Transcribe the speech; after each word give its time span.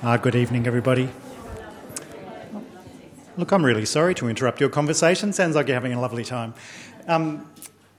Uh, 0.00 0.16
good 0.16 0.36
evening, 0.36 0.64
everybody. 0.68 1.08
Look, 3.36 3.50
I'm 3.50 3.64
really 3.64 3.84
sorry 3.84 4.14
to 4.14 4.28
interrupt 4.28 4.60
your 4.60 4.68
conversation. 4.68 5.32
Sounds 5.32 5.56
like 5.56 5.66
you're 5.66 5.74
having 5.74 5.92
a 5.92 6.00
lovely 6.00 6.24
time. 6.24 6.54
Um, 7.08 7.50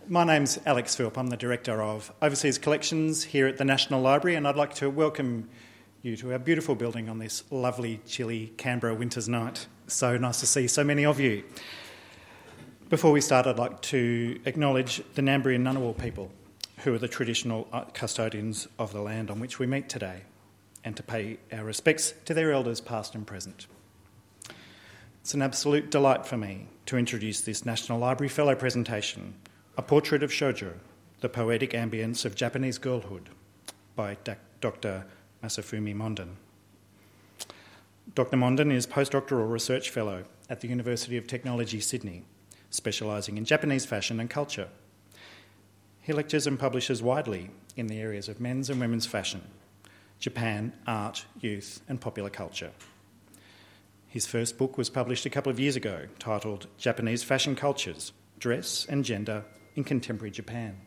my 0.08 0.24
name's 0.24 0.58
Alex 0.66 0.96
Philp. 0.96 1.18
I'm 1.18 1.28
the 1.28 1.36
Director 1.36 1.82
of 1.82 2.14
Overseas 2.22 2.58
Collections 2.58 3.26
here 3.26 3.48
at 3.48 3.58
the 3.58 3.66
National 3.66 4.00
Library, 4.00 4.36
and 4.36 4.48
I'd 4.48 4.56
like 4.56 4.76
to 4.76 4.90
welcome 4.90 5.50
you 6.02 6.16
to 6.16 6.32
our 6.32 6.40
beautiful 6.40 6.74
building 6.74 7.10
on 7.10 7.20
this 7.20 7.44
lovely, 7.52 8.00
chilly 8.08 8.54
Canberra 8.56 8.96
winter's 8.96 9.28
night. 9.28 9.68
So 9.88 10.16
nice 10.16 10.40
to 10.40 10.46
see 10.46 10.70
so 10.70 10.86
many 10.86 11.06
of 11.06 11.20
you. 11.20 11.44
Before 12.88 13.12
we 13.12 13.20
start, 13.20 13.46
I'd 13.46 13.60
like 13.60 13.82
to 13.82 14.40
acknowledge 14.46 15.04
the 15.16 15.22
Ngambri 15.22 15.56
and 15.56 15.68
Ngunnawal 15.68 15.98
people, 15.98 16.32
who 16.78 16.94
are 16.94 16.98
the 16.98 17.10
traditional 17.10 17.68
uh, 17.74 17.82
custodians 17.94 18.70
of 18.80 18.94
the 18.94 19.02
land 19.02 19.30
on 19.30 19.42
which 19.42 19.60
we 19.60 19.68
meet 19.68 19.90
today 19.90 20.22
and 20.84 20.96
to 20.96 21.04
pay 21.04 21.38
our 21.52 21.64
respects 21.64 22.14
to 22.26 22.34
their 22.34 22.52
elders, 22.52 22.82
past 22.82 23.16
and 23.16 23.28
present. 23.28 23.68
It's 25.22 25.34
an 25.34 25.42
absolute 25.42 25.92
delight 25.92 26.26
for 26.26 26.38
me 26.38 26.68
to 26.86 26.98
introduce 26.98 27.42
this 27.42 27.66
National 27.66 28.00
Library 28.00 28.30
Fellow 28.30 28.56
presentation, 28.56 29.36
A 29.78 29.82
Portrait 29.82 30.24
of 30.24 30.32
Shoujo, 30.32 30.74
the 31.22 31.30
Poetic 31.30 31.72
Ambience 31.72 32.26
of 32.26 32.36
Japanese 32.36 32.78
Girlhood, 32.78 33.30
by 33.96 34.18
Dr. 34.62 35.06
Masafumi 35.44 35.96
Monden. 35.96 36.36
Dr. 38.16 38.38
Monden 38.38 38.72
is 38.72 38.88
postdoctoral 38.88 39.52
research 39.52 39.90
fellow 39.90 40.24
at 40.50 40.62
the 40.62 40.68
University 40.68 41.18
of 41.18 41.28
Technology, 41.28 41.80
Sydney, 41.80 42.24
specialising 42.72 43.38
in 43.38 43.46
Japanese 43.46 43.86
fashion 43.86 44.20
and 44.20 44.30
culture. 44.30 44.70
He 46.02 46.14
lectures 46.14 46.48
and 46.48 46.58
publishes 46.58 47.04
widely 47.04 47.52
in 47.76 47.88
the 47.88 48.00
areas 48.00 48.28
of 48.28 48.40
men's 48.40 48.70
and 48.70 48.80
women's 48.80 49.06
fashion, 49.06 49.42
Japan, 50.20 50.74
art, 50.86 51.26
youth, 51.40 51.82
and 51.88 52.00
popular 52.00 52.30
culture. 52.30 52.72
His 54.08 54.26
first 54.26 54.58
book 54.58 54.78
was 54.78 54.90
published 54.90 55.26
a 55.26 55.30
couple 55.30 55.52
of 55.52 55.60
years 55.60 55.76
ago, 55.76 56.08
titled 56.18 56.68
Japanese 56.78 57.24
Fashion 57.24 57.56
Cultures 57.56 58.12
Dress 58.40 58.86
and 58.90 59.06
Gender 59.06 59.46
in 59.76 59.84
Contemporary 59.84 60.32
Japan. 60.32 60.78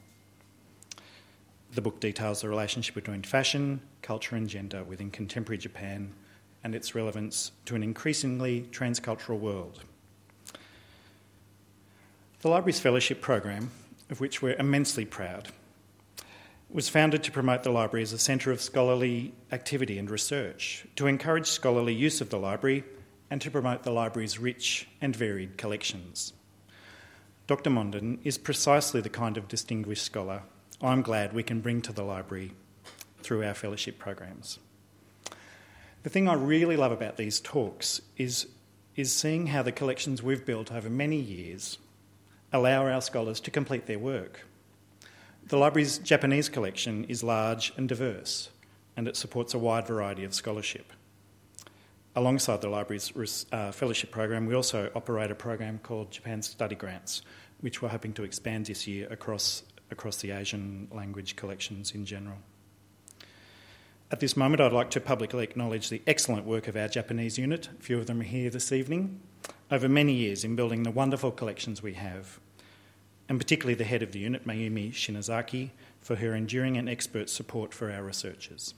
The 1.75 1.81
book 1.81 2.01
details 2.01 2.43
the 2.43 2.49
relationship 2.49 2.95
between 2.95 3.23
fashion, 3.23 3.81
culture, 4.03 4.37
and 4.37 4.49
gender 4.49 4.85
within 4.85 5.11
contemporary 5.11 5.59
Japan 5.59 6.13
and 6.65 6.75
its 6.75 6.95
relevance 6.95 7.53
to 7.65 7.75
an 7.75 7.83
increasingly 7.83 8.69
transcultural 8.71 9.39
world. 9.39 9.83
The 12.41 12.49
Library's 12.49 12.81
Fellowship 12.81 13.21
Program, 13.21 13.71
of 14.11 14.21
which 14.21 14.43
we're 14.43 14.57
immensely 14.57 15.05
proud, 15.05 15.49
was 16.73 16.89
founded 16.89 17.23
to 17.23 17.31
promote 17.31 17.63
the 17.63 17.71
library 17.71 18.03
as 18.03 18.13
a 18.13 18.19
centre 18.19 18.51
of 18.51 18.61
scholarly 18.61 19.35
activity 19.53 19.99
and 19.99 20.11
research, 20.11 20.87
to 20.97 21.07
encourage 21.07 21.47
scholarly 21.47 21.95
use 21.95 22.21
of 22.21 22.31
the 22.31 22.39
library, 22.39 22.83
and 23.31 23.41
to 23.43 23.51
promote 23.51 23.83
the 23.83 23.91
library's 23.91 24.39
rich 24.39 24.89
and 25.01 25.15
varied 25.15 25.59
collections. 25.59 26.33
Dr. 27.47 27.71
Monden 27.71 28.19
is 28.25 28.39
precisely 28.39 29.01
the 29.01 29.09
kind 29.11 29.37
of 29.37 29.49
distinguished 29.49 30.05
scholar 30.05 30.43
I'm 30.81 31.03
glad 31.03 31.33
we 31.33 31.45
can 31.45 31.61
bring 31.61 31.81
to 31.83 31.93
the 31.93 32.03
library 32.03 32.51
through 33.23 33.45
our 33.45 33.55
fellowship 33.55 34.01
programs. 34.01 34.59
The 36.03 36.11
thing 36.11 36.29
I 36.29 36.35
really 36.35 36.77
love 36.77 36.91
about 36.91 37.17
these 37.17 37.39
talks 37.39 38.03
is, 38.17 38.49
is 38.97 39.13
seeing 39.13 39.47
how 39.47 39.63
the 39.63 39.71
collections 39.71 40.25
we've 40.25 40.45
built 40.45 40.73
over 40.73 40.91
many 40.91 41.21
years 41.21 41.79
allow 42.53 42.85
our 42.89 43.01
scholars 43.01 43.39
to 43.41 43.53
complete 43.53 43.87
their 43.87 44.01
work 44.01 44.41
the 45.53 45.59
library's 45.59 45.99
Japanese 45.99 46.49
collection 46.49 47.05
is 47.11 47.23
large 47.23 47.75
and 47.77 47.87
diverse, 47.87 48.49
and 48.97 49.07
it 49.07 49.19
supports 49.19 49.53
a 49.53 49.59
wide 49.59 49.87
variety 49.87 50.25
of 50.25 50.33
scholarship. 50.33 50.95
Alongside 52.17 52.63
the 52.63 52.71
library's 52.71 53.45
uh, 53.53 53.71
fellowship 53.71 54.11
program, 54.11 54.47
we 54.47 54.55
also 54.55 54.91
operate 54.95 55.31
a 55.31 55.35
program 55.35 55.79
called 55.83 56.11
Japan 56.11 56.41
Study 56.41 56.75
Grants, 56.75 57.21
which 57.61 57.83
we're 57.83 57.91
hoping 57.91 58.15
to 58.15 58.23
expand 58.25 58.65
this 58.65 58.87
year 58.87 59.07
across, 59.11 59.63
across 59.91 60.17
the 60.17 60.31
Asian 60.31 60.89
language 60.91 61.37
collections 61.37 61.93
in 61.95 62.07
general. 62.07 62.39
At 64.11 64.21
this 64.21 64.39
moment, 64.39 64.63
I'd 64.63 64.73
like 64.73 64.89
to 64.93 65.03
publicly 65.03 65.45
acknowledge 65.45 65.91
the 65.91 66.01
excellent 66.07 66.47
work 66.47 66.67
of 66.67 66.77
our 66.77 66.89
Japanese 66.89 67.37
unit, 67.37 67.69
a 67.79 67.83
few 67.83 67.99
of 67.99 68.07
them 68.07 68.23
are 68.23 68.25
here 68.25 68.49
this 68.49 68.73
evening, 68.73 69.21
over 69.71 69.87
many 69.87 70.15
years 70.15 70.45
in 70.45 70.57
building 70.57 70.83
the 70.83 70.91
wonderful 70.91 71.31
collections 71.31 71.83
we 71.83 71.93
have 71.93 72.41
and 73.33 73.41
particularly 73.41 73.75
the 73.75 73.85
head 73.85 74.03
of 74.03 74.13
the 74.13 74.19
unit, 74.19 74.47
Mayumi 74.47 74.93
Shinozaki, 74.93 75.71
for 76.03 76.17
her 76.17 76.35
enduring 76.35 76.77
and 76.77 76.87
expert 76.87 77.31
support 77.31 77.73
for 77.73 77.91
our 77.91 78.03
researchers. 78.03 78.75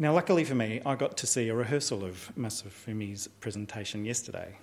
Now, 0.00 0.12
luckily 0.12 0.42
for 0.42 0.56
me, 0.56 0.80
I 0.84 0.96
got 0.96 1.16
to 1.18 1.28
see 1.28 1.48
a 1.48 1.54
rehearsal 1.54 2.04
of 2.04 2.32
Masafumi's 2.36 3.28
presentation 3.28 4.04
yesterday, 4.04 4.56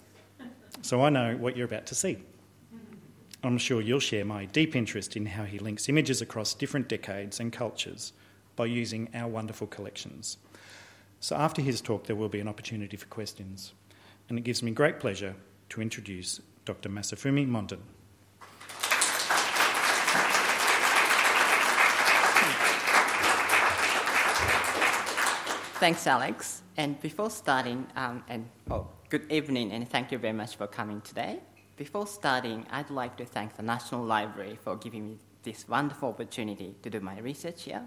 so 0.82 1.02
I 1.02 1.08
know 1.08 1.38
what 1.38 1.56
you're 1.56 1.66
about 1.66 1.86
to 1.86 1.96
see. 1.96 2.18
I'm 3.42 3.58
sure 3.58 3.80
you'll 3.80 4.02
share 4.02 4.26
my 4.26 4.44
deep 4.44 4.76
interest 4.76 5.16
in 5.16 5.26
how 5.26 5.46
he 5.46 5.60
links 5.60 5.88
images 5.88 6.22
across 6.22 6.54
different 6.54 6.90
decades 6.90 7.40
and 7.40 7.54
cultures 7.54 8.12
by 8.58 8.66
using 8.66 9.08
our 9.14 9.30
wonderful 9.30 9.68
collections. 9.68 10.40
So, 11.22 11.38
after 11.38 11.62
his 11.62 11.80
talk, 11.80 12.06
there 12.06 12.18
will 12.18 12.28
be 12.28 12.42
an 12.42 12.50
opportunity 12.50 12.98
for 12.98 13.06
questions, 13.06 13.72
and 14.28 14.38
it 14.38 14.44
gives 14.44 14.62
me 14.62 14.72
great 14.72 15.00
pleasure 15.00 15.36
to 15.70 15.82
introduce 15.82 16.42
Dr. 16.70 16.90
Masafumi 16.90 17.48
Monden. 17.48 17.80
Thanks, 25.80 26.06
Alex. 26.06 26.62
And 26.78 27.02
before 27.02 27.32
starting, 27.32 27.88
um, 27.96 28.24
and 28.30 28.48
oh, 28.70 28.86
good 29.10 29.32
evening, 29.32 29.72
and 29.72 29.90
thank 29.90 30.12
you 30.12 30.20
very 30.20 30.34
much 30.34 30.58
for 30.58 30.68
coming 30.68 31.02
today. 31.02 31.40
Before 31.76 32.06
starting, 32.06 32.68
I'd 32.70 32.92
like 32.92 33.18
to 33.18 33.26
thank 33.26 33.56
the 33.56 33.64
National 33.64 34.04
Library 34.04 34.60
for 34.64 34.76
giving 34.76 35.08
me 35.08 35.18
this 35.42 35.68
wonderful 35.68 36.10
opportunity 36.10 36.76
to 36.84 36.90
do 36.92 37.00
my 37.00 37.18
research 37.20 37.64
here. 37.64 37.82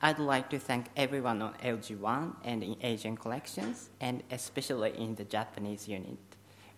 I'd 0.00 0.18
like 0.18 0.48
to 0.50 0.58
thank 0.58 0.86
everyone 0.96 1.42
on 1.42 1.52
LG1 1.62 2.36
and 2.44 2.62
in 2.62 2.76
Asian 2.80 3.18
collections, 3.18 3.90
and 4.00 4.22
especially 4.30 4.92
in 4.96 5.16
the 5.16 5.24
Japanese 5.24 5.86
unit. 5.86 6.25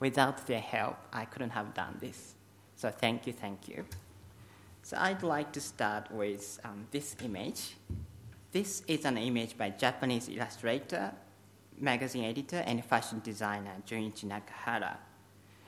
Without 0.00 0.46
their 0.46 0.60
help, 0.60 0.96
I 1.12 1.24
couldn't 1.24 1.50
have 1.50 1.74
done 1.74 1.96
this. 2.00 2.34
So 2.76 2.90
thank 2.90 3.26
you, 3.26 3.32
thank 3.32 3.68
you. 3.68 3.84
So 4.82 4.96
I'd 4.98 5.22
like 5.22 5.52
to 5.52 5.60
start 5.60 6.10
with 6.12 6.60
um, 6.64 6.86
this 6.90 7.16
image. 7.22 7.76
This 8.52 8.82
is 8.86 9.04
an 9.04 9.18
image 9.18 9.58
by 9.58 9.70
Japanese 9.70 10.28
illustrator, 10.28 11.12
magazine 11.78 12.24
editor, 12.24 12.62
and 12.64 12.84
fashion 12.84 13.20
designer 13.24 13.72
Junichi 13.86 14.24
Nakahara. 14.24 14.96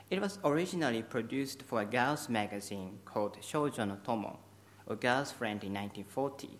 It 0.09 0.19
was 0.19 0.39
originally 0.43 1.03
produced 1.03 1.63
for 1.63 1.81
a 1.81 1.85
girls' 1.85 2.29
magazine 2.29 2.99
called 3.05 3.37
Shoujo 3.41 3.87
no 3.87 3.97
Tomo, 4.03 4.39
or 4.87 4.95
Girl's 4.95 5.31
Friend 5.31 5.63
in 5.63 5.73
1940. 5.73 6.59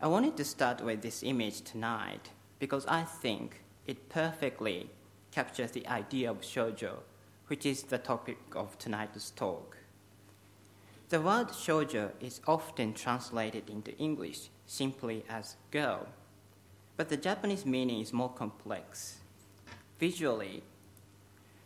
I 0.00 0.06
wanted 0.06 0.36
to 0.36 0.44
start 0.44 0.80
with 0.80 1.02
this 1.02 1.22
image 1.22 1.60
tonight 1.60 2.30
because 2.58 2.86
I 2.86 3.02
think 3.02 3.60
it 3.86 4.08
perfectly 4.08 4.90
captures 5.30 5.70
the 5.72 5.86
idea 5.86 6.30
of 6.30 6.40
shoujo, 6.40 6.98
which 7.46 7.66
is 7.66 7.82
the 7.84 7.98
topic 7.98 8.38
of 8.54 8.78
tonight's 8.78 9.30
talk. 9.30 9.76
The 11.08 11.20
word 11.20 11.48
shoujo 11.48 12.12
is 12.20 12.40
often 12.46 12.94
translated 12.94 13.68
into 13.68 13.96
English 13.98 14.50
simply 14.66 15.24
as 15.28 15.56
girl, 15.70 16.06
but 16.96 17.08
the 17.08 17.16
Japanese 17.16 17.66
meaning 17.66 18.00
is 18.00 18.12
more 18.12 18.30
complex. 18.30 19.18
Visually, 19.98 20.62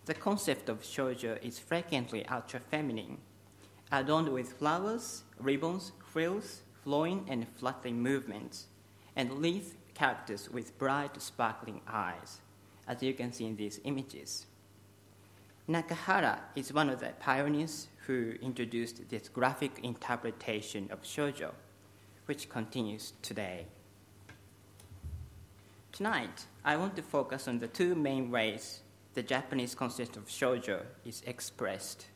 the 0.07 0.15
concept 0.15 0.69
of 0.69 0.83
shoujo 0.83 1.43
is 1.43 1.59
frequently 1.59 2.27
ultra 2.27 2.61
feminine, 2.61 3.19
adorned 3.93 4.29
with 4.29 4.55
flowers, 4.55 5.25
ribbons, 5.39 5.93
frills, 6.05 6.63
flowing 6.83 7.27
and 7.29 7.47
fluttering 7.49 8.03
movements, 8.03 8.67
and 9.17 9.41
lithe 9.41 9.73
characters 9.95 10.51
with 10.51 10.77
bright, 10.79 11.21
sparkling 11.21 11.81
eyes 11.87 12.41
as 12.87 13.03
you 13.03 13.15
can 13.15 13.33
see 13.33 13.47
in 13.47 13.57
these 13.57 13.81
images. 13.85 14.47
Nakahara 15.69 16.39
is 16.55 16.73
one 16.73 16.91
of 16.91 17.01
the 17.01 17.11
pioneers 17.21 17.89
who 18.07 18.35
introduced 18.43 19.09
this 19.09 19.29
graphic 19.29 19.81
interpretation 19.83 20.89
of 20.91 21.03
shoujo, 21.03 21.53
which 22.27 22.49
continues 22.49 23.15
today. 23.23 23.67
Tonight, 25.93 26.47
I 26.65 26.77
want 26.77 26.97
to 26.97 27.03
focus 27.03 27.49
on 27.49 27.61
the 27.61 27.69
two 27.69 27.95
main 27.95 28.31
ways 28.31 28.81
the 29.15 29.23
Japanese 29.23 29.75
concept 29.75 30.17
of 30.17 30.27
shoujo 30.27 30.83
is 31.05 31.23
expressed 31.27 32.07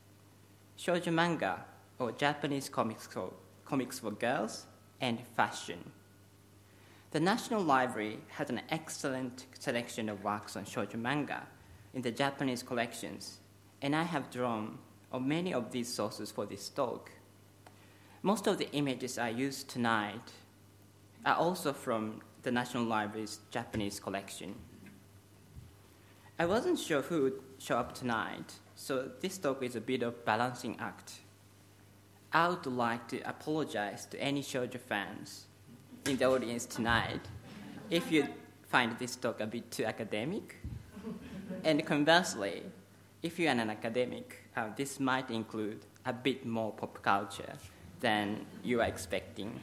shoujo 0.79 1.13
manga, 1.13 1.65
or 1.99 2.13
Japanese 2.13 2.69
comics 2.69 3.07
for, 3.07 3.33
comics 3.65 3.99
for 3.99 4.13
girls, 4.13 4.67
and 5.01 5.19
fashion. 5.37 5.91
The 7.11 7.21
National 7.21 7.63
Library 7.63 8.19
has 8.33 8.51
an 8.51 8.61
excellent 8.69 9.47
selection 9.59 10.11
of 10.11 10.23
works 10.23 10.57
on 10.57 10.67
shoujo 10.67 10.97
manga 10.97 11.47
in 11.95 12.03
the 12.03 12.11
Japanese 12.11 12.63
collections, 12.63 13.39
and 13.81 13.97
I 13.97 14.03
have 14.03 14.31
drawn 14.31 14.77
on 15.11 15.27
many 15.27 15.55
of 15.55 15.73
these 15.73 15.89
sources 15.89 16.31
for 16.31 16.45
this 16.45 16.69
talk. 16.69 17.11
Most 18.21 18.47
of 18.47 18.59
the 18.59 18.71
images 18.73 19.17
I 19.17 19.31
use 19.31 19.65
tonight 19.65 20.33
are 21.25 21.37
also 21.37 21.73
from 21.73 22.21
the 22.43 22.53
National 22.53 22.85
Library's 22.85 23.39
Japanese 23.51 23.99
collection. 23.99 24.55
I 26.39 26.45
wasn't 26.45 26.79
sure 26.79 27.01
who 27.01 27.23
would 27.23 27.41
show 27.57 27.79
up 27.79 27.95
tonight, 27.95 28.53
so 28.75 29.11
this 29.21 29.39
talk 29.39 29.63
is 29.63 29.77
a 29.77 29.81
bit 29.81 30.03
of 30.03 30.27
balancing 30.27 30.77
act. 30.79 31.21
I 32.35 32.51
would 32.51 32.67
like 32.67 33.09
to 33.09 33.21
apologize 33.27 34.05
to 34.11 34.21
any 34.21 34.43
shoujo 34.43 34.79
fans 34.79 35.48
in 36.09 36.17
the 36.17 36.25
audience 36.25 36.65
tonight 36.65 37.21
if 37.91 38.11
you 38.11 38.27
find 38.69 38.99
this 38.99 39.15
talk 39.15 39.41
a 39.41 39.47
bit 39.47 39.71
too 39.71 39.85
academic. 39.85 40.57
And 41.65 41.85
conversely, 41.85 42.63
if 43.23 43.39
you're 43.39 43.51
an 43.51 43.69
academic, 43.69 44.45
uh, 44.57 44.69
this 44.75 45.01
might 45.01 45.31
include 45.31 45.85
a 46.07 46.13
bit 46.15 46.47
more 46.47 46.73
pop 46.73 47.03
culture 47.03 47.53
than 48.01 48.47
you 48.65 48.81
are 48.81 48.87
expecting. 48.87 49.61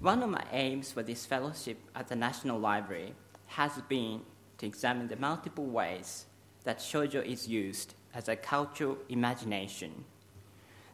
One 0.00 0.22
of 0.22 0.30
my 0.30 0.44
aims 0.52 0.92
for 0.92 1.02
this 1.02 1.26
fellowship 1.26 1.78
at 1.94 2.06
the 2.06 2.14
National 2.14 2.58
Library 2.58 3.14
has 3.46 3.72
been 3.88 4.20
to 4.58 4.66
examine 4.66 5.08
the 5.08 5.16
multiple 5.16 5.66
ways 5.66 6.26
that 6.62 6.78
shoujo 6.78 7.24
is 7.24 7.48
used 7.48 7.94
as 8.14 8.28
a 8.28 8.36
cultural 8.36 8.98
imagination. 9.08 10.04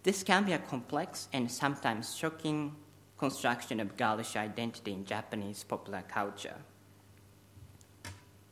This 0.02 0.25
can 0.25 0.44
be 0.44 0.52
a 0.52 0.58
complex 0.58 1.28
and 1.32 1.50
sometimes 1.50 2.16
shocking 2.16 2.75
construction 3.16 3.78
of 3.78 3.96
girlish 3.96 4.34
identity 4.34 4.93
in 4.93 5.04
Japanese 5.04 5.62
popular 5.62 6.02
culture. 6.08 6.56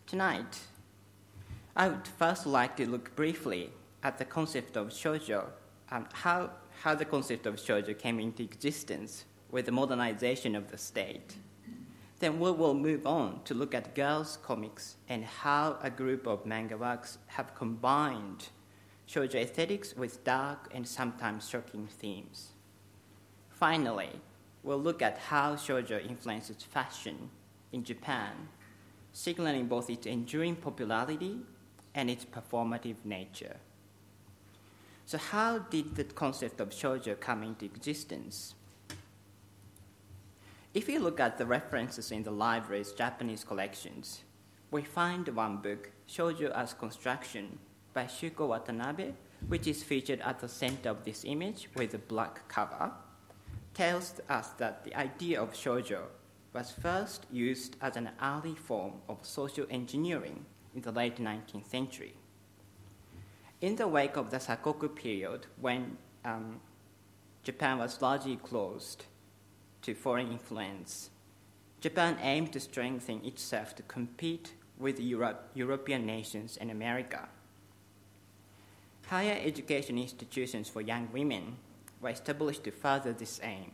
Tonight, 0.07 0.61
I 1.75 1.89
would 1.89 2.07
first 2.07 2.47
like 2.47 2.77
to 2.77 2.89
look 2.89 3.17
briefly 3.17 3.71
at 4.05 4.19
the 4.19 4.25
concept 4.25 4.77
of 4.77 4.89
shoujo 4.89 5.47
and 5.91 6.07
how, 6.13 6.51
how 6.83 6.95
the 6.95 7.05
concept 7.05 7.47
of 7.47 7.57
shoujo 7.57 7.99
came 7.99 8.21
into 8.21 8.45
existence 8.45 9.25
with 9.51 9.67
the 9.67 9.73
modernization 9.73 10.55
of 10.55 10.71
the 10.71 10.79
state. 10.79 11.35
Then 12.21 12.39
we 12.39 12.53
will 12.53 12.75
move 12.75 13.07
on 13.07 13.41
to 13.45 13.55
look 13.55 13.75
at 13.75 13.97
girls' 13.97 14.39
comics 14.41 14.97
and 15.09 15.25
how 15.25 15.79
a 15.83 15.91
group 15.91 16.29
of 16.29 16.47
manga 16.47 16.77
works 16.77 17.19
have 17.27 17.57
combined 17.57 18.51
shoujo 19.11 19.35
aesthetics 19.35 19.97
with 19.97 20.23
dark 20.23 20.71
and 20.73 20.87
sometimes 20.87 21.49
shocking 21.49 21.89
themes. 21.89 22.51
Finally, 23.49 24.11
we'll 24.63 24.79
look 24.79 25.03
at 25.03 25.19
how 25.19 25.57
shoujo 25.57 26.09
influences 26.09 26.63
fashion 26.63 27.29
in 27.73 27.83
Japan, 27.83 28.49
signaling 29.13 29.67
both 29.67 29.91
its 29.91 30.07
enduring 30.07 30.55
popularity 30.55 31.39
and 31.95 32.09
its 32.09 32.25
performative 32.25 33.05
nature. 33.05 33.57
So, 35.07 35.19
how 35.19 35.59
did 35.59 35.97
the 35.97 36.05
concept 36.05 36.61
of 36.61 36.71
shoujo 36.71 37.19
come 37.19 37.43
into 37.43 37.65
existence? 37.65 38.55
If 40.73 40.89
you 40.89 41.01
look 41.01 41.19
at 41.19 41.37
the 41.37 41.47
references 41.47 42.13
in 42.13 42.23
the 42.23 42.31
library's 42.31 42.93
Japanese 42.93 43.43
collections, 43.43 44.21
we 44.71 44.83
find 44.83 45.27
one 45.31 45.57
book, 45.57 45.91
Shoujo 46.09 46.53
as 46.53 46.75
Construction, 46.75 47.59
by 47.93 48.05
Shuko 48.05 48.49
Watanabe, 48.49 49.13
which 49.49 49.67
is 49.67 49.83
featured 49.83 50.21
at 50.21 50.41
the 50.41 50.49
center 50.49 50.91
of 50.91 51.05
this 51.05 51.25
image 51.25 51.69
with 51.75 51.95
a 51.95 51.99
black 51.99 52.47
cover, 52.49 52.93
tells 53.75 54.21
us 54.29 54.49
that 54.59 54.85
the 54.85 54.95
idea 54.95 55.41
of 55.41 55.53
shoujo 55.53 56.03
was 56.53 56.71
first 56.71 57.27
used 57.31 57.77
as 57.81 57.97
an 57.97 58.11
early 58.23 58.55
form 58.55 58.95
of 59.09 59.19
social 59.25 59.67
engineering 59.71 60.45
in 60.75 60.83
the 60.83 60.93
late 60.93 61.17
19th 61.17 61.67
century. 61.67 62.15
In 63.61 63.77
the 63.77 63.87
wake 63.87 64.17
of 64.17 64.31
the 64.31 64.39
Sakoku 64.39 64.95
period, 64.95 65.47
when 65.61 65.97
um, 66.25 66.61
Japan 67.43 67.79
was 67.79 68.01
largely 68.03 68.37
closed 68.37 69.05
to 69.83 69.95
foreign 69.95 70.33
influence, 70.33 71.11
Japan 71.81 72.19
aimed 72.21 72.53
to 72.53 72.61
strengthen 72.61 73.25
itself 73.25 73.75
to 73.77 73.83
compete 73.83 74.55
with 74.79 74.99
Europe, 74.99 75.51
European 75.55 76.05
nations 76.05 76.57
and 76.61 76.71
America. 76.71 77.29
Higher 79.11 79.41
education 79.45 79.99
institutions 79.99 80.69
for 80.69 80.81
young 80.81 81.09
women 81.13 81.57
were 82.01 82.11
established 82.11 82.63
to 82.63 82.71
further 82.71 83.13
this 83.13 83.41
aim, 83.43 83.73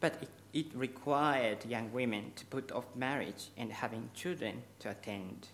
but 0.00 0.14
it, 0.22 0.30
it 0.54 0.74
required 0.74 1.66
young 1.66 1.92
women 1.92 2.32
to 2.36 2.46
put 2.46 2.72
off 2.72 2.86
marriage 2.96 3.50
and 3.58 3.70
having 3.70 4.08
children 4.14 4.62
to 4.78 4.88
attend. 4.88 5.48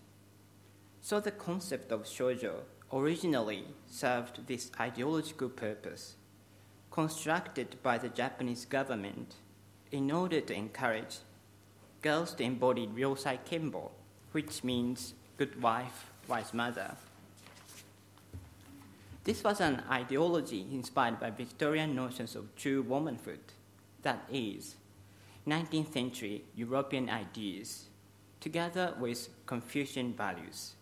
So 1.00 1.18
the 1.18 1.32
concept 1.32 1.90
of 1.90 2.04
shoujo 2.04 2.60
originally 2.92 3.64
served 3.88 4.46
this 4.46 4.70
ideological 4.78 5.48
purpose 5.48 6.14
constructed 6.92 7.74
by 7.82 7.98
the 7.98 8.08
Japanese 8.08 8.66
government 8.66 9.34
in 9.90 10.12
order 10.12 10.40
to 10.42 10.54
encourage 10.54 11.18
girls 12.02 12.34
to 12.34 12.44
embody 12.44 12.86
Ryosai 12.86 13.40
Kenbo, 13.50 13.90
which 14.30 14.62
means 14.62 15.14
good 15.38 15.60
wife, 15.60 16.12
wise 16.28 16.54
mother. 16.54 16.94
This 19.24 19.44
was 19.44 19.60
an 19.60 19.82
ideology 19.90 20.66
inspired 20.72 21.20
by 21.20 21.30
Victorian 21.30 21.94
notions 21.94 22.34
of 22.34 22.54
true 22.56 22.80
womanhood, 22.80 23.52
that 24.00 24.26
is, 24.32 24.76
19th 25.46 25.92
century 25.92 26.44
European 26.54 27.10
ideas, 27.10 27.88
together 28.40 28.94
with 28.98 29.28
Confucian 29.44 30.14
values. 30.14 30.74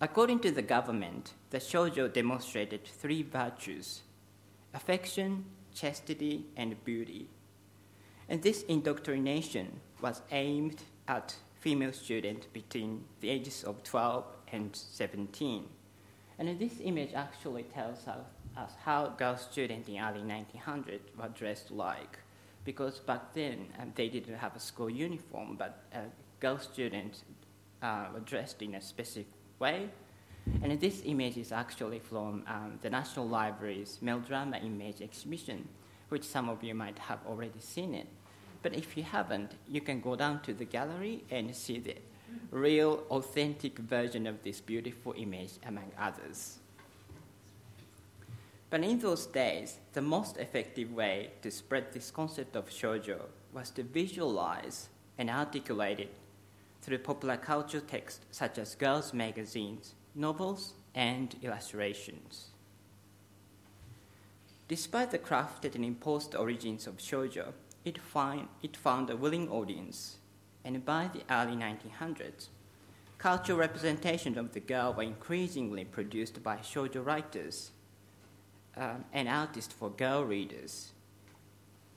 According 0.00 0.40
to 0.40 0.50
the 0.50 0.62
government, 0.62 1.34
the 1.50 1.58
shoujo 1.58 2.12
demonstrated 2.12 2.84
three 2.84 3.22
virtues 3.22 4.02
affection, 4.74 5.44
chastity, 5.74 6.46
and 6.56 6.82
beauty. 6.82 7.28
And 8.26 8.42
this 8.42 8.62
indoctrination 8.62 9.80
was 10.00 10.22
aimed 10.30 10.82
at 11.06 11.34
female 11.60 11.92
students 11.92 12.46
between 12.46 13.04
the 13.20 13.28
ages 13.28 13.64
of 13.64 13.82
12 13.82 14.24
and 14.50 14.74
17. 14.74 15.68
And 16.42 16.58
this 16.58 16.80
image 16.82 17.14
actually 17.14 17.62
tells 17.62 18.08
us 18.08 18.72
how 18.84 19.14
girl 19.16 19.36
students 19.36 19.88
in 19.88 19.98
early 19.98 20.22
1900s 20.22 21.00
were 21.16 21.28
dressed 21.28 21.70
like. 21.70 22.18
Because 22.64 22.98
back 22.98 23.32
then 23.32 23.66
um, 23.80 23.92
they 23.94 24.08
didn't 24.08 24.34
have 24.34 24.56
a 24.56 24.58
school 24.58 24.90
uniform, 24.90 25.54
but 25.56 25.84
uh, 25.94 25.98
girl 26.40 26.58
students 26.58 27.22
uh, 27.80 28.06
were 28.12 28.20
dressed 28.20 28.60
in 28.60 28.74
a 28.74 28.80
specific 28.80 29.32
way 29.60 29.88
and 30.62 30.80
this 30.80 31.02
image 31.04 31.36
is 31.36 31.52
actually 31.52 32.00
from 32.00 32.42
um, 32.48 32.78
the 32.82 32.90
National 32.90 33.28
Library's 33.28 33.98
Melodrama 34.00 34.58
Image 34.58 35.00
exhibition, 35.00 35.68
which 36.08 36.24
some 36.24 36.48
of 36.48 36.64
you 36.64 36.74
might 36.74 36.98
have 36.98 37.20
already 37.28 37.60
seen 37.60 37.94
it. 37.94 38.08
But 38.62 38.74
if 38.74 38.96
you 38.96 39.04
haven't, 39.04 39.52
you 39.68 39.80
can 39.80 40.00
go 40.00 40.16
down 40.16 40.42
to 40.42 40.52
the 40.52 40.64
gallery 40.64 41.22
and 41.30 41.54
see 41.54 41.78
the 41.78 41.96
real, 42.50 43.04
authentic 43.10 43.78
version 43.78 44.26
of 44.26 44.42
this 44.42 44.60
beautiful 44.60 45.14
image, 45.16 45.52
among 45.66 45.90
others. 45.98 46.58
But 48.70 48.84
in 48.84 48.98
those 48.98 49.26
days, 49.26 49.78
the 49.92 50.02
most 50.02 50.38
effective 50.38 50.92
way 50.92 51.30
to 51.42 51.50
spread 51.50 51.92
this 51.92 52.10
concept 52.10 52.56
of 52.56 52.70
shoujo 52.70 53.20
was 53.52 53.70
to 53.70 53.82
visualize 53.82 54.88
and 55.18 55.28
articulate 55.28 56.00
it 56.00 56.14
through 56.80 56.98
popular 56.98 57.36
culture 57.36 57.80
texts 57.80 58.24
such 58.30 58.58
as 58.58 58.74
girls' 58.74 59.12
magazines 59.12 59.94
novels, 60.14 60.74
and 60.94 61.36
illustrations. 61.42 62.48
Despite 64.68 65.10
the 65.10 65.18
crafted 65.18 65.74
and 65.74 65.84
imposed 65.84 66.34
origins 66.34 66.86
of 66.86 66.98
shoujo, 66.98 67.52
it, 67.84 67.98
find, 67.98 68.48
it 68.62 68.76
found 68.76 69.10
a 69.10 69.16
willing 69.16 69.48
audience, 69.48 70.18
and 70.64 70.84
by 70.84 71.10
the 71.12 71.22
early 71.32 71.56
1900s, 71.56 72.48
cultural 73.18 73.58
representations 73.58 74.36
of 74.36 74.52
the 74.52 74.60
girl 74.60 74.92
were 74.92 75.02
increasingly 75.02 75.84
produced 75.84 76.42
by 76.42 76.56
shoujo 76.56 77.04
writers 77.04 77.70
um, 78.76 79.04
and 79.12 79.28
artists 79.28 79.72
for 79.72 79.90
girl 79.90 80.24
readers. 80.24 80.92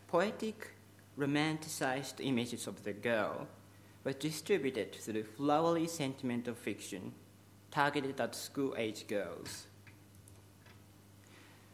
Poetic, 0.08 0.72
romanticized 1.18 2.16
images 2.20 2.68
of 2.68 2.84
the 2.84 2.94
girl 2.94 3.48
were 4.04 4.14
distributed 4.14 4.94
through 4.94 5.24
flowery 5.24 5.88
sentimental 5.88 6.54
fiction 6.54 7.14
targeted 7.72 8.20
at 8.22 8.36
school 8.36 8.74
age 8.78 9.08
girls. 9.08 9.66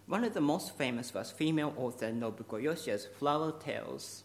One 0.08 0.24
of 0.24 0.34
the 0.34 0.42
most 0.42 0.76
famous 0.78 1.14
was 1.14 1.32
female 1.32 1.74
author 1.78 2.12
Nobuko 2.12 2.62
Yoshiya's 2.62 3.06
Flower 3.06 3.54
Tales, 3.60 4.24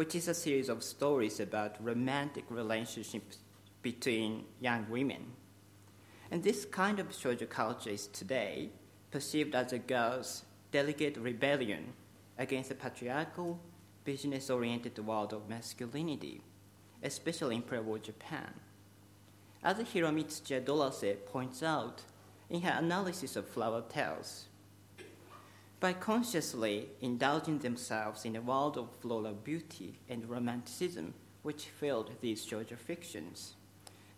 which 0.00 0.14
is 0.14 0.28
a 0.28 0.32
series 0.32 0.70
of 0.70 0.82
stories 0.82 1.40
about 1.40 1.76
romantic 1.84 2.44
relationships 2.48 3.36
between 3.82 4.46
young 4.58 4.88
women. 4.88 5.26
And 6.30 6.42
this 6.42 6.64
kind 6.64 6.98
of 6.98 7.10
shoujo 7.10 7.46
culture 7.50 7.90
is 7.90 8.06
today 8.06 8.70
perceived 9.10 9.54
as 9.54 9.74
a 9.74 9.78
girl's 9.78 10.44
delicate 10.72 11.18
rebellion 11.18 11.92
against 12.38 12.70
the 12.70 12.76
patriarchal, 12.76 13.60
business 14.04 14.48
oriented 14.48 14.98
world 15.00 15.34
of 15.34 15.50
masculinity, 15.50 16.40
especially 17.02 17.56
in 17.56 17.62
pre 17.62 17.80
war 17.80 17.98
Japan. 17.98 18.54
As 19.62 19.76
Hiromi 19.76 20.24
Tsuchiya 20.24 20.64
Dollase 20.64 21.26
points 21.26 21.62
out 21.62 22.00
in 22.48 22.62
her 22.62 22.78
analysis 22.78 23.36
of 23.36 23.46
flower 23.46 23.82
tales, 23.86 24.46
By 25.80 25.94
consciously 25.94 26.90
indulging 27.00 27.60
themselves 27.60 28.26
in 28.26 28.36
a 28.36 28.42
world 28.42 28.76
of 28.76 28.94
floral 29.00 29.32
beauty 29.32 29.98
and 30.10 30.28
romanticism 30.28 31.14
which 31.42 31.64
filled 31.64 32.10
these 32.20 32.44
shorter 32.44 32.76
fictions, 32.76 33.54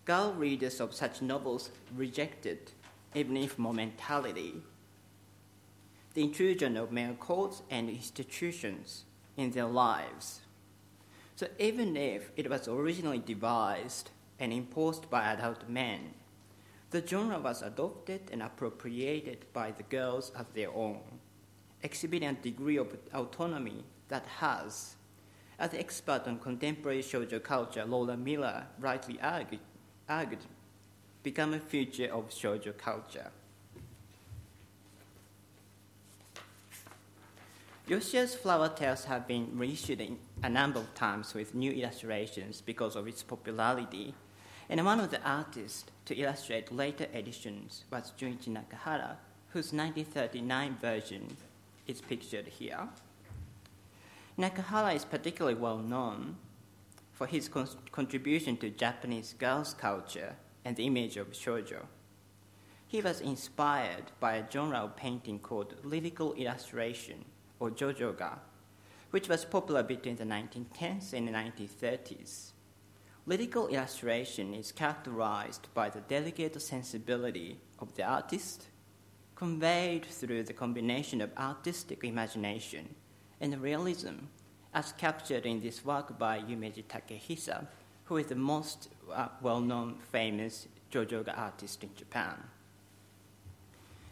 girl 0.04 0.32
readers 0.32 0.80
of 0.80 0.92
such 0.92 1.22
novels 1.22 1.70
rejected, 1.94 2.72
even 3.14 3.36
if 3.36 3.60
momentarily, 3.60 4.54
the 6.14 6.24
intrusion 6.24 6.76
of 6.76 6.90
male 6.90 7.14
courts 7.14 7.62
and 7.70 7.88
institutions 7.88 9.04
in 9.36 9.52
their 9.52 9.66
lives. 9.66 10.40
So 11.36 11.46
even 11.60 11.96
if 11.96 12.32
it 12.36 12.50
was 12.50 12.66
originally 12.66 13.20
devised 13.20 14.10
and 14.40 14.52
imposed 14.52 15.08
by 15.08 15.32
adult 15.32 15.68
men, 15.68 16.14
the 16.90 17.06
genre 17.06 17.38
was 17.38 17.62
adopted 17.62 18.22
and 18.32 18.42
appropriated 18.42 19.46
by 19.52 19.70
the 19.70 19.84
girls 19.84 20.32
as 20.36 20.46
their 20.54 20.74
own 20.74 20.98
a 21.82 22.32
degree 22.32 22.76
of 22.76 22.96
autonomy 23.14 23.84
that 24.08 24.24
has, 24.38 24.94
as 25.58 25.74
expert 25.74 26.22
on 26.26 26.38
contemporary 26.38 27.02
shoujo 27.02 27.42
culture, 27.42 27.84
Laura 27.84 28.16
Miller 28.16 28.66
rightly 28.78 29.18
argued, 29.20 29.60
argued 30.08 30.40
become 31.22 31.54
a 31.54 31.58
feature 31.58 32.12
of 32.12 32.30
shoujo 32.30 32.76
culture. 32.76 33.30
Yoshiya's 37.88 38.34
flower 38.34 38.68
tales 38.68 39.04
have 39.04 39.26
been 39.26 39.50
reissued 39.54 40.16
a 40.42 40.48
number 40.48 40.78
of 40.78 40.94
times 40.94 41.34
with 41.34 41.54
new 41.54 41.72
illustrations 41.72 42.60
because 42.60 42.96
of 42.96 43.08
its 43.08 43.22
popularity, 43.22 44.14
and 44.68 44.84
one 44.84 45.00
of 45.00 45.10
the 45.10 45.20
artists 45.22 45.84
to 46.04 46.14
illustrate 46.14 46.72
later 46.72 47.06
editions 47.12 47.84
was 47.90 48.12
Junichi 48.18 48.48
Nakahara, 48.48 49.16
whose 49.48 49.72
1939 49.72 50.76
version 50.80 51.36
is 51.86 52.00
pictured 52.00 52.46
here. 52.46 52.88
Nakahara 54.38 54.94
is 54.94 55.04
particularly 55.04 55.58
well 55.58 55.78
known 55.78 56.36
for 57.12 57.26
his 57.26 57.48
con- 57.48 57.68
contribution 57.90 58.56
to 58.56 58.70
Japanese 58.70 59.34
girls' 59.38 59.74
culture 59.74 60.36
and 60.64 60.76
the 60.76 60.86
image 60.86 61.16
of 61.16 61.32
shoujo. 61.32 61.86
He 62.86 63.00
was 63.00 63.20
inspired 63.20 64.12
by 64.20 64.34
a 64.34 64.50
genre 64.50 64.78
of 64.78 64.96
painting 64.96 65.38
called 65.38 65.74
lyrical 65.82 66.34
illustration, 66.34 67.24
or 67.58 67.70
jojoga, 67.70 68.38
which 69.10 69.28
was 69.28 69.44
popular 69.44 69.82
between 69.82 70.16
the 70.16 70.24
1910s 70.24 71.12
and 71.12 71.28
the 71.28 71.32
1930s. 71.32 72.52
Lyrical 73.24 73.68
illustration 73.68 74.52
is 74.52 74.72
characterized 74.72 75.68
by 75.74 75.88
the 75.88 76.00
delicate 76.00 76.60
sensibility 76.60 77.58
of 77.78 77.94
the 77.94 78.02
artist 78.02 78.66
conveyed 79.42 80.04
through 80.06 80.44
the 80.44 80.52
combination 80.52 81.20
of 81.20 81.28
artistic 81.36 82.04
imagination 82.04 82.94
and 83.40 83.60
realism, 83.60 84.14
as 84.72 84.92
captured 84.92 85.44
in 85.44 85.60
this 85.60 85.84
work 85.84 86.16
by 86.16 86.38
Yumeji 86.38 86.84
Takehisa, 86.84 87.66
who 88.04 88.18
is 88.18 88.26
the 88.26 88.36
most 88.36 88.88
uh, 89.12 89.26
well 89.40 89.60
known 89.60 89.96
famous 90.12 90.68
JoJoga 90.92 91.36
artist 91.36 91.82
in 91.82 91.90
Japan. 91.96 92.36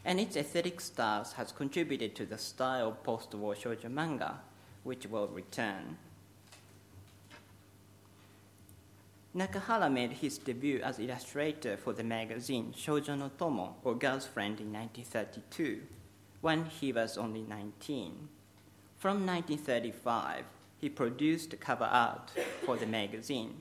And 0.04 0.18
its 0.18 0.34
aesthetic 0.34 0.80
style 0.80 1.24
has 1.36 1.52
contributed 1.52 2.16
to 2.16 2.26
the 2.26 2.36
style 2.36 2.88
of 2.88 3.04
post 3.04 3.32
war 3.32 3.54
shoujo 3.54 3.88
manga, 3.88 4.40
which 4.82 5.06
will 5.06 5.28
return. 5.28 5.96
Nakahara 9.32 9.88
made 9.92 10.10
his 10.10 10.38
debut 10.38 10.80
as 10.82 10.98
illustrator 10.98 11.76
for 11.76 11.92
the 11.92 12.02
magazine 12.02 12.74
Shoujo 12.76 13.16
no 13.16 13.30
Tomo, 13.38 13.76
or 13.84 13.94
Girl's 13.94 14.26
Friend, 14.26 14.58
in 14.58 14.72
1932, 14.72 15.82
when 16.40 16.64
he 16.64 16.92
was 16.92 17.16
only 17.16 17.42
19. 17.42 18.28
From 18.98 19.24
1935, 19.24 20.46
he 20.78 20.88
produced 20.88 21.60
cover 21.60 21.84
art 21.84 22.32
for 22.66 22.76
the 22.76 22.86
magazine, 22.86 23.60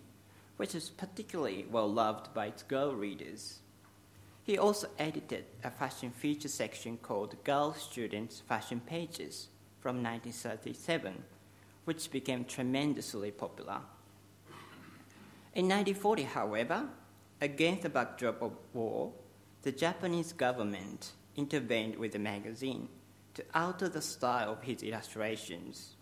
which 0.57 0.73
is 0.73 0.89
particularly 0.89 1.67
well 1.69 1.91
loved 1.91 2.33
by 2.33 2.47
its 2.47 2.63
girl 2.63 2.95
readers. 2.95 3.59
He 4.41 4.57
also 4.57 4.88
edited 4.97 5.45
a 5.63 5.69
fashion 5.69 6.09
feature 6.09 6.47
section 6.47 6.97
called 6.97 7.43
Girl 7.43 7.75
Students 7.75 8.39
Fashion 8.39 8.79
Pages 8.79 9.49
from 9.79 10.01
1937, 10.01 11.25
which 11.85 12.09
became 12.09 12.43
tremendously 12.43 13.29
popular. 13.29 13.81
In 15.59 15.65
1940, 15.65 16.23
however, 16.23 16.87
against 17.41 17.81
the 17.81 17.89
backdrop 17.89 18.41
of 18.41 18.53
war, 18.73 19.11
the 19.63 19.73
Japanese 19.73 20.31
government 20.31 21.11
intervened 21.35 21.97
with 21.97 22.13
the 22.13 22.17
magazine 22.17 22.87
to 23.33 23.43
alter 23.53 23.89
the 23.89 24.01
style 24.01 24.53
of 24.53 24.63
his 24.63 24.81
illustrations. 24.83 25.97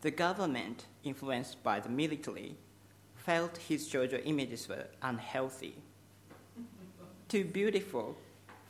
The 0.00 0.10
government, 0.10 0.86
influenced 1.04 1.62
by 1.62 1.78
the 1.78 1.88
military, 1.88 2.56
felt 3.14 3.58
his 3.58 3.88
shoujo 3.88 4.20
images 4.24 4.68
were 4.68 4.88
unhealthy, 5.02 5.76
too 7.28 7.44
beautiful, 7.44 8.16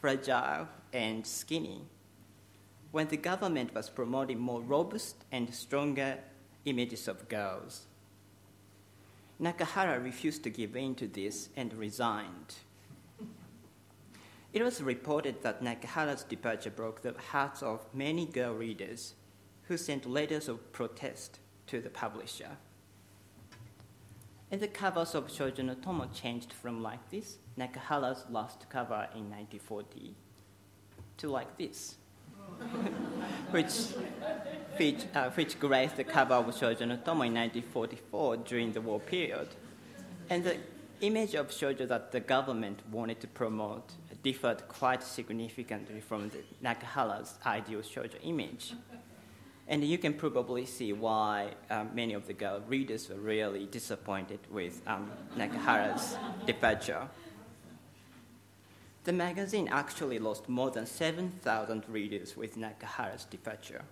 fragile, 0.02 0.68
and 0.92 1.26
skinny. 1.26 1.80
When 2.90 3.08
the 3.08 3.16
government 3.16 3.74
was 3.74 3.88
promoting 3.88 4.38
more 4.38 4.60
robust 4.60 5.24
and 5.32 5.54
stronger 5.54 6.18
images 6.66 7.08
of 7.08 7.26
girls, 7.30 7.86
Nakahara 9.40 10.02
refused 10.02 10.42
to 10.42 10.50
give 10.50 10.74
in 10.74 10.96
to 10.96 11.06
this 11.06 11.48
and 11.56 11.72
resigned. 11.74 12.56
It 14.52 14.62
was 14.62 14.82
reported 14.82 15.42
that 15.42 15.62
Nakahara's 15.62 16.24
departure 16.24 16.70
broke 16.70 17.02
the 17.02 17.14
hearts 17.30 17.62
of 17.62 17.86
many 17.94 18.26
girl 18.26 18.54
readers 18.54 19.14
who 19.64 19.76
sent 19.76 20.06
letters 20.06 20.48
of 20.48 20.72
protest 20.72 21.38
to 21.66 21.80
the 21.80 21.90
publisher. 21.90 22.56
And 24.50 24.60
the 24.60 24.68
covers 24.68 25.14
of 25.14 25.28
Shoujo 25.28 25.62
no 25.64 25.74
Tomo 25.74 26.06
changed 26.06 26.52
from 26.52 26.82
like 26.82 27.10
this, 27.10 27.36
Nakahara's 27.58 28.24
last 28.30 28.68
cover 28.70 29.06
in 29.14 29.30
1940, 29.30 30.14
to 31.18 31.28
like 31.28 31.58
this, 31.58 31.97
which 33.50 33.72
which, 34.78 35.06
uh, 35.14 35.30
which 35.30 35.58
graced 35.58 35.96
the 35.96 36.04
cover 36.04 36.34
of 36.34 36.46
Shoujo 36.46 36.86
no 36.86 36.96
Tomo 36.96 37.22
in 37.22 37.34
1944 37.34 38.36
during 38.38 38.72
the 38.72 38.80
war 38.80 39.00
period. 39.00 39.48
And 40.30 40.44
the 40.44 40.56
image 41.00 41.34
of 41.34 41.48
shoujo 41.48 41.86
that 41.88 42.12
the 42.12 42.20
government 42.20 42.80
wanted 42.90 43.20
to 43.20 43.26
promote 43.28 43.92
differed 44.22 44.66
quite 44.68 45.02
significantly 45.02 46.00
from 46.00 46.28
the 46.30 46.38
Nakahara's 46.62 47.38
ideal 47.46 47.80
shoujo 47.80 48.16
image. 48.22 48.74
And 49.68 49.84
you 49.84 49.98
can 49.98 50.14
probably 50.14 50.64
see 50.64 50.92
why 50.92 51.50
um, 51.70 51.90
many 51.94 52.14
of 52.14 52.26
the 52.26 52.32
girl 52.32 52.62
readers 52.66 53.08
were 53.08 53.16
really 53.16 53.66
disappointed 53.66 54.40
with 54.50 54.80
um, 54.86 55.10
Nakahara's 55.36 56.16
departure. 56.46 57.08
The 59.04 59.12
magazine 59.12 59.68
actually 59.68 60.18
lost 60.18 60.48
more 60.48 60.70
than 60.70 60.84
7,000 60.84 61.84
readers 61.88 62.36
with 62.36 62.56
Nakahara's 62.56 63.24
departure. 63.24 63.84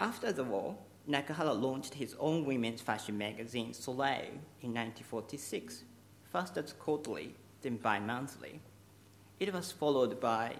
After 0.00 0.32
the 0.32 0.44
war, 0.44 0.76
Nakahara 1.08 1.60
launched 1.60 1.94
his 1.94 2.16
own 2.18 2.46
women's 2.46 2.80
fashion 2.80 3.18
magazine, 3.18 3.74
Soleil, 3.74 4.30
in 4.62 4.72
1946, 4.72 5.84
first 6.24 6.56
as 6.56 6.72
quarterly, 6.72 7.34
then 7.60 7.76
bi 7.76 7.98
monthly. 7.98 8.60
It 9.38 9.52
was 9.52 9.70
followed 9.70 10.20
by 10.20 10.56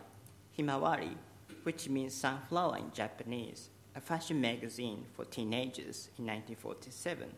Himawari, 0.58 1.16
which 1.62 1.88
means 1.88 2.12
sunflower 2.12 2.76
in 2.78 2.92
Japanese, 2.92 3.70
a 3.94 4.00
fashion 4.00 4.40
magazine 4.40 5.06
for 5.14 5.24
teenagers 5.24 6.10
in 6.18 6.26
1947. 6.26 7.30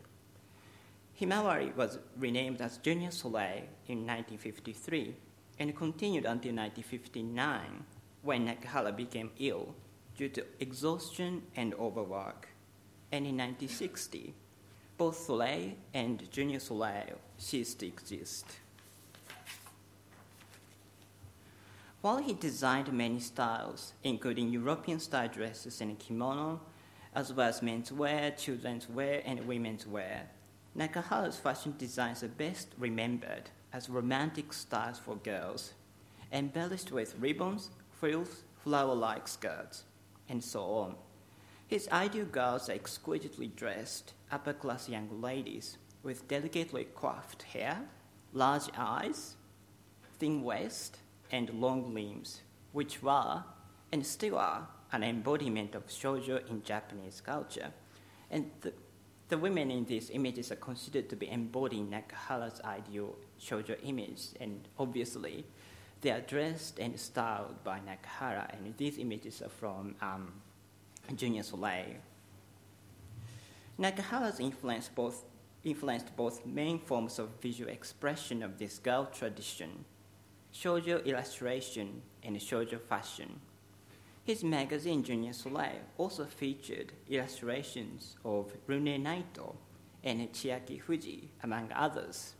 Himawari 1.21 1.73
was 1.75 1.99
renamed 2.17 2.61
as 2.61 2.77
Junior 2.77 3.11
Soleil 3.11 3.63
in 3.87 4.05
1953 4.05 5.15
and 5.59 5.75
continued 5.75 6.25
until 6.25 6.53
1959 6.53 7.85
when 8.21 8.47
Nakahara 8.47 8.95
became 8.95 9.31
ill 9.39 9.73
due 10.15 10.29
to 10.29 10.45
exhaustion 10.59 11.43
and 11.55 11.73
overwork. 11.75 12.49
And 13.11 13.25
in 13.25 13.37
1960, 13.37 14.33
both 14.97 15.17
Soleil 15.17 15.73
and 15.93 16.29
Junior 16.31 16.59
Soleil 16.59 17.19
ceased 17.37 17.79
to 17.79 17.87
exist. 17.87 18.45
While 22.01 22.17
he 22.17 22.33
designed 22.33 22.91
many 22.93 23.19
styles, 23.19 23.93
including 24.03 24.49
European 24.49 24.99
style 24.99 25.27
dresses 25.27 25.81
and 25.81 25.97
kimono, 25.97 26.61
as 27.15 27.33
well 27.33 27.49
as 27.49 27.61
men's 27.61 27.91
wear, 27.91 28.31
children's 28.31 28.87
wear, 28.89 29.21
and 29.25 29.47
women's 29.47 29.87
wear, 29.87 30.29
Nakahara's 30.77 31.37
fashion 31.39 31.73
designs 31.77 32.23
are 32.23 32.27
best 32.27 32.69
remembered 32.77 33.49
as 33.77 33.89
romantic 33.89 34.51
styles 34.51 34.97
for 34.97 35.15
girls, 35.17 35.73
embellished 36.33 36.91
with 36.91 37.13
ribbons, 37.19 37.69
frills, 37.91 38.41
flower 38.63 38.95
like 38.95 39.27
skirts 39.27 39.83
and 40.27 40.43
so 40.43 40.61
on. 40.61 40.95
His 41.67 41.87
ideal 41.89 42.25
girls 42.25 42.69
are 42.69 42.73
exquisitely 42.73 43.47
dressed, 43.47 44.13
upper 44.31 44.53
class 44.53 44.89
young 44.89 45.21
ladies 45.21 45.77
with 46.01 46.27
delicately 46.27 46.87
coiffed 46.95 47.43
hair, 47.43 47.77
large 48.33 48.67
eyes, 48.75 49.35
thin 50.17 50.41
waist, 50.41 50.97
and 51.31 51.49
long 51.51 51.93
limbs, 51.93 52.41
which 52.71 53.03
were 53.03 53.43
and 53.91 54.03
still 54.03 54.39
are 54.39 54.67
an 54.91 55.03
embodiment 55.03 55.75
of 55.75 55.85
shoujo 55.87 56.49
in 56.49 56.63
Japanese 56.63 57.21
culture. 57.21 57.71
And 58.31 58.49
the, 58.61 58.73
the 59.29 59.37
women 59.37 59.69
in 59.69 59.85
these 59.85 60.09
images 60.09 60.51
are 60.51 60.55
considered 60.55 61.09
to 61.09 61.15
be 61.15 61.29
embodying 61.29 61.89
Nakahara's 61.91 62.59
ideal 62.61 63.15
shoujo 63.39 63.77
image, 63.83 64.29
and 64.39 64.67
obviously 64.77 65.45
they 66.01 66.11
are 66.11 66.21
dressed 66.21 66.79
and 66.79 66.99
styled 66.99 67.63
by 67.63 67.79
Nakahara, 67.79 68.53
and 68.53 68.75
these 68.77 68.97
images 68.97 69.41
are 69.41 69.49
from 69.49 69.95
um, 70.01 70.33
Junior 71.15 71.43
Soleil. 71.43 71.95
Nakahara's 73.79 74.39
influence 74.39 74.89
both, 74.93 75.23
influenced 75.63 76.15
both 76.15 76.45
main 76.45 76.79
forms 76.79 77.19
of 77.19 77.29
visual 77.41 77.69
expression 77.71 78.43
of 78.43 78.57
this 78.57 78.79
girl 78.79 79.05
tradition 79.05 79.85
shoujo 80.53 81.05
illustration 81.05 82.01
and 82.23 82.35
shoujo 82.37 82.79
fashion. 82.81 83.39
His 84.23 84.43
magazine 84.43 85.03
Junior 85.03 85.33
Soleil 85.33 85.81
also 85.97 86.25
featured 86.25 86.91
illustrations 87.07 88.15
of 88.25 88.51
Rune 88.65 89.03
Naito 89.03 89.55
and 90.03 90.31
Chiaki 90.33 90.81
Fuji, 90.81 91.29
among 91.43 91.71
others. 91.73 92.33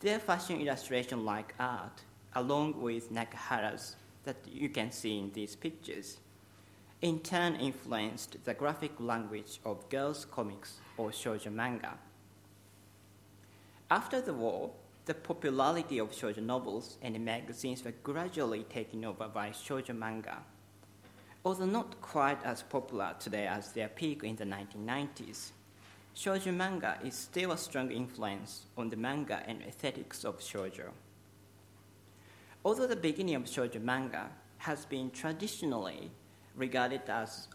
Their 0.00 0.18
fashion 0.18 0.60
illustration 0.60 1.24
like 1.24 1.54
art, 1.58 2.02
along 2.34 2.82
with 2.82 3.10
Nakahara's 3.10 3.96
that 4.24 4.36
you 4.46 4.68
can 4.68 4.90
see 4.92 5.18
in 5.18 5.32
these 5.32 5.56
pictures, 5.56 6.18
in 7.00 7.20
turn 7.20 7.56
influenced 7.56 8.44
the 8.44 8.52
graphic 8.52 8.92
language 8.98 9.58
of 9.64 9.88
girls' 9.88 10.26
comics 10.26 10.78
or 10.98 11.10
shoujo 11.10 11.50
manga. 11.50 11.94
After 13.90 14.20
the 14.20 14.34
war, 14.34 14.70
the 15.06 15.14
popularity 15.14 15.98
of 15.98 16.10
shoujo 16.10 16.42
novels 16.42 16.98
and 17.00 17.18
magazines 17.24 17.84
were 17.84 17.94
gradually 18.02 18.64
taken 18.64 19.04
over 19.04 19.28
by 19.28 19.50
shoujo 19.50 19.96
manga. 19.96 20.42
Although 21.44 21.66
not 21.66 22.00
quite 22.02 22.44
as 22.44 22.62
popular 22.62 23.14
today 23.18 23.46
as 23.46 23.72
their 23.72 23.88
peak 23.88 24.24
in 24.24 24.36
the 24.36 24.44
1990s, 24.44 25.52
shoujo 26.16 26.54
manga 26.54 26.98
is 27.04 27.14
still 27.14 27.52
a 27.52 27.58
strong 27.58 27.90
influence 27.90 28.66
on 28.78 28.88
the 28.88 28.96
manga 28.96 29.42
and 29.46 29.62
aesthetics 29.62 30.24
of 30.24 30.38
shoujo. 30.40 30.88
Although 32.64 32.86
the 32.86 32.96
beginning 32.96 33.34
of 33.34 33.44
shoujo 33.44 33.82
manga 33.82 34.30
has 34.58 34.86
been 34.86 35.10
traditionally 35.10 36.10
regarded 36.56 37.02
as 37.08 37.48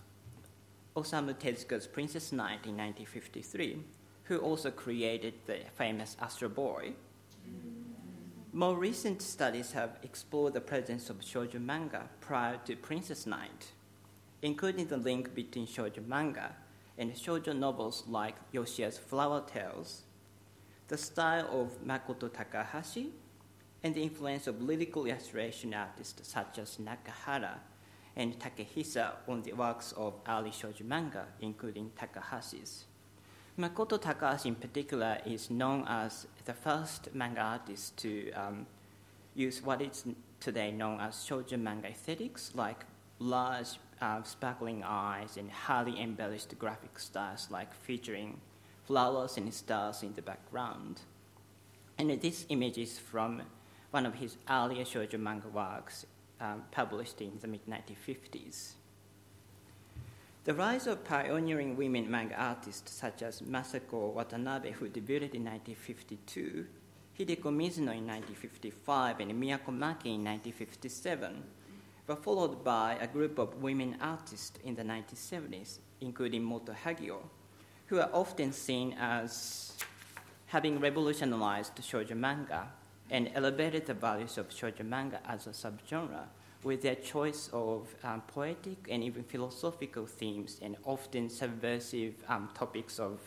Osamu 0.96 1.34
Tezuka's 1.34 1.88
Princess 1.88 2.32
Knight 2.32 2.68
in 2.68 2.78
1953, 2.78 3.80
who 4.26 4.38
also 4.38 4.70
created 4.70 5.34
the 5.48 5.58
famous 5.76 6.16
Astro 6.22 6.48
Boy. 6.48 6.94
More 8.54 8.78
recent 8.78 9.24
studies 9.24 9.72
have 9.72 9.98
explored 10.04 10.54
the 10.54 10.62
presence 10.62 11.10
of 11.10 11.22
shoujo 11.22 11.60
manga 11.60 12.10
prior 12.20 12.60
to 12.66 12.76
Princess 12.76 13.26
Knight, 13.26 13.72
including 14.44 14.86
the 14.86 14.98
link 14.98 15.34
between 15.34 15.66
shoujo 15.66 16.06
manga 16.06 16.56
and 16.98 17.14
shoujo 17.14 17.58
novels 17.58 18.04
like 18.08 18.36
Yoshiya's 18.54 18.98
Flower 18.98 19.44
Tales, 19.46 20.04
the 20.88 20.98
style 20.98 21.48
of 21.52 21.86
Makoto 21.86 22.32
Takahashi, 22.32 23.12
and 23.84 23.96
the 23.96 24.04
influence 24.04 24.48
of 24.48 24.62
lyrical 24.62 25.06
illustration 25.06 25.74
artists 25.74 26.28
such 26.28 26.60
as 26.60 26.78
Nakahara 26.78 27.56
and 28.16 28.38
Takehisa 28.40 29.14
on 29.28 29.42
the 29.42 29.54
works 29.54 29.94
of 29.94 30.14
early 30.28 30.52
shoujo 30.52 30.84
manga, 30.86 31.26
including 31.40 31.92
Takahashi's. 31.98 32.86
Makoto 33.58 34.00
Takahashi, 34.00 34.50
in 34.50 34.56
particular, 34.56 35.18
is 35.26 35.50
known 35.50 35.86
as 35.88 36.28
the 36.46 36.54
first 36.54 37.14
manga 37.14 37.42
artist 37.42 37.98
to 37.98 38.32
um, 38.34 38.66
use 39.34 39.64
what 39.64 39.82
is 39.82 40.06
today 40.40 40.72
known 40.72 41.00
as 41.00 41.16
shoujo 41.16 41.60
manga 41.60 41.88
aesthetics, 41.88 42.52
like 42.56 42.86
large, 43.20 43.80
sparkling 44.24 44.84
eyes 44.84 45.38
and 45.38 45.52
highly 45.52 46.00
embellished 46.02 46.58
graphic 46.58 46.98
styles, 47.00 47.48
like 47.52 47.74
featuring 47.74 48.40
flowers 48.86 49.38
and 49.38 49.54
stars 49.54 50.04
in 50.04 50.14
the 50.16 50.22
background. 50.22 51.02
And 51.98 52.10
this 52.22 52.46
image 52.50 52.78
is 52.78 52.98
from 52.98 53.44
one 53.92 54.06
of 54.06 54.16
his 54.16 54.38
earlier 54.50 54.84
shoujo 54.84 55.20
manga 55.20 55.48
works, 55.50 56.06
um, 56.40 56.64
published 56.72 57.22
in 57.22 57.38
the 57.42 57.48
mid 57.48 57.66
1950s. 57.68 58.74
The 60.44 60.56
rise 60.56 60.88
of 60.88 61.04
pioneering 61.04 61.78
women 61.78 62.10
manga 62.10 62.36
artists 62.36 62.92
such 62.92 63.22
as 63.22 63.42
Masako 63.42 64.12
Watanabe, 64.14 64.72
who 64.72 64.90
debuted 64.90 65.36
in 65.36 65.46
1952, 65.46 66.66
Hideko 67.20 67.52
Mizuno 67.54 67.94
in 67.94 68.08
1955, 68.08 69.20
and 69.20 69.32
Miyako 69.34 69.70
Maki 69.70 70.16
in 70.16 70.24
1957, 70.26 71.44
were 72.08 72.16
followed 72.16 72.64
by 72.64 72.98
a 73.00 73.08
group 73.08 73.38
of 73.40 73.62
women 73.62 73.98
artists 74.02 74.60
in 74.64 74.76
the 74.76 74.84
1970s, 74.84 75.80
including 76.02 76.44
Moto 76.44 76.74
Hagio, 76.74 77.18
who 77.88 78.00
are 78.00 78.10
often 78.14 78.52
seen 78.52 78.96
as 79.00 79.74
having 80.48 80.80
revolutionized 80.80 81.76
shoujo 81.78 82.16
manga 82.16 82.68
and 83.10 83.30
elevated 83.36 83.86
the 83.86 83.94
values 83.94 84.38
of 84.38 84.50
shoujo 84.50 84.84
manga 84.84 85.20
as 85.26 85.48
a 85.48 85.52
subgenre 85.52 86.26
with 86.64 86.82
their 86.82 86.96
choice 86.96 87.50
of 87.54 87.94
um, 88.04 88.22
poetic 88.28 88.88
and 88.90 89.04
even 89.04 89.24
philosophical 89.24 90.06
themes 90.06 90.60
and 90.62 90.78
often 90.86 91.30
subversive 91.30 92.14
um, 92.28 92.50
topics 92.54 93.00
of 93.00 93.20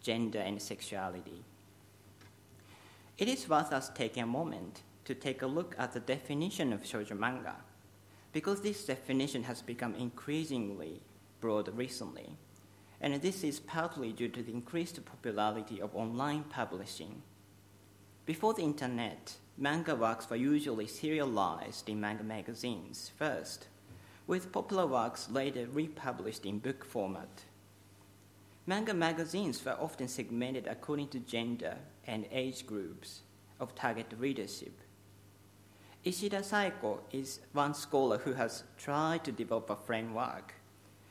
gender 0.00 0.38
and 0.38 0.60
sexuality. 0.60 1.42
It 3.18 3.28
is 3.28 3.48
worth 3.48 3.72
us 3.72 3.90
taking 3.94 4.22
a 4.22 4.26
moment 4.26 4.82
to 5.06 5.14
take 5.14 5.42
a 5.42 5.46
look 5.46 5.74
at 5.78 5.92
the 5.92 6.00
definition 6.00 6.72
of 6.72 6.82
shoujo 6.82 7.18
manga, 7.18 7.56
because 8.38 8.60
this 8.60 8.86
definition 8.86 9.42
has 9.42 9.60
become 9.62 9.96
increasingly 9.96 11.02
broad 11.40 11.66
recently, 11.76 12.30
and 13.00 13.20
this 13.20 13.42
is 13.42 13.58
partly 13.58 14.12
due 14.12 14.28
to 14.28 14.42
the 14.44 14.52
increased 14.52 15.04
popularity 15.04 15.80
of 15.80 15.92
online 15.96 16.44
publishing 16.44 17.22
before 18.28 18.52
the 18.52 18.62
internet, 18.62 19.36
manga 19.56 19.96
works 19.96 20.28
were 20.28 20.36
usually 20.36 20.86
serialized 20.86 21.88
in 21.88 21.98
manga 21.98 22.22
magazines 22.22 23.10
first, 23.16 23.68
with 24.26 24.52
popular 24.52 24.86
works 24.86 25.30
later 25.30 25.66
republished 25.72 26.44
in 26.44 26.58
book 26.58 26.84
format. 26.84 27.44
Manga 28.66 28.92
magazines 28.92 29.64
were 29.64 29.78
often 29.80 30.08
segmented 30.08 30.66
according 30.66 31.08
to 31.08 31.20
gender 31.20 31.78
and 32.06 32.26
age 32.30 32.66
groups 32.66 33.22
of 33.60 33.74
target 33.74 34.12
readership. 34.18 34.78
Ishida 36.04 36.40
Saeko 36.40 37.00
is 37.12 37.40
one 37.52 37.74
scholar 37.74 38.18
who 38.18 38.32
has 38.34 38.64
tried 38.76 39.24
to 39.24 39.32
develop 39.32 39.70
a 39.70 39.76
framework 39.76 40.54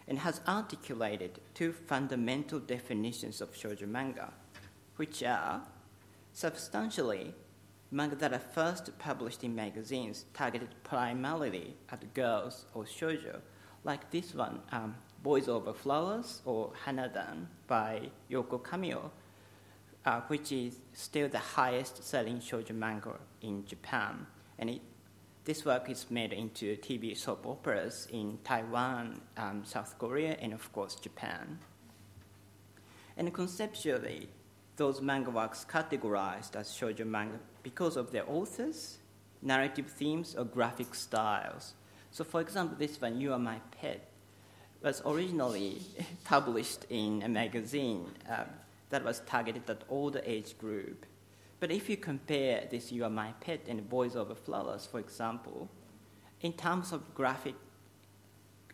and 0.08 0.20
has 0.20 0.42
articulated 0.48 1.40
two 1.54 1.74
fundamental 1.74 2.60
definitions 2.60 3.42
of 3.42 3.54
shoujo 3.54 3.88
manga, 3.88 4.34
which 4.96 5.22
are 5.24 5.62
Substantially, 6.38 7.34
manga 7.90 8.16
that 8.18 8.32
are 8.32 8.38
first 8.38 8.96
published 9.00 9.44
in 9.44 9.56
magazines 9.56 10.26
targeted 10.36 10.70
primarily 10.84 11.74
at 11.90 12.14
girls 12.14 12.68
or 12.76 12.84
shoujo, 12.84 13.42
like 13.84 14.12
this 14.12 14.36
one, 14.36 14.60
um, 14.72 14.94
Boys 15.24 15.48
Over 15.48 15.74
Flowers 15.74 16.44
or 16.46 16.74
Hanadan 16.86 17.48
by 17.66 18.12
Yoko 18.30 18.62
Kamio, 18.62 19.10
uh, 20.06 20.22
which 20.28 20.52
is 20.52 20.78
still 20.94 21.28
the 21.28 21.40
highest 21.40 22.04
selling 22.04 22.38
shoujo 22.38 22.76
manga 22.76 23.16
in 23.42 23.66
Japan. 23.66 24.28
And 24.60 24.70
it, 24.70 24.82
this 25.46 25.66
work 25.66 25.90
is 25.90 26.10
made 26.10 26.34
into 26.34 26.76
TV 26.78 27.16
soap 27.16 27.46
operas 27.46 28.08
in 28.12 28.40
Taiwan, 28.44 29.22
um, 29.38 29.64
South 29.66 29.98
Korea, 29.98 30.38
and 30.42 30.54
of 30.54 30.72
course 30.74 30.96
Japan. 30.96 31.60
And 33.16 33.34
conceptually, 33.34 34.30
those 34.76 35.02
manga 35.02 35.32
works 35.32 35.66
categorized 35.68 36.56
as 36.56 36.70
shoujo 36.70 37.06
manga 37.06 37.40
because 37.64 37.98
of 37.98 38.12
their 38.12 38.30
authors, 38.30 38.98
narrative 39.42 39.88
themes, 39.88 40.36
or 40.36 40.46
graphic 40.46 40.94
styles. 40.94 41.74
So, 42.12 42.24
for 42.24 42.42
example, 42.42 42.78
this 42.78 43.02
one, 43.02 43.20
You 43.20 43.34
Are 43.34 43.40
My 43.40 43.60
Pet, 43.72 44.08
was 44.82 45.02
originally 45.06 45.82
published 46.24 46.86
in 46.90 47.24
a 47.24 47.30
magazine 47.30 48.06
uh, 48.30 48.46
that 48.90 49.04
was 49.04 49.22
targeted 49.22 49.70
at 49.70 49.84
older 49.90 50.22
age 50.26 50.58
group. 50.58 51.06
But 51.60 51.72
if 51.72 51.90
you 51.90 51.98
compare 51.98 52.68
this 52.70 52.92
You 52.92 53.04
Are 53.06 53.10
My 53.10 53.34
Pet 53.40 53.62
and 53.68 53.90
Boys 53.90 54.16
Over 54.16 54.36
Flowers, 54.36 54.86
for 54.86 55.00
example, 55.00 55.70
in 56.42 56.54
terms 56.54 56.92
of 56.92 57.16
graphic, 57.16 57.56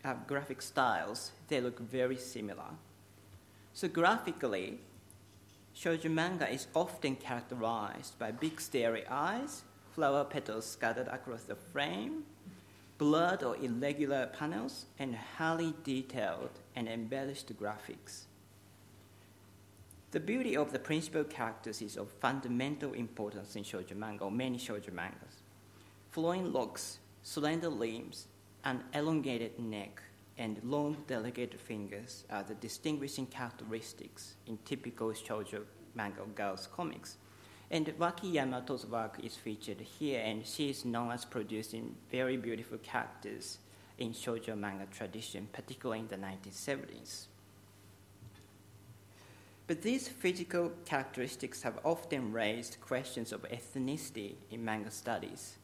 uh, 0.04 0.14
graphic 0.26 0.60
styles, 0.60 1.32
they 1.48 1.62
look 1.62 1.78
very 1.78 2.16
similar. 2.16 2.76
So 3.72 3.88
graphically, 3.88 4.80
Shoujo 5.74 6.10
manga 6.10 6.48
is 6.48 6.66
often 6.74 7.16
characterized 7.16 8.18
by 8.18 8.30
big 8.30 8.60
starry 8.60 9.06
eyes, 9.08 9.62
flower 9.94 10.24
petals 10.24 10.66
scattered 10.66 11.08
across 11.08 11.44
the 11.44 11.56
frame, 11.56 12.24
blurred 12.98 13.42
or 13.42 13.56
irregular 13.56 14.30
panels, 14.38 14.86
and 14.98 15.16
highly 15.16 15.72
detailed 15.84 16.60
and 16.76 16.88
embellished 16.88 17.58
graphics. 17.58 18.24
The 20.14 20.20
beauty 20.20 20.56
of 20.56 20.70
the 20.70 20.78
principal 20.78 21.24
characters 21.24 21.82
is 21.82 21.96
of 21.96 22.08
fundamental 22.08 22.92
importance 22.92 23.56
in 23.56 23.64
shoujo 23.64 23.96
manga 23.96 24.22
or 24.22 24.30
many 24.30 24.58
shoujo 24.58 24.92
mangas. 24.92 25.42
Flowing 26.12 26.52
locks, 26.52 27.00
slender 27.24 27.68
limbs, 27.68 28.28
an 28.62 28.84
elongated 28.94 29.58
neck 29.58 30.00
and 30.38 30.60
long 30.62 30.98
delicate 31.08 31.58
fingers 31.58 32.22
are 32.30 32.44
the 32.44 32.54
distinguishing 32.54 33.26
characteristics 33.26 34.36
in 34.46 34.56
typical 34.58 35.08
shoujo 35.08 35.64
manga 35.96 36.22
girls 36.36 36.68
comics. 36.72 37.16
And 37.72 37.92
Waki 37.98 38.34
Yamato's 38.34 38.86
work 38.86 39.18
is 39.20 39.34
featured 39.34 39.80
here, 39.80 40.20
and 40.20 40.46
she 40.46 40.70
is 40.70 40.84
known 40.84 41.10
as 41.10 41.24
producing 41.24 41.96
very 42.08 42.36
beautiful 42.36 42.78
characters 42.78 43.58
in 43.98 44.12
shoujo 44.12 44.56
manga 44.56 44.86
tradition, 44.92 45.48
particularly 45.52 46.02
in 46.02 46.06
the 46.06 46.16
1970s. 46.16 47.26
But 49.66 49.80
these 49.80 50.08
physical 50.08 50.72
characteristics 50.84 51.62
have 51.62 51.78
often 51.84 52.32
raised 52.32 52.76
questions 52.80 53.32
of 53.32 53.42
ethnicity 53.48 54.34
in 54.50 54.64
manga 54.64 54.90
studies. 54.90 55.56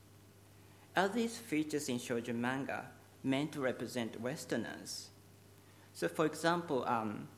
Are 0.96 1.08
these 1.08 1.36
features 1.36 1.88
in 1.88 1.98
shoujo 1.98 2.34
manga 2.34 2.86
meant 3.22 3.52
to 3.52 3.60
represent 3.60 4.20
Westerners? 4.20 5.10
So, 5.92 6.08
for 6.08 6.24
example, 6.24 6.84
um, 6.86 7.28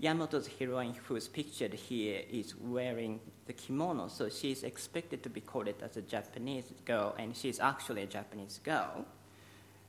Yamato's 0.00 0.46
heroine, 0.46 0.94
who 1.06 1.16
is 1.16 1.26
pictured 1.26 1.74
here, 1.74 2.22
is 2.30 2.54
wearing 2.56 3.18
the 3.46 3.52
kimono, 3.52 4.08
so 4.08 4.28
she's 4.28 4.62
expected 4.62 5.22
to 5.22 5.30
be 5.30 5.40
coded 5.40 5.76
as 5.82 5.96
a 5.96 6.02
Japanese 6.02 6.72
girl, 6.84 7.14
and 7.18 7.36
she's 7.36 7.58
actually 7.58 8.02
a 8.02 8.06
Japanese 8.06 8.60
girl. 8.62 9.04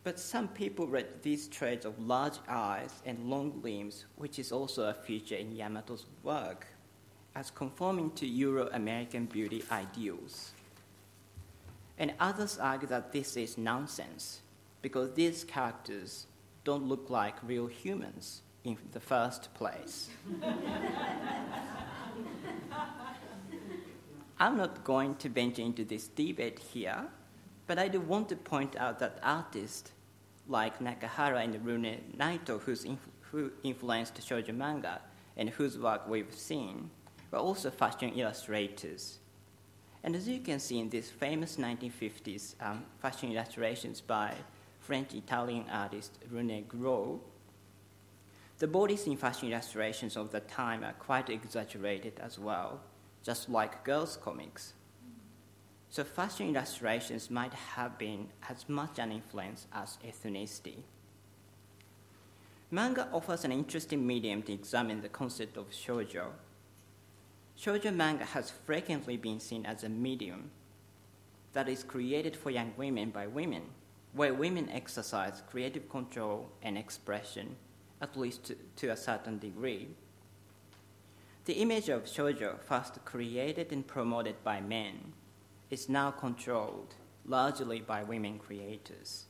But 0.07 0.19
some 0.21 0.47
people 0.47 0.87
read 0.87 1.21
these 1.21 1.49
traits 1.49 1.85
of 1.85 1.99
large 1.99 2.37
eyes 2.47 2.93
and 3.05 3.29
long 3.29 3.59
limbs, 3.61 4.05
which 4.15 4.39
is 4.39 4.53
also 4.53 4.83
a 4.83 4.93
feature 4.93 5.35
in 5.35 5.51
Yamato's 5.51 6.05
work, 6.23 6.65
as 7.35 7.51
conforming 7.51 8.11
to 8.11 8.25
Euro 8.25 8.69
American 8.71 9.25
beauty 9.25 9.65
ideals. 9.69 10.51
And 11.97 12.13
others 12.21 12.57
argue 12.57 12.87
that 12.87 13.11
this 13.11 13.35
is 13.35 13.57
nonsense, 13.57 14.39
because 14.81 15.11
these 15.13 15.43
characters 15.43 16.27
don't 16.63 16.87
look 16.87 17.09
like 17.09 17.35
real 17.43 17.67
humans 17.67 18.43
in 18.63 18.77
the 18.93 19.01
first 19.01 19.53
place. 19.55 20.07
I'm 24.39 24.55
not 24.55 24.85
going 24.85 25.15
to 25.15 25.27
venture 25.27 25.63
into 25.63 25.83
this 25.83 26.07
debate 26.07 26.59
here, 26.59 27.07
but 27.67 27.77
I 27.77 27.89
do 27.89 27.99
want 27.99 28.29
to 28.29 28.37
point 28.37 28.77
out 28.77 28.99
that 28.99 29.19
artists 29.21 29.91
like 30.47 30.79
Nakahara 30.79 31.43
and 31.43 31.65
Rune 31.65 31.97
Naito, 32.17 32.85
inf- 32.85 33.09
who 33.31 33.51
influenced 33.63 34.15
shoujo 34.15 34.55
manga 34.55 35.01
and 35.35 35.49
whose 35.49 35.77
work 35.77 36.07
we've 36.07 36.33
seen, 36.33 36.89
were 37.31 37.39
also 37.39 37.69
fashion 37.69 38.11
illustrators. 38.15 39.19
And 40.03 40.15
as 40.15 40.27
you 40.27 40.39
can 40.39 40.59
see 40.59 40.79
in 40.79 40.89
these 40.89 41.09
famous 41.09 41.57
1950s 41.57 42.55
um, 42.61 42.85
fashion 42.99 43.31
illustrations 43.31 43.99
by 44.01 44.33
French 44.79 45.13
Italian 45.13 45.65
artist 45.69 46.11
Rene 46.31 46.63
Gruau, 46.67 47.19
the 48.59 48.67
bodies 48.67 49.05
in 49.05 49.17
fashion 49.17 49.49
illustrations 49.49 50.17
of 50.17 50.31
the 50.31 50.39
time 50.39 50.83
are 50.83 50.93
quite 50.93 51.29
exaggerated 51.29 52.19
as 52.19 52.39
well, 52.39 52.79
just 53.21 53.49
like 53.49 53.83
girls' 53.83 54.17
comics. 54.17 54.73
So 55.89 56.03
fashion 56.03 56.49
illustrations 56.49 57.31
might 57.31 57.53
have 57.53 57.97
been 57.97 58.27
as 58.49 58.67
much 58.67 58.99
an 58.99 59.11
influence 59.11 59.67
as 59.73 59.97
ethnicity. 60.05 60.83
Manga 62.69 63.07
offers 63.13 63.45
an 63.45 63.53
interesting 63.53 64.05
medium 64.05 64.43
to 64.43 64.53
examine 64.53 65.01
the 65.01 65.09
concept 65.09 65.55
of 65.55 65.69
shoujo. 65.69 66.27
Shoujo 67.57 67.95
manga 67.95 68.25
has 68.25 68.51
frequently 68.51 69.15
been 69.15 69.39
seen 69.39 69.65
as 69.65 69.83
a 69.83 69.89
medium 69.89 70.51
that 71.53 71.69
is 71.69 71.83
created 71.83 72.35
for 72.35 72.51
young 72.51 72.73
women 72.75 73.09
by 73.09 73.25
women, 73.25 73.63
where 74.13 74.33
women 74.33 74.69
exercise 74.69 75.41
creative 75.49 75.89
control 75.89 76.49
and 76.61 76.77
expression, 76.77 77.55
at 78.01 78.17
least 78.17 78.43
to, 78.43 78.55
to 78.75 78.89
a 78.89 78.97
certain 78.97 79.39
degree. 79.39 79.87
The 81.45 81.53
image 81.53 81.87
of 81.87 82.03
shoujo, 82.03 82.59
first 82.59 83.03
created 83.05 83.71
and 83.71 83.87
promoted 83.87 84.43
by 84.43 84.59
men, 84.59 85.13
is 85.69 85.89
now 85.89 86.11
controlled 86.11 86.95
largely 87.25 87.79
by 87.81 88.03
women 88.03 88.39
creators. 88.39 89.25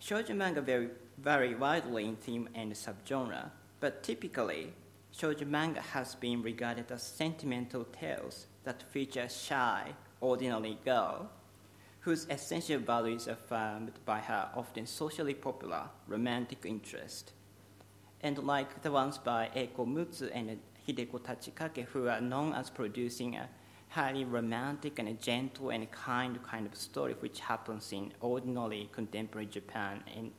Shoujo 0.00 0.34
manga 0.34 0.60
vary, 0.60 0.88
vary 1.18 1.54
widely 1.54 2.04
in 2.04 2.16
theme 2.16 2.48
and 2.54 2.72
subgenre, 2.72 3.50
but 3.80 4.02
typically, 4.02 4.72
shoujo 5.14 5.46
manga 5.46 5.80
has 5.80 6.14
been 6.14 6.42
regarded 6.42 6.90
as 6.90 7.02
sentimental 7.02 7.84
tales 7.84 8.46
that 8.64 8.82
feature 8.90 9.22
a 9.22 9.28
shy, 9.28 9.92
ordinary 10.20 10.78
girl 10.84 11.30
whose 12.00 12.26
essential 12.30 12.78
values 12.78 13.28
are 13.28 13.32
affirmed 13.32 13.92
by 14.04 14.18
her 14.18 14.48
often 14.54 14.86
socially 14.86 15.34
popular 15.34 15.82
romantic 16.06 16.64
interest. 16.64 17.32
And 18.22 18.38
like 18.38 18.82
the 18.82 18.90
ones 18.90 19.18
by 19.18 19.50
Eiko 19.54 19.86
Mutsu 19.86 20.30
and 20.32 20.58
Hideko 20.86 21.20
Tachikake, 21.20 21.84
who 21.84 22.08
are 22.08 22.20
known 22.20 22.54
as 22.54 22.70
producing 22.70 23.36
a 23.36 23.48
highly 23.88 24.24
romantic 24.24 24.98
and 24.98 25.20
gentle 25.20 25.70
and 25.70 25.90
kind 25.90 26.42
kind 26.42 26.66
of 26.66 26.74
story 26.76 27.14
which 27.20 27.40
happens 27.40 27.92
in 27.92 28.12
ordinary 28.20 28.88
contemporary 28.92 29.46
Japan 29.46 30.02
in, 30.14 30.30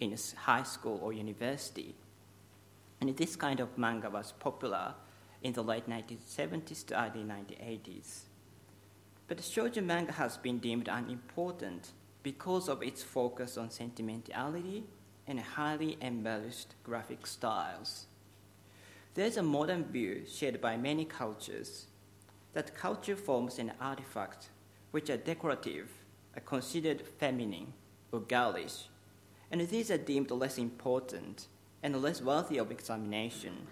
in 0.00 0.16
high 0.36 0.64
school 0.64 0.98
or 1.02 1.12
university. 1.12 1.94
And 3.00 3.16
this 3.16 3.36
kind 3.36 3.60
of 3.60 3.76
manga 3.78 4.10
was 4.10 4.32
popular 4.32 4.94
in 5.42 5.52
the 5.52 5.62
late 5.62 5.88
1970s 5.88 6.86
to 6.86 7.00
early 7.00 7.24
1980s. 7.24 8.22
But 9.28 9.38
shoujo 9.38 9.84
manga 9.84 10.12
has 10.12 10.36
been 10.36 10.58
deemed 10.58 10.88
unimportant 10.88 11.90
because 12.22 12.68
of 12.68 12.82
its 12.82 13.02
focus 13.02 13.56
on 13.56 13.70
sentimentality 13.70 14.84
and 15.26 15.40
highly 15.40 15.96
embellished 16.00 16.74
graphic 16.82 17.26
styles. 17.26 18.06
There's 19.14 19.36
a 19.36 19.42
modern 19.42 19.84
view 19.84 20.24
shared 20.26 20.60
by 20.60 20.76
many 20.76 21.04
cultures 21.04 21.86
that 22.56 22.74
culture 22.74 23.14
forms 23.14 23.58
and 23.58 23.70
artifacts 23.82 24.48
which 24.90 25.10
are 25.10 25.18
decorative 25.18 25.90
are 26.34 26.40
considered 26.40 27.02
feminine 27.02 27.70
or 28.12 28.20
girlish, 28.20 28.88
and 29.50 29.60
these 29.68 29.90
are 29.90 29.98
deemed 29.98 30.30
less 30.30 30.56
important 30.56 31.48
and 31.82 32.00
less 32.00 32.22
worthy 32.22 32.56
of 32.56 32.70
examination 32.70 33.66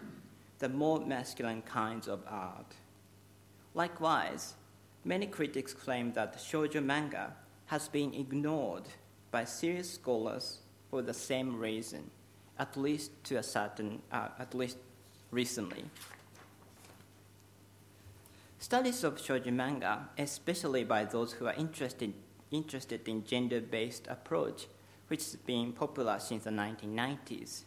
than 0.58 0.76
more 0.76 1.00
masculine 1.00 1.62
kinds 1.62 2.06
of 2.08 2.20
art. 2.28 2.74
Likewise, 3.72 4.52
many 5.02 5.26
critics 5.26 5.72
claim 5.72 6.12
that 6.12 6.36
shoujo 6.36 6.84
manga 6.84 7.32
has 7.66 7.88
been 7.88 8.12
ignored 8.12 8.84
by 9.30 9.44
serious 9.44 9.94
scholars 9.94 10.58
for 10.90 11.00
the 11.00 11.14
same 11.14 11.58
reason, 11.58 12.10
at 12.58 12.76
least 12.76 13.12
to 13.24 13.36
a 13.36 13.42
certain, 13.42 14.02
uh, 14.12 14.28
at 14.38 14.54
least 14.54 14.76
recently. 15.30 15.84
Studies 18.64 19.04
of 19.04 19.18
shoujo 19.18 19.52
manga, 19.52 20.08
especially 20.16 20.84
by 20.84 21.04
those 21.04 21.32
who 21.34 21.46
are 21.46 21.52
interested, 21.52 22.14
interested 22.50 23.06
in 23.06 23.22
gender-based 23.22 24.06
approach, 24.06 24.68
which 25.08 25.22
has 25.22 25.36
been 25.36 25.70
popular 25.70 26.18
since 26.18 26.44
the 26.44 26.50
1990s, 26.50 27.64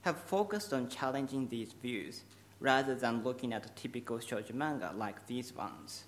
have 0.00 0.18
focused 0.18 0.72
on 0.72 0.88
challenging 0.88 1.48
these 1.48 1.74
views 1.74 2.22
rather 2.60 2.94
than 2.94 3.22
looking 3.22 3.52
at 3.52 3.76
typical 3.76 4.16
shoujo 4.16 4.54
manga 4.54 4.90
like 4.96 5.26
these 5.26 5.54
ones. 5.54 6.04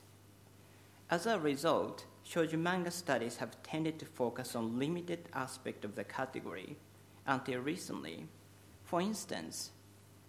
As 1.10 1.26
a 1.26 1.38
result, 1.38 2.06
shoujo 2.26 2.58
manga 2.58 2.90
studies 2.90 3.36
have 3.36 3.62
tended 3.62 3.98
to 3.98 4.06
focus 4.06 4.56
on 4.56 4.78
limited 4.78 5.28
aspect 5.34 5.84
of 5.84 5.96
the 5.96 6.04
category 6.04 6.78
until 7.26 7.60
recently. 7.60 8.24
For 8.84 9.02
instance, 9.02 9.72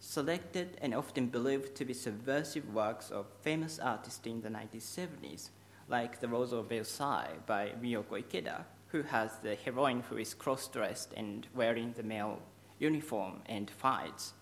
selected 0.02 0.78
and 0.82 0.96
often 0.96 1.28
believed 1.28 1.76
to 1.76 1.86
be 1.86 1.94
subversive 1.94 2.74
works 2.74 3.12
of 3.12 3.28
famous 3.44 3.78
artists 3.80 4.26
in 4.26 4.42
the 4.42 4.50
1970s, 4.50 5.50
like 5.88 6.20
The 6.20 6.28
Rose 6.28 6.52
of 6.52 6.70
Versailles 6.70 7.36
by 7.46 7.70
Riyoko 7.82 8.22
Ikeda, 8.22 8.64
who 8.88 9.04
has 9.04 9.38
the 9.38 9.56
heroine 9.56 10.02
who 10.10 10.18
is 10.18 10.34
cross 10.34 10.68
dressed 10.68 11.14
and 11.16 11.48
wearing 11.56 11.94
the 11.94 12.04
male 12.04 12.40
uniform 12.80 13.42
and 13.46 13.70
fights, 13.70 14.34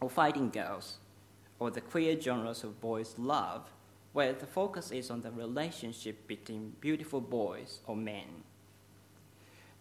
or 0.00 0.08
Fighting 0.08 0.50
Girls, 0.50 0.98
or 1.58 1.70
the 1.70 1.80
queer 1.80 2.18
genres 2.18 2.62
of 2.62 2.80
boys' 2.80 3.16
love, 3.18 3.68
where 4.12 4.32
the 4.32 4.46
focus 4.46 4.92
is 4.92 5.10
on 5.10 5.20
the 5.20 5.32
relationship 5.32 6.28
between 6.28 6.76
beautiful 6.80 7.20
boys 7.20 7.80
or 7.88 7.96
men. 7.96 8.44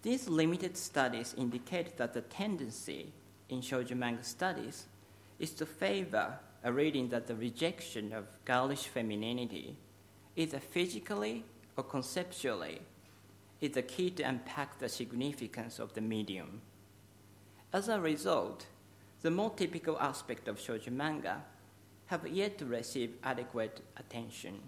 These 0.02 0.28
limited 0.28 0.76
studies 0.76 1.36
indicate 1.38 1.98
that 1.98 2.14
the 2.14 2.22
tendency 2.22 3.14
in 3.50 3.62
shoujo 3.62 3.96
manga 3.96 4.24
studies 4.24 4.86
is 5.40 5.52
to 5.52 5.66
favor 5.66 6.40
a 6.64 6.72
reading 6.72 7.10
that 7.10 7.28
the 7.28 7.36
rejection 7.36 8.14
of 8.14 8.26
girlish 8.46 8.88
femininity, 8.88 9.76
either 10.36 10.60
physically 10.60 11.44
or 11.76 11.84
conceptually, 11.84 12.82
is 13.60 13.72
the 13.72 13.82
key 13.82 14.10
to 14.12 14.24
unpack 14.24 14.80
the 14.80 14.90
significance 14.90 15.80
of 15.80 15.94
the 15.94 16.02
medium. 16.02 16.62
As 17.72 17.90
a 17.90 18.00
result, 18.00 18.66
the 19.22 19.32
more 19.32 19.52
typical 19.52 19.98
aspects 20.00 20.48
of 20.48 20.60
shoujo 20.60 20.92
manga 20.92 21.44
have 22.08 22.28
yet 22.28 22.58
to 22.58 22.66
receive 22.66 23.14
adequate 23.24 23.82
attention. 23.98 24.60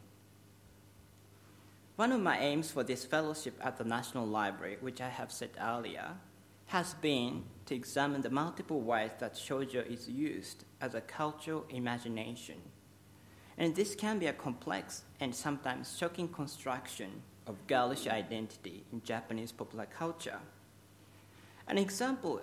One 1.95 2.11
of 2.11 2.21
my 2.21 2.39
aims 2.39 2.71
for 2.71 2.83
this 2.83 3.05
fellowship 3.05 3.57
at 3.61 3.77
the 3.77 3.83
National 3.83 4.25
Library, 4.25 4.77
which 4.81 4.99
I 4.99 5.09
have 5.09 5.31
said 5.31 5.51
earlier, 5.61 6.15
has 6.67 6.93
been 6.95 7.43
to 7.65 7.75
examine 7.75 8.21
the 8.21 8.29
multiple 8.29 8.81
ways 8.81 9.11
that 9.19 9.35
shoujo 9.35 9.85
is 9.85 10.07
used 10.09 10.65
as 10.81 10.93
a 10.93 11.01
cultural 11.01 11.65
imagination. 11.69 12.55
And 13.57 13.75
this 13.75 13.95
can 13.95 14.19
be 14.19 14.27
a 14.27 14.33
complex 14.33 15.03
and 15.19 15.33
sometimes 15.33 15.97
shocking 15.97 16.27
construction 16.27 17.21
of 17.47 17.67
girlish 17.67 18.07
identity 18.07 18.83
in 18.91 19.01
Japanese 19.03 19.51
popular 19.51 19.85
culture. 19.85 20.39
An 21.67 21.77
example 21.77 22.41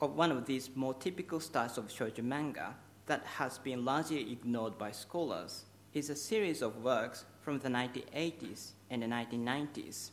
of 0.00 0.16
one 0.16 0.30
of 0.30 0.46
these 0.46 0.70
more 0.74 0.94
typical 0.94 1.40
styles 1.40 1.78
of 1.78 1.88
shoujo 1.88 2.22
manga 2.22 2.74
that 3.06 3.24
has 3.24 3.58
been 3.58 3.84
largely 3.84 4.32
ignored 4.32 4.78
by 4.78 4.90
scholars 4.90 5.64
is 5.94 6.10
a 6.10 6.16
series 6.16 6.62
of 6.62 6.82
works 6.82 7.24
from 7.40 7.58
the 7.58 7.68
1980s 7.68 8.72
and 8.90 9.02
the 9.02 9.06
1990s. 9.06 10.10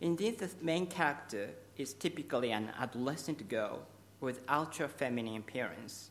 In 0.00 0.16
this, 0.16 0.36
the 0.36 0.50
main 0.64 0.86
character 0.86 1.50
is 1.80 1.94
typically 1.94 2.52
an 2.52 2.70
adolescent 2.78 3.48
girl 3.48 3.80
with 4.20 4.44
ultra 4.48 4.86
feminine 4.86 5.36
appearance, 5.36 6.10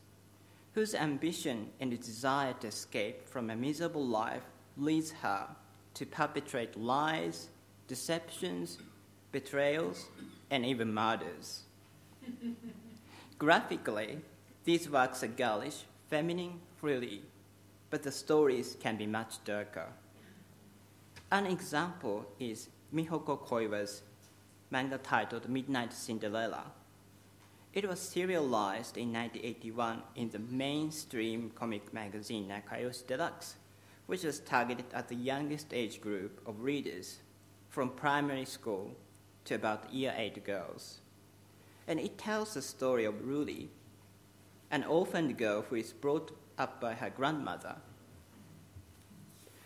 whose 0.73 0.95
ambition 0.95 1.67
and 1.79 1.91
desire 1.91 2.53
to 2.53 2.67
escape 2.67 3.27
from 3.27 3.49
a 3.49 3.55
miserable 3.55 4.05
life 4.05 4.43
leads 4.77 5.12
her 5.12 5.47
to 5.93 6.05
perpetrate 6.05 6.75
lies, 6.75 7.49
deceptions, 7.88 8.79
betrayals, 9.32 10.08
and 10.49 10.65
even 10.65 10.93
murders. 10.93 11.63
Graphically, 13.38 14.19
these 14.63 14.89
works 14.89 15.23
are 15.23 15.27
girlish, 15.27 15.84
feminine, 16.10 16.60
frilly, 16.77 17.21
but 17.89 18.03
the 18.03 18.12
stories 18.12 18.75
can 18.79 18.97
be 18.97 19.05
much 19.05 19.43
darker. 19.43 19.88
An 21.32 21.45
example 21.45 22.25
is 22.39 22.69
Mihoko 22.93 23.39
Koiwa's 23.39 24.01
manga 24.71 24.97
titled 24.99 25.49
Midnight 25.49 25.93
Cinderella. 25.93 26.71
It 27.73 27.88
was 27.88 27.99
serialized 27.99 28.97
in 28.97 29.13
1981 29.13 30.01
in 30.15 30.29
the 30.29 30.39
mainstream 30.39 31.51
comic 31.55 31.93
magazine 31.93 32.47
Nakayoshi 32.47 33.08
Deluxe, 33.08 33.55
which 34.05 34.23
was 34.23 34.39
targeted 34.39 34.86
at 34.93 35.08
the 35.08 35.15
youngest 35.15 35.73
age 35.73 36.01
group 36.01 36.41
of 36.47 36.62
readers 36.62 37.19
from 37.69 37.89
primary 37.89 38.45
school 38.45 38.95
to 39.45 39.55
about 39.55 39.93
year 39.93 40.13
8 40.15 40.43
girls. 40.45 40.99
And 41.88 41.99
it 41.99 42.17
tells 42.17 42.53
the 42.53 42.62
story 42.62 43.05
of 43.05 43.25
Ruli, 43.25 43.67
an 44.71 44.84
orphaned 44.84 45.38
girl 45.38 45.63
who 45.63 45.75
is 45.75 45.93
brought 45.93 46.36
up 46.58 46.79
by 46.79 46.93
her 46.93 47.10
grandmother. 47.10 47.75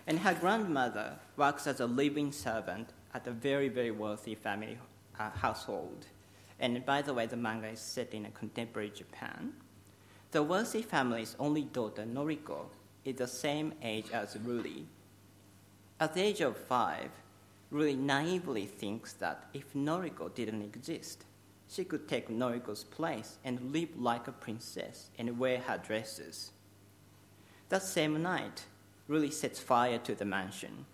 And 0.07 0.19
her 0.19 0.33
grandmother 0.33 1.19
works 1.35 1.67
as 1.67 1.79
a 1.79 1.85
living 1.85 2.31
servant 2.31 2.89
at 3.13 3.27
a 3.27 3.31
very, 3.31 3.69
very 3.69 3.91
wealthy 3.91 4.35
family 4.35 4.77
uh, 5.19 5.30
household. 5.32 6.08
And 6.60 6.86
by 6.86 7.02
the 7.02 7.13
way, 7.13 7.26
the 7.26 7.38
manga 7.38 7.67
is 7.67 7.80
set 7.80 8.13
in 8.13 8.26
a 8.26 8.32
contemporary 8.32 8.89
Japan. 8.89 9.54
The 10.32 10.43
wealthy 10.43 10.82
family's 10.82 11.36
only 11.39 11.63
daughter, 11.63 12.06
Noriko, 12.06 12.65
is 13.06 13.15
the 13.15 13.28
same 13.28 13.73
age 13.82 14.10
as 14.12 14.36
Ruli. 14.36 14.86
At 15.99 16.13
the 16.13 16.21
age 16.21 16.41
of 16.41 16.58
five, 16.58 17.12
Ruli 17.71 17.97
naively 17.97 18.65
thinks 18.65 19.13
that 19.13 19.49
if 19.54 19.73
Noriko 19.73 20.34
didn't 20.34 20.62
exist, 20.62 21.26
she 21.67 21.84
could 21.84 22.08
take 22.08 22.30
Noriko's 22.30 22.84
place 22.84 23.38
and 23.43 23.71
live 23.71 23.89
like 23.97 24.28
a 24.28 24.32
princess 24.32 25.10
and 25.17 25.39
wear 25.39 25.60
her 25.60 25.78
dresses. 25.78 26.52
That 27.69 27.84
same 27.84 28.21
night, 28.21 28.65
Ruli 29.10 29.34
sets 29.34 29.60
fire 29.60 29.97
to 29.99 30.15
the 30.15 30.26
mansion, 30.26 30.86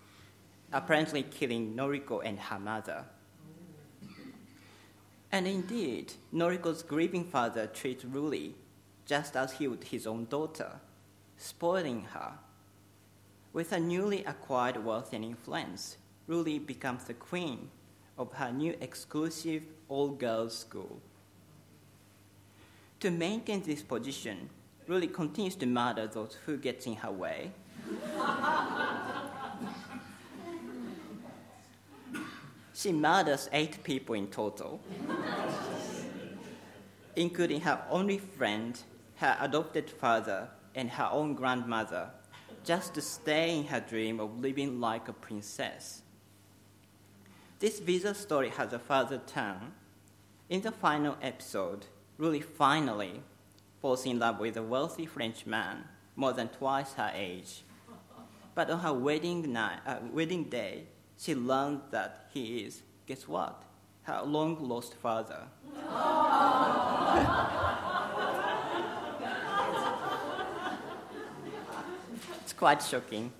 apparently 0.71 1.23
killing 1.23 1.75
Noriko 1.75 2.21
and 2.23 2.39
her 2.39 2.59
mother. 2.59 3.05
And 5.31 5.47
indeed, 5.47 6.13
Noriko's 6.33 6.81
grieving 6.81 7.25
father 7.25 7.67
treats 7.67 8.03
Ruli 8.03 8.53
just 9.05 9.35
as 9.35 9.53
he 9.53 9.67
would 9.67 9.83
his 9.85 10.05
own 10.05 10.25
daughter, 10.25 10.79
spoiling 11.37 12.05
her. 12.13 12.33
With 13.53 13.71
her 13.71 13.79
newly 13.79 14.23
acquired 14.23 14.83
wealth 14.83 15.13
and 15.13 15.25
influence, 15.25 15.97
Ruli 16.27 16.63
becomes 16.63 17.05
the 17.05 17.15
queen 17.15 17.69
of 18.17 18.33
her 18.33 18.51
new 18.51 18.75
exclusive 18.81 19.63
all 19.87 20.09
girls 20.09 20.57
school. 20.57 20.99
To 22.99 23.09
maintain 23.09 23.63
this 23.63 23.81
position, 23.81 24.49
Ruli 24.87 25.11
continues 25.11 25.55
to 25.55 25.65
murder 25.65 26.05
those 26.07 26.37
who 26.45 26.57
get 26.57 26.85
in 26.85 26.95
her 26.95 27.11
way. 27.11 27.51
she 32.79 32.93
murders 32.93 33.49
eight 33.51 33.83
people 33.83 34.15
in 34.15 34.27
total, 34.27 34.79
including 37.13 37.59
her 37.59 37.83
only 37.89 38.17
friend, 38.17 38.81
her 39.15 39.35
adopted 39.41 39.89
father, 39.89 40.47
and 40.73 40.89
her 40.91 41.09
own 41.11 41.33
grandmother, 41.33 42.09
just 42.63 42.93
to 42.93 43.01
stay 43.01 43.57
in 43.57 43.65
her 43.65 43.81
dream 43.81 44.21
of 44.21 44.39
living 44.39 44.79
like 44.79 45.09
a 45.09 45.13
princess. 45.13 46.03
This 47.59 47.81
bizarre 47.81 48.13
story 48.13 48.47
has 48.51 48.71
a 48.71 48.79
further 48.79 49.19
turn. 49.27 49.73
In 50.47 50.61
the 50.61 50.71
final 50.71 51.17
episode, 51.21 51.87
Ruli 52.17 52.41
finally 52.41 53.21
falls 53.81 54.05
in 54.05 54.19
love 54.19 54.39
with 54.39 54.55
a 54.55 54.63
wealthy 54.63 55.05
French 55.05 55.45
man, 55.45 55.83
more 56.15 56.31
than 56.31 56.47
twice 56.47 56.93
her 56.93 57.11
age. 57.13 57.63
But 58.55 58.69
on 58.69 58.79
her 58.79 58.93
wedding, 58.93 59.51
night, 59.51 59.79
uh, 59.85 59.97
wedding 60.13 60.45
day, 60.45 60.85
she 61.19 61.35
learned 61.35 61.81
that 61.91 62.29
he 62.33 62.59
is, 62.59 62.81
guess 63.05 63.27
what? 63.27 63.63
Her 64.03 64.21
long 64.23 64.67
lost 64.67 64.95
father. 64.95 65.43
it's 72.41 72.53
quite 72.53 72.81
shocking. 72.81 73.31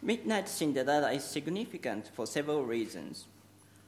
Midnight 0.00 0.48
Cinderella 0.48 1.12
is 1.12 1.24
significant 1.24 2.10
for 2.14 2.26
several 2.26 2.64
reasons. 2.64 3.26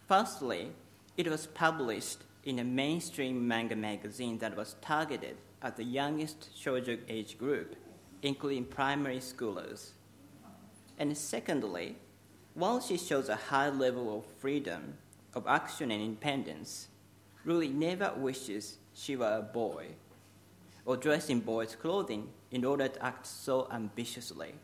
Firstly, 0.08 0.72
it 1.16 1.28
was 1.28 1.46
published 1.46 2.18
in 2.44 2.58
a 2.58 2.64
mainstream 2.64 3.46
manga 3.46 3.76
magazine 3.76 4.38
that 4.38 4.56
was 4.56 4.74
targeted 4.80 5.36
at 5.62 5.76
the 5.76 5.84
youngest 5.84 6.50
shoujo 6.56 6.98
age 7.08 7.38
group, 7.38 7.76
including 8.22 8.64
primary 8.64 9.18
schoolers. 9.18 9.92
And 10.98 11.16
secondly, 11.16 11.96
while 12.54 12.80
she 12.80 12.96
shows 12.96 13.28
a 13.28 13.36
high 13.36 13.70
level 13.70 14.18
of 14.18 14.24
freedom, 14.40 14.94
of 15.34 15.46
action 15.46 15.90
and 15.90 16.02
independence, 16.02 16.88
Ruli 17.44 17.72
never 17.72 18.12
wishes 18.16 18.78
she 18.94 19.16
were 19.16 19.38
a 19.38 19.42
boy 19.42 19.88
or 20.86 20.96
dressed 20.96 21.30
in 21.30 21.40
boys' 21.40 21.74
clothing 21.74 22.28
in 22.50 22.64
order 22.64 22.88
to 22.88 23.04
act 23.04 23.26
so 23.26 23.66
ambitiously. 23.70 24.54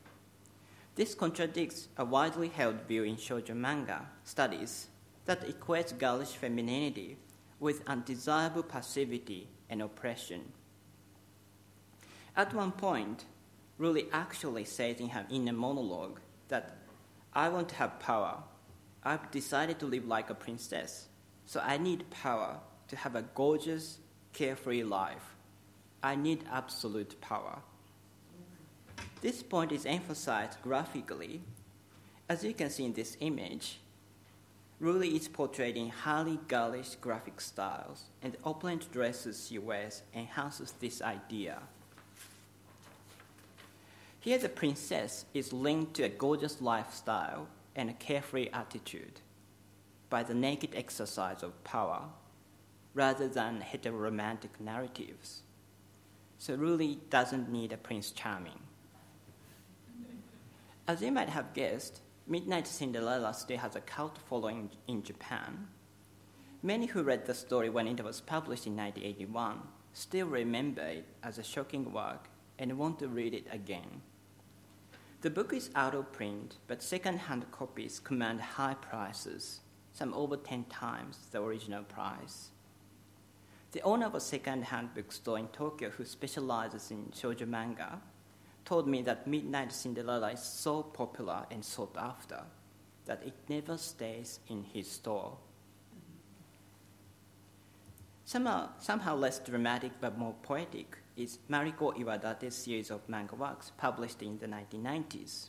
This 0.95 1.15
contradicts 1.15 1.89
a 1.97 2.05
widely 2.05 2.49
held 2.49 2.83
view 2.83 3.05
in 3.05 3.17
shoujo 3.17 3.55
manga 3.55 4.07
studies 4.23 4.89
that 5.25 5.49
equates 5.49 5.97
girlish 5.97 6.37
femininity 6.37 7.17
with 7.59 7.83
undesirable 7.87 8.63
passivity 8.63 9.49
and 9.69 9.83
oppression. 9.83 10.53
At 12.37 12.55
one 12.55 12.73
point, 12.73 13.25
Ruli 13.81 14.07
actually 14.13 14.67
says 14.67 15.01
in 15.01 15.09
her 15.09 15.27
inner 15.31 15.55
monologue 15.55 16.21
that 16.49 16.77
I 17.33 17.49
want 17.49 17.71
to 17.71 17.77
have 17.77 17.99
power. 17.99 18.43
I've 19.03 19.31
decided 19.31 19.79
to 19.79 19.87
live 19.87 20.07
like 20.07 20.29
a 20.29 20.35
princess, 20.35 21.09
so 21.47 21.61
I 21.65 21.79
need 21.79 22.11
power 22.11 22.59
to 22.89 22.97
have 22.97 23.17
a 23.17 23.23
gorgeous, 23.35 23.99
carefree 24.35 24.83
life. 24.83 25.35
I 26.03 26.15
need 26.15 26.45
absolute 26.53 27.19
power. 27.23 27.61
This 29.23 29.43
point 29.43 29.73
is 29.73 29.87
emphasized 29.87 30.61
graphically. 30.63 31.41
As 32.29 32.45
you 32.45 32.53
can 32.53 32.69
see 32.69 32.85
in 32.85 32.93
this 32.93 33.17
image, 33.21 33.81
Ruli 34.81 35.15
is 35.15 35.29
portrayed 35.29 35.77
in 35.77 35.89
highly 35.89 36.39
girlish 36.49 36.97
graphic 36.97 37.41
styles, 37.41 38.05
and 38.23 38.35
the 38.35 38.39
opulent 38.45 38.93
dresses 38.93 39.47
she 39.49 39.59
wears 39.59 40.03
enhances 40.15 40.73
this 40.73 41.01
idea. 41.01 41.63
Here, 44.21 44.37
the 44.37 44.51
princess 44.51 45.25
is 45.33 45.51
linked 45.51 45.95
to 45.95 46.03
a 46.03 46.11
gorgeous 46.11 46.61
lifestyle 46.61 47.49
and 47.75 47.89
a 47.89 47.95
carefree 47.95 48.51
attitude 48.53 49.21
by 50.11 50.23
the 50.23 50.35
naked 50.35 50.75
exercise 50.75 51.43
of 51.43 51.65
power 51.65 52.03
rather 52.93 53.29
than 53.29 53.63
heteroromantic 53.63 54.61
narratives. 54.61 55.43
So, 56.37 56.55
Ruli 56.55 56.99
doesn't 57.09 57.51
need 57.51 57.73
a 57.73 57.79
Prince 57.79 58.11
Charming. 58.11 58.61
As 60.87 61.01
you 61.01 61.13
might 61.13 61.31
have 61.31 61.55
guessed, 61.55 62.03
Midnight 62.27 62.67
Cinderella 62.67 63.33
still 63.33 63.59
has 63.59 63.75
a 63.75 63.81
cult 63.81 64.19
following 64.29 64.69
in 64.87 65.03
Japan. 65.03 65.67
Many 66.63 66.85
who 66.87 67.03
read 67.03 67.25
the 67.25 67.35
story 67.35 67.71
when 67.71 67.87
it 67.87 68.05
was 68.05 68.21
published 68.21 68.67
in 68.67 68.77
1981 68.77 69.63
still 69.95 70.27
remember 70.27 70.83
it 70.83 71.07
as 71.23 71.39
a 71.39 71.43
shocking 71.43 71.91
work 71.91 72.29
and 72.59 72.77
want 72.77 72.99
to 72.99 73.09
read 73.09 73.33
it 73.33 73.47
again. 73.51 74.03
The 75.23 75.29
book 75.29 75.53
is 75.53 75.69
out 75.75 75.95
of 75.95 76.13
print, 76.13 76.57
but 76.67 76.83
second-hand 76.83 77.45
copies 77.53 78.01
command 78.01 78.41
high 78.41 78.73
prices, 78.73 79.61
some 79.93 80.15
over 80.15 80.39
10 80.39 80.65
times 80.65 81.27
the 81.31 81.43
original 81.43 81.83
price. 81.83 82.49
The 83.73 83.83
owner 83.83 84.07
of 84.07 84.15
a 84.15 84.21
second-hand 84.21 84.95
bookstore 84.95 85.39
in 85.39 85.49
Tokyo 85.49 85.91
who 85.91 86.07
specializes 86.07 86.91
in 86.91 87.13
shoujo 87.15 87.47
manga 87.47 88.01
told 88.65 88.89
me 88.89 89.03
that 89.03 89.27
Midnight 89.27 89.73
Cinderella 89.73 90.33
is 90.33 90.43
so 90.43 90.83
popular 90.83 91.45
and 91.51 91.63
sought 91.63 91.99
after 91.99 92.41
that 93.05 93.23
it 93.23 93.35
never 93.47 93.77
stays 93.77 94.41
in 94.49 94.63
his 94.63 94.91
store. 94.91 95.37
Somehow, 98.25 98.71
somehow 98.79 99.17
less 99.17 99.39
dramatic 99.39 99.93
but 100.01 100.17
more 100.17 100.35
poetic 100.43 100.97
is 101.17 101.39
Mariko 101.51 101.97
Iwadate's 101.97 102.57
series 102.57 102.91
of 102.91 103.09
manga 103.09 103.35
works 103.35 103.73
published 103.77 104.23
in 104.23 104.39
the 104.39 104.47
1990s. 104.47 105.49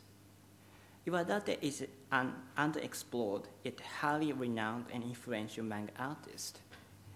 Iwadate 1.08 1.58
is 1.62 1.86
an 2.12 2.34
underexplored 2.58 3.46
yet 3.64 3.80
highly 3.80 4.32
renowned 4.34 4.86
and 4.94 5.04
influential 5.04 5.64
manga 5.64 5.92
artist, 5.98 6.60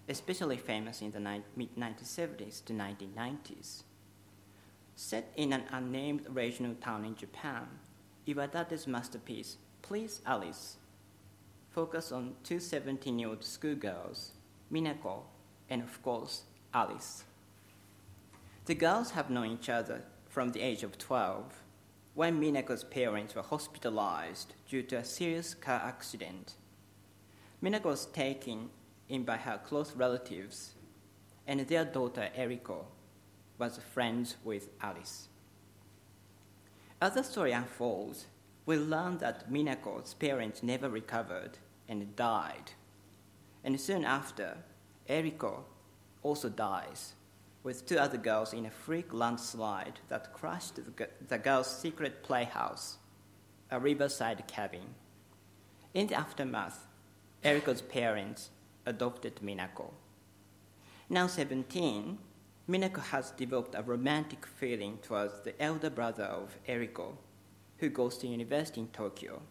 especially 0.08 0.56
famous 0.56 1.02
in 1.02 1.12
the 1.12 1.20
mid 1.20 1.76
1970s 1.76 2.64
to 2.64 2.72
1990s. 2.72 3.82
Set 4.96 5.32
in 5.36 5.52
an 5.52 5.62
unnamed 5.70 6.26
regional 6.30 6.74
town 6.74 7.04
in 7.04 7.14
Japan, 7.14 7.68
Iwadate's 8.26 8.86
masterpiece, 8.86 9.56
Please 9.82 10.20
Alice, 10.26 10.78
focuses 11.70 12.10
on 12.10 12.34
two 12.42 12.58
17 12.58 13.18
year 13.18 13.28
old 13.28 13.44
schoolgirls, 13.44 14.32
Minako 14.72 15.20
and, 15.70 15.82
of 15.82 16.02
course, 16.02 16.42
Alice. 16.74 17.22
The 18.66 18.74
girls 18.74 19.12
have 19.12 19.30
known 19.30 19.52
each 19.52 19.68
other 19.68 20.02
from 20.28 20.50
the 20.50 20.60
age 20.60 20.82
of 20.82 20.98
12 20.98 21.62
when 22.14 22.40
Minako's 22.40 22.82
parents 22.82 23.36
were 23.36 23.42
hospitalized 23.42 24.54
due 24.68 24.82
to 24.82 24.96
a 24.96 25.04
serious 25.04 25.54
car 25.54 25.80
accident. 25.84 26.54
Minako 27.62 27.84
was 27.84 28.06
taken 28.06 28.70
in 29.08 29.22
by 29.22 29.36
her 29.36 29.60
close 29.64 29.94
relatives, 29.94 30.74
and 31.46 31.60
their 31.60 31.84
daughter 31.84 32.28
Eriko 32.36 32.86
was 33.56 33.78
friends 33.94 34.36
with 34.42 34.68
Alice. 34.80 35.28
As 37.00 37.14
the 37.14 37.22
story 37.22 37.52
unfolds, 37.52 38.26
we 38.64 38.76
learn 38.78 39.18
that 39.18 39.48
Minako's 39.48 40.14
parents 40.14 40.64
never 40.64 40.90
recovered 40.90 41.58
and 41.88 42.16
died. 42.16 42.72
And 43.62 43.80
soon 43.80 44.04
after, 44.04 44.56
Eriko 45.08 45.60
also 46.24 46.48
dies, 46.48 47.12
with 47.66 47.84
two 47.84 47.98
other 47.98 48.16
girls 48.16 48.52
in 48.52 48.64
a 48.64 48.70
freak 48.70 49.12
landslide 49.12 49.98
that 50.08 50.32
crushed 50.32 50.78
the, 51.28 51.38
girls' 51.38 51.66
secret 51.66 52.22
playhouse, 52.22 52.98
a 53.72 53.80
riverside 53.80 54.46
cabin. 54.46 54.94
In 55.92 56.06
the 56.06 56.14
aftermath, 56.14 56.86
Eriko's 57.42 57.82
parents 57.82 58.50
adopted 58.86 59.40
Minako. 59.42 59.90
Now 61.10 61.26
17, 61.26 62.18
Minako 62.68 63.00
has 63.00 63.32
developed 63.32 63.74
a 63.74 63.82
romantic 63.82 64.46
feeling 64.46 64.98
towards 65.02 65.40
the 65.40 65.60
elder 65.60 65.90
brother 65.90 66.22
of 66.22 66.56
Eriko, 66.68 67.16
who 67.78 67.88
goes 67.88 68.16
to 68.18 68.28
university 68.28 68.82
in 68.82 68.88
Tokyo. 68.88 69.42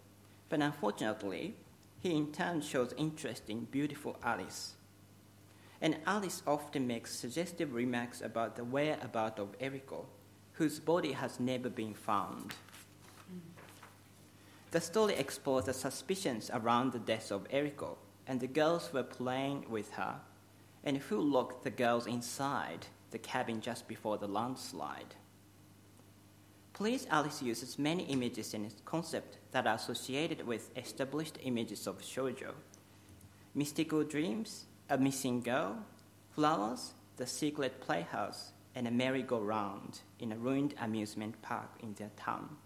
But 0.47 0.61
unfortunately, 0.61 1.57
he 1.99 2.15
in 2.15 2.31
turn 2.31 2.61
shows 2.61 2.93
interest 2.95 3.49
in 3.49 3.65
beautiful 3.65 4.15
Alice. 4.23 4.75
And 5.85 5.97
Alice 6.07 6.41
often 6.47 6.87
makes 6.87 7.13
suggestive 7.15 7.75
remarks 7.75 8.21
about 8.21 8.55
the 8.55 8.63
whereabouts 8.63 9.39
of 9.39 9.55
Eriko, 9.59 10.05
whose 10.53 10.79
body 10.79 11.11
has 11.11 11.39
never 11.39 11.69
been 11.69 11.93
found. 11.93 12.55
The 14.71 14.81
story 14.81 15.13
explores 15.13 15.65
the 15.65 15.75
suspicions 15.75 16.49
around 16.51 16.91
the 16.91 16.97
death 16.97 17.31
of 17.31 17.47
Eriko 17.49 17.97
and 18.25 18.39
the 18.39 18.47
girls 18.47 18.91
were 18.93 19.03
playing 19.03 19.67
with 19.69 19.91
her, 19.91 20.15
and 20.83 20.97
who 20.97 21.21
locked 21.21 21.63
the 21.63 21.69
girls 21.69 22.07
inside 22.07 22.87
the 23.11 23.19
cabin 23.19 23.61
just 23.61 23.87
before 23.87 24.17
the 24.17 24.27
landslide. 24.27 25.13
Please 26.73 27.05
Alice 27.11 27.43
uses 27.43 27.77
many 27.77 28.05
images 28.05 28.55
in 28.55 28.65
its 28.65 28.81
concept 28.85 29.37
that 29.51 29.67
are 29.67 29.75
associated 29.75 30.47
with 30.47 30.75
established 30.75 31.37
images 31.43 31.85
of 31.85 32.01
shoujo. 32.01 32.55
Mystical 33.53 34.03
dreams, 34.03 34.65
a 34.89 34.97
missing 34.97 35.41
girl, 35.41 35.77
flowers, 36.31 36.93
the 37.17 37.25
secret 37.25 37.81
playhouse, 37.81 38.51
and 38.75 38.87
a 38.87 38.91
merry-go-round 38.91 39.99
in 40.19 40.31
a 40.31 40.37
ruined 40.37 40.73
amusement 40.81 41.41
park 41.41 41.69
in 41.81 41.93
their 41.93 42.11
town. 42.17 42.57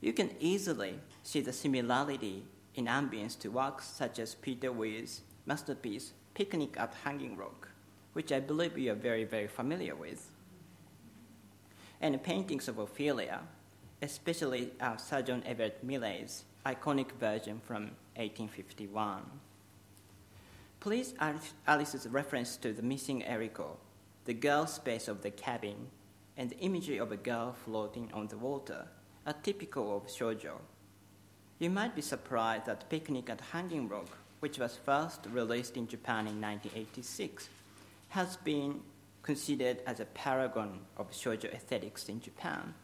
You 0.00 0.12
can 0.12 0.30
easily 0.38 1.00
see 1.22 1.40
the 1.40 1.52
similarity 1.52 2.44
in 2.74 2.86
ambience 2.86 3.38
to 3.40 3.48
works 3.48 3.86
such 3.86 4.18
as 4.18 4.34
Peter 4.34 4.70
Weir's 4.70 5.22
masterpiece 5.46 6.12
Picnic 6.34 6.76
at 6.78 6.94
Hanging 7.02 7.36
Rock, 7.36 7.68
which 8.12 8.30
I 8.30 8.40
believe 8.40 8.76
you 8.76 8.92
are 8.92 8.94
very, 8.94 9.24
very 9.24 9.46
familiar 9.46 9.94
with, 9.94 10.30
and 12.00 12.22
paintings 12.22 12.68
of 12.68 12.78
Ophelia, 12.78 13.40
especially 14.02 14.72
uh, 14.80 14.96
Sir 14.96 15.22
John 15.22 15.42
Everett 15.46 15.82
Millais' 15.82 16.44
iconic 16.66 17.12
version 17.12 17.60
from 17.64 17.92
1851. 18.16 19.22
Please 20.80 21.14
Alice's 21.66 22.06
reference 22.06 22.56
to 22.58 22.72
the 22.72 22.82
missing 22.82 23.22
Eriko, 23.22 23.76
the 24.24 24.34
girl 24.34 24.66
space 24.66 25.08
of 25.08 25.22
the 25.22 25.30
cabin, 25.30 25.88
and 26.36 26.50
the 26.50 26.58
imagery 26.58 26.98
of 26.98 27.12
a 27.12 27.16
girl 27.16 27.52
floating 27.64 28.10
on 28.12 28.28
the 28.28 28.38
water 28.38 28.86
are 29.26 29.34
typical 29.42 29.96
of 29.96 30.06
shoujo. 30.06 30.60
You 31.58 31.70
might 31.70 31.96
be 31.96 32.02
surprised 32.02 32.66
that 32.66 32.88
Picnic 32.90 33.30
at 33.30 33.40
Hanging 33.40 33.88
Rock, 33.88 34.18
which 34.40 34.58
was 34.58 34.76
first 34.76 35.26
released 35.32 35.76
in 35.76 35.88
Japan 35.88 36.26
in 36.26 36.40
1986, 36.40 37.48
has 38.10 38.36
been 38.36 38.80
considered 39.22 39.78
as 39.86 39.98
a 39.98 40.04
paragon 40.04 40.80
of 40.96 41.10
shoujo 41.10 41.52
aesthetics 41.52 42.08
in 42.08 42.20
Japan. 42.20 42.74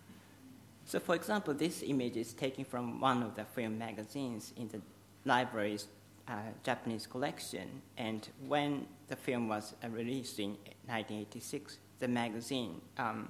So, 0.87 0.99
for 0.99 1.15
example, 1.15 1.55
this 1.55 1.85
image 1.87 2.17
is 2.17 2.33
taken 2.33 2.65
from 2.65 3.01
one 3.01 3.23
of 3.23 3.37
the 3.37 3.45
film 3.45 3.79
magazines 3.79 4.53
in 4.57 4.67
the 4.69 4.81
library's 5.25 5.87
Japanese 6.63 7.07
collection. 7.07 7.83
And 7.97 8.29
when 8.47 8.87
the 9.09 9.17
film 9.17 9.49
was 9.49 9.75
uh, 9.85 9.89
released 9.89 10.39
in 10.39 10.51
1986, 10.87 11.79
the 11.99 12.09
magazine 12.09 12.81
um, 12.99 13.29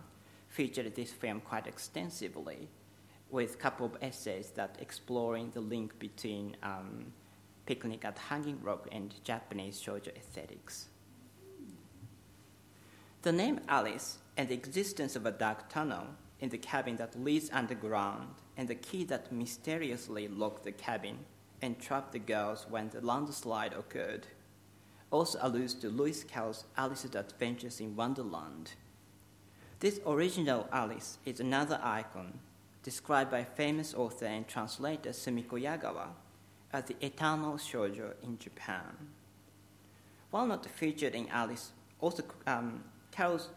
featured 0.48 0.94
this 0.94 1.12
film 1.12 1.40
quite 1.40 1.66
extensively 1.66 2.68
with 3.30 3.54
a 3.54 3.56
couple 3.56 3.86
of 3.86 3.96
essays 4.02 4.50
that 4.50 4.76
exploring 4.80 5.50
the 5.54 5.60
link 5.60 5.98
between 5.98 6.56
um, 6.62 7.12
Picnic 7.64 8.04
at 8.04 8.18
Hanging 8.18 8.60
Rock 8.62 8.88
and 8.92 9.14
Japanese 9.24 9.80
shoujo 9.80 10.14
aesthetics. 10.16 10.88
The 13.22 13.32
name 13.32 13.60
Alice 13.68 14.18
and 14.36 14.48
the 14.48 14.54
existence 14.54 15.16
of 15.16 15.26
a 15.26 15.30
dark 15.30 15.68
tunnel 15.68 16.06
in 16.40 16.48
the 16.48 16.58
cabin 16.58 16.96
that 16.96 17.18
leads 17.18 17.50
underground 17.52 18.28
and 18.56 18.68
the 18.68 18.74
key 18.74 19.04
that 19.04 19.32
mysteriously 19.32 20.28
locked 20.28 20.64
the 20.64 20.72
cabin 20.72 21.18
and 21.62 21.78
trapped 21.78 22.12
the 22.12 22.18
girls 22.18 22.66
when 22.68 22.90
the 22.90 23.00
landslide 23.00 23.72
occurred 23.72 24.26
also 25.12 25.38
alludes 25.42 25.74
to 25.74 25.88
Lewis 25.88 26.24
Carroll's 26.24 26.64
Alice's 26.76 27.14
Adventures 27.14 27.80
in 27.80 27.94
Wonderland. 27.94 28.72
This 29.78 30.00
original 30.06 30.66
Alice 30.72 31.18
is 31.24 31.38
another 31.38 31.78
icon 31.82 32.38
described 32.82 33.30
by 33.30 33.44
famous 33.44 33.94
author 33.94 34.24
and 34.26 34.48
translator 34.48 35.10
Sumiko 35.10 35.60
Yagawa 35.60 36.08
as 36.72 36.86
the 36.86 36.96
eternal 37.04 37.54
shoujo 37.54 38.14
in 38.22 38.38
Japan. 38.38 38.96
While 40.30 40.46
not 40.46 40.64
featured 40.64 41.14
in 41.14 41.28
Alice, 41.28 41.72
also 42.00 42.24
um, 42.46 42.82
Carroll's, 43.10 43.50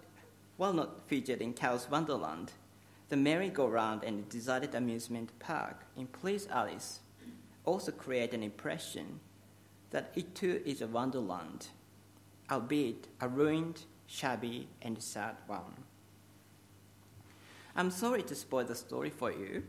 while 0.57 0.73
not 0.73 1.07
featured 1.07 1.41
in 1.41 1.53
Carroll's 1.53 1.89
Wonderland, 1.89 2.51
the 3.07 3.15
merry-go-round 3.15 4.03
and 4.03 4.27
deserted 4.27 4.75
amusement 4.75 5.29
park 5.39 5.85
in 5.95 6.07
Please 6.07 6.47
Alice 6.51 6.99
also 7.65 7.91
create 7.91 8.33
an 8.33 8.43
impression 8.43 9.19
that 9.91 10.11
it 10.15 10.35
too 10.35 10.61
is 10.65 10.81
a 10.81 10.87
wonderland, 10.87 11.67
albeit 12.51 13.07
a 13.21 13.27
ruined, 13.27 13.83
shabby, 14.07 14.67
and 14.81 15.01
sad 15.01 15.35
one. 15.47 15.83
I'm 17.75 17.91
sorry 17.91 18.23
to 18.23 18.35
spoil 18.35 18.65
the 18.65 18.75
story 18.75 19.09
for 19.09 19.31
you, 19.31 19.63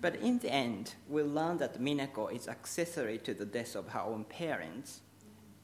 but 0.00 0.16
in 0.16 0.38
the 0.38 0.50
end, 0.50 0.94
we 1.08 1.22
learn 1.22 1.58
that 1.58 1.80
Minako 1.80 2.34
is 2.34 2.48
accessory 2.48 3.18
to 3.18 3.34
the 3.34 3.44
death 3.44 3.76
of 3.76 3.88
her 3.88 4.00
own 4.00 4.24
parents 4.24 5.00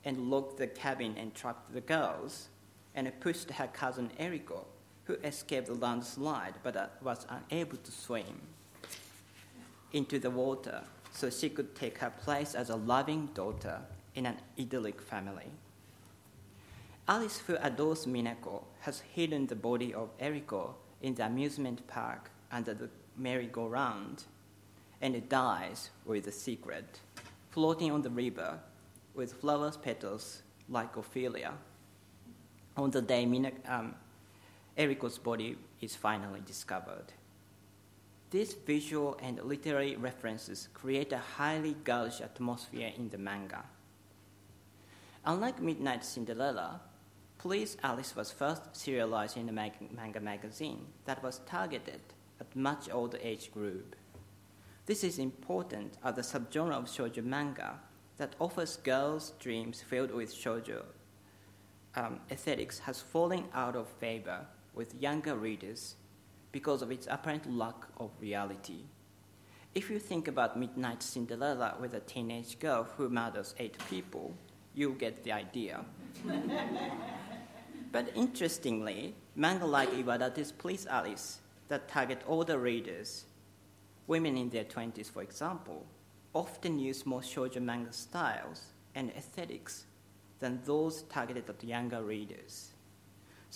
and 0.04 0.30
locked 0.30 0.58
the 0.58 0.66
cabin 0.66 1.14
and 1.18 1.34
trapped 1.34 1.72
the 1.72 1.80
girls 1.80 2.48
and 2.94 3.10
pushed 3.20 3.50
her 3.50 3.66
cousin 3.68 4.10
Eriko, 4.20 4.64
who 5.04 5.14
escaped 5.24 5.66
the 5.66 5.74
landslide 5.74 6.54
but 6.62 6.76
uh, 6.76 6.86
was 7.02 7.26
unable 7.28 7.76
to 7.78 7.92
swim, 7.92 8.40
into 9.92 10.18
the 10.18 10.30
water 10.30 10.82
so 11.16 11.30
she 11.30 11.48
could 11.48 11.74
take 11.74 11.98
her 11.98 12.10
place 12.10 12.54
as 12.54 12.68
a 12.68 12.76
loving 12.76 13.26
daughter 13.32 13.80
in 14.14 14.26
an 14.26 14.36
idyllic 14.58 15.00
family. 15.00 15.50
Alice, 17.08 17.38
who 17.46 17.56
adores 17.62 18.04
Minako, 18.04 18.64
has 18.80 19.00
hidden 19.00 19.46
the 19.46 19.54
body 19.54 19.94
of 19.94 20.16
Eriko 20.18 20.74
in 21.00 21.14
the 21.14 21.24
amusement 21.24 21.86
park 21.86 22.30
under 22.52 22.74
the 22.74 22.90
merry-go-round, 23.16 24.24
and 25.00 25.14
it 25.14 25.30
dies 25.30 25.90
with 26.04 26.26
a 26.26 26.32
secret, 26.32 27.00
floating 27.50 27.90
on 27.92 28.02
the 28.02 28.10
river 28.10 28.58
with 29.14 29.32
flowers 29.32 29.76
petals 29.76 30.42
like 30.68 30.96
Ophelia. 30.96 31.54
On 32.76 32.90
the 32.90 33.00
day 33.00 33.24
Mina, 33.24 33.52
um, 33.66 33.94
Eriko's 34.76 35.16
body 35.16 35.56
is 35.80 35.96
finally 35.96 36.42
discovered. 36.44 37.12
These 38.30 38.54
visual 38.54 39.18
and 39.22 39.42
literary 39.42 39.96
references 39.96 40.68
create 40.74 41.12
a 41.12 41.18
highly 41.18 41.76
girlish 41.84 42.20
atmosphere 42.20 42.92
in 42.96 43.08
the 43.08 43.18
manga. 43.18 43.64
Unlike 45.24 45.62
Midnight 45.62 46.04
Cinderella, 46.04 46.80
Please 47.38 47.76
Alice 47.82 48.16
was 48.16 48.32
first 48.32 48.74
serialized 48.74 49.36
in 49.36 49.48
a 49.48 49.52
manga 49.52 50.20
magazine 50.20 50.86
that 51.04 51.22
was 51.22 51.40
targeted 51.46 52.00
at 52.40 52.56
much 52.56 52.90
older 52.90 53.18
age 53.22 53.52
group. 53.52 53.94
This 54.86 55.04
is 55.04 55.18
important 55.18 55.98
as 56.02 56.14
the 56.14 56.22
subgenre 56.22 56.72
of 56.72 56.86
shoujo 56.86 57.22
manga 57.22 57.78
that 58.16 58.34
offers 58.40 58.78
girls' 58.78 59.32
dreams 59.38 59.82
filled 59.82 60.10
with 60.10 60.34
shoujo 60.34 60.82
um, 61.96 62.20
aesthetics 62.30 62.78
has 62.80 63.00
fallen 63.00 63.44
out 63.54 63.74
of 63.74 63.88
favor 63.88 64.46
with 64.74 65.00
younger 65.00 65.34
readers 65.34 65.96
because 66.56 66.80
of 66.80 66.90
its 66.90 67.06
apparent 67.10 67.44
lack 67.54 67.74
of 67.98 68.10
reality. 68.18 68.78
If 69.74 69.90
you 69.90 69.98
think 69.98 70.26
about 70.26 70.58
Midnight 70.58 71.02
Cinderella 71.02 71.76
with 71.78 71.92
a 71.92 72.00
teenage 72.00 72.58
girl 72.58 72.84
who 72.96 73.10
murders 73.10 73.54
eight 73.58 73.76
people, 73.90 74.34
you 74.72 74.94
get 74.94 75.22
the 75.22 75.32
idea. 75.32 75.84
but 77.92 78.10
interestingly, 78.14 79.14
manga 79.34 79.66
like 79.66 79.90
Iwadate's 79.90 80.50
Please 80.50 80.86
Alice 80.86 81.40
that 81.68 81.90
target 81.90 82.22
older 82.26 82.58
readers, 82.58 83.26
women 84.06 84.38
in 84.38 84.48
their 84.48 84.64
20s, 84.64 85.10
for 85.10 85.20
example, 85.20 85.84
often 86.32 86.78
use 86.78 87.04
more 87.04 87.20
shoujo 87.20 87.60
manga 87.60 87.92
styles 87.92 88.72
and 88.94 89.10
aesthetics 89.10 89.84
than 90.38 90.62
those 90.64 91.02
targeted 91.02 91.50
at 91.50 91.62
younger 91.62 92.02
readers. 92.02 92.70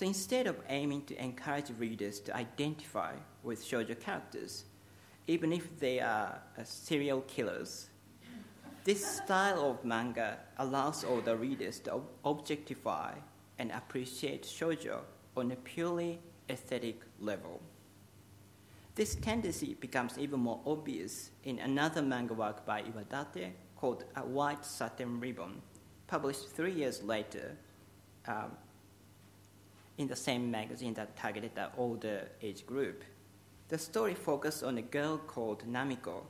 So 0.00 0.06
instead 0.06 0.46
of 0.46 0.56
aiming 0.70 1.02
to 1.08 1.22
encourage 1.22 1.66
readers 1.78 2.20
to 2.20 2.34
identify 2.34 3.12
with 3.42 3.62
shoujo 3.62 4.00
characters, 4.00 4.64
even 5.26 5.52
if 5.52 5.78
they 5.78 6.00
are 6.00 6.40
uh, 6.58 6.64
serial 6.64 7.20
killers, 7.28 7.90
this 8.84 9.04
style 9.04 9.60
of 9.60 9.84
manga 9.84 10.38
allows 10.56 11.04
older 11.04 11.36
readers 11.36 11.80
to 11.80 11.96
ob- 11.96 12.08
objectify 12.24 13.12
and 13.58 13.70
appreciate 13.72 14.44
shoujo 14.44 15.00
on 15.36 15.52
a 15.52 15.56
purely 15.56 16.18
aesthetic 16.48 17.02
level. 17.20 17.60
This 18.94 19.16
tendency 19.16 19.74
becomes 19.74 20.16
even 20.16 20.40
more 20.40 20.60
obvious 20.64 21.28
in 21.44 21.58
another 21.58 22.00
manga 22.00 22.32
work 22.32 22.64
by 22.64 22.84
Iwadate 22.84 23.50
called 23.76 24.04
A 24.16 24.22
White 24.22 24.64
Satin 24.64 25.20
Ribbon, 25.20 25.60
published 26.06 26.48
three 26.48 26.72
years 26.72 27.02
later 27.02 27.54
um, 28.26 28.52
in 29.98 30.08
the 30.08 30.16
same 30.16 30.50
magazine 30.50 30.94
that 30.94 31.16
targeted 31.16 31.54
the 31.54 31.70
older 31.76 32.28
age 32.42 32.66
group. 32.66 33.04
The 33.68 33.78
story 33.78 34.14
focuses 34.14 34.62
on 34.62 34.78
a 34.78 34.82
girl 34.82 35.18
called 35.18 35.64
Namiko 35.70 36.24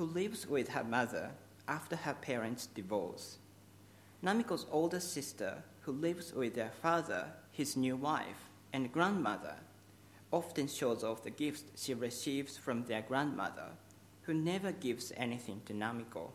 who 0.00 0.06
lives 0.06 0.46
with 0.46 0.70
her 0.70 0.82
mother 0.82 1.30
after 1.68 1.94
her 1.94 2.14
parents' 2.14 2.64
divorce. 2.64 3.36
Namiko's 4.24 4.64
older 4.70 4.98
sister, 4.98 5.62
who 5.82 5.92
lives 5.92 6.32
with 6.32 6.54
their 6.54 6.70
father, 6.70 7.26
his 7.50 7.76
new 7.76 7.96
wife, 7.96 8.48
and 8.72 8.90
grandmother, 8.90 9.56
often 10.32 10.68
shows 10.68 11.04
off 11.04 11.22
the 11.22 11.28
gifts 11.28 11.64
she 11.76 11.92
receives 11.92 12.56
from 12.56 12.84
their 12.84 13.02
grandmother, 13.02 13.66
who 14.22 14.32
never 14.32 14.72
gives 14.72 15.12
anything 15.18 15.60
to 15.66 15.74
Namiko. 15.74 16.30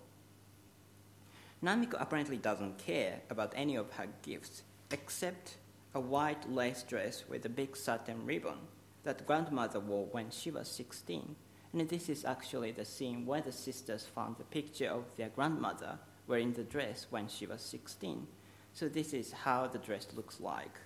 Namiko 1.64 2.00
apparently 2.00 2.38
doesn't 2.38 2.78
care 2.78 3.22
about 3.32 3.52
any 3.56 3.76
of 3.76 3.94
her 3.94 4.10
gifts 4.22 4.62
except 4.92 5.58
a 5.96 6.00
white 6.00 6.52
lace 6.52 6.84
dress 6.84 7.24
with 7.30 7.46
a 7.46 7.50
big 7.50 7.76
satin 7.76 8.26
ribbon 8.26 8.60
that 9.04 9.26
grandmother 9.26 9.80
wore 9.80 10.08
when 10.12 10.30
she 10.30 10.52
was 10.52 10.68
16. 10.68 11.36
And 11.72 11.90
this 11.90 12.10
is 12.10 12.26
actually 12.26 12.72
the 12.72 12.84
scene 12.86 13.26
where 13.26 13.42
the 13.42 13.52
sisters 13.52 14.06
found 14.06 14.36
the 14.38 14.44
picture 14.44 14.90
of 14.90 15.06
their 15.16 15.30
grandmother 15.30 15.98
wearing 16.28 16.52
the 16.52 16.64
dress 16.64 17.08
when 17.10 17.30
she 17.30 17.46
was 17.46 17.62
16. 17.62 18.28
So 18.74 18.90
this 18.90 19.14
is 19.14 19.32
how 19.32 19.68
the 19.68 19.78
dress 19.78 20.08
looks 20.14 20.42
like. 20.42 20.80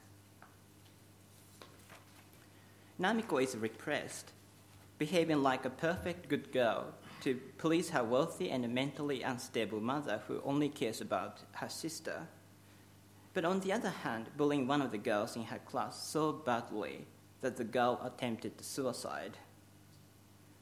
Namiko 2.99 3.41
is 3.41 3.57
repressed, 3.57 4.32
behaving 4.99 5.41
like 5.41 5.66
a 5.66 5.70
perfect 5.70 6.30
good 6.30 6.51
girl 6.51 6.93
to 7.22 7.36
please 7.57 7.89
her 7.89 8.03
wealthy 8.03 8.51
and 8.51 8.72
mentally 8.74 9.24
unstable 9.24 9.80
mother 9.80 10.22
who 10.28 10.41
only 10.43 10.70
cares 10.70 11.01
about 11.01 11.39
her 11.53 11.70
sister. 11.70 12.28
But 13.40 13.46
on 13.46 13.62
the 13.62 13.72
other 13.72 13.94
hand, 14.04 14.26
bullying 14.36 14.68
one 14.68 14.82
of 14.82 14.92
the 14.92 14.98
girls 14.98 15.38
in 15.38 15.44
her 15.44 15.60
class 15.60 16.06
so 16.06 16.34
badly 16.34 17.06
that 17.40 17.56
the 17.56 17.64
girl 17.64 17.98
attempted 18.04 18.62
suicide. 18.62 19.38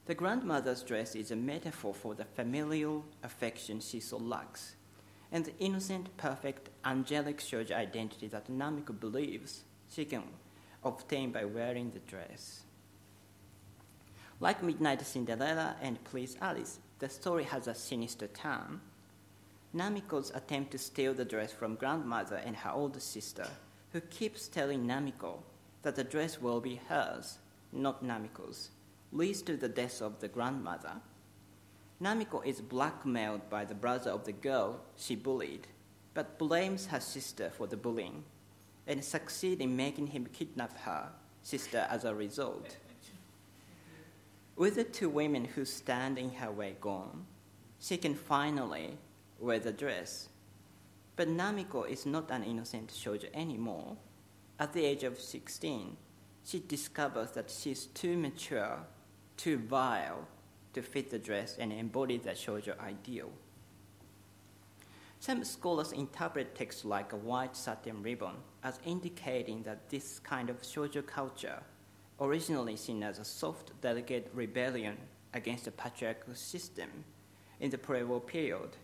The 0.05 0.13
grandmother's 0.13 0.84
dress 0.84 1.15
is 1.15 1.32
a 1.32 1.36
metaphor 1.36 1.95
for 1.95 2.13
the 2.13 2.25
familial 2.25 3.03
affection 3.23 3.80
she 3.80 3.99
so 3.99 4.17
lacks, 4.17 4.75
and 5.32 5.43
the 5.43 5.57
innocent, 5.57 6.15
perfect, 6.17 6.69
angelic 6.86 7.39
shoujo 7.39 7.71
identity 7.75 8.28
that 8.28 8.47
Namiko 8.47 8.99
believes 8.99 9.63
she 9.89 10.05
can 10.05 10.21
obtain 10.86 11.32
by 11.32 11.45
wearing 11.45 11.89
the 11.89 11.99
dress. 12.07 12.61
Like 14.39 14.61
Midnight 14.61 15.01
Cinderella 15.01 15.78
and 15.82 16.03
Please 16.03 16.38
Alice, 16.41 16.78
the 16.99 17.09
story 17.09 17.45
has 17.45 17.67
a 17.67 17.73
sinister 17.73 18.28
turn. 18.28 18.82
Namiko's 19.78 20.32
attempt 20.34 20.71
to 20.71 20.80
steal 20.80 21.13
the 21.13 21.23
dress 21.23 21.51
from 21.51 21.75
grandmother 21.75 22.38
and 22.38 22.55
her 22.55 22.71
older 22.71 22.99
sister, 22.99 23.47
who 23.91 24.01
keeps 24.01 24.47
telling 24.47 24.88
Namiko 24.88 25.38
that 25.84 25.95
the 25.95 26.03
dress 26.03 26.41
will 26.41 26.59
be 26.59 26.82
hers, 26.89 27.38
not 27.71 28.03
Namiko's, 28.03 28.71
leads 29.11 29.43
to 29.43 29.55
the 29.55 29.69
death 29.69 30.01
of 30.01 30.19
the 30.19 30.28
grandmother. 30.28 30.93
Namiko 32.01 32.43
is 32.43 32.59
blackmailed 32.59 33.49
by 33.49 33.65
the 33.65 33.75
brother 33.75 34.09
of 34.09 34.25
the 34.25 34.32
girl 34.32 34.80
she 34.95 35.15
bullied, 35.15 35.67
but 36.15 36.39
blames 36.39 36.88
her 36.88 36.99
sister 36.99 37.51
for 37.51 37.67
the 37.67 37.78
bullying 37.78 38.23
and 38.88 39.03
succeeds 39.03 39.61
in 39.61 39.75
making 39.75 40.07
him 40.07 40.25
kidnap 40.34 40.75
her 40.80 41.09
sister 41.43 41.86
as 41.89 42.03
a 42.03 42.15
result. 42.15 42.78
With 44.55 44.75
the 44.75 44.84
two 44.84 45.09
women 45.09 45.45
who 45.45 45.65
stand 45.65 46.17
in 46.17 46.32
her 46.32 46.51
way 46.51 46.75
gone, 46.82 47.25
she 47.80 47.97
can 47.97 48.15
finally 48.15 48.97
wear 49.39 49.59
the 49.59 49.71
dress. 49.71 50.29
But 51.15 51.29
Namiko 51.29 51.89
is 51.89 52.05
not 52.05 52.29
an 52.31 52.43
innocent 52.43 52.89
shoujo 52.89 53.29
anymore. 53.33 53.97
At 54.59 54.73
the 54.73 54.85
age 54.85 55.03
of 55.03 55.19
16, 55.19 55.97
she 56.45 56.59
discovers 56.59 57.31
that 57.31 57.49
she 57.49 57.71
is 57.71 57.88
too 57.88 58.17
mature, 58.17 58.79
too 59.35 59.57
vile 59.57 60.27
to 60.73 60.81
fit 60.81 61.09
the 61.09 61.19
dress 61.19 61.57
and 61.57 61.73
embody 61.73 62.17
the 62.17 62.31
shoujo 62.31 62.79
ideal. 62.79 63.31
Some 65.19 65.43
scholars 65.43 65.91
interpret 65.91 66.55
texts 66.55 66.85
like 66.85 67.11
a 67.11 67.17
white 67.17 67.55
satin 67.55 68.03
ribbon 68.03 68.35
as 68.63 68.79
indicating 68.85 69.63
that 69.63 69.89
this 69.89 70.19
kind 70.19 70.49
of 70.49 70.61
shoujo 70.61 71.05
culture, 71.05 71.61
originally 72.21 72.75
seen 72.75 73.03
as 73.03 73.17
a 73.17 73.25
soft, 73.25 73.71
delicate 73.81 74.29
rebellion 74.33 74.97
against 75.33 75.65
the 75.65 75.71
patriarchal 75.71 76.35
system 76.35 76.89
in 77.59 77.71
the 77.71 77.77
pre-war 77.77 78.21
period, 78.21 78.77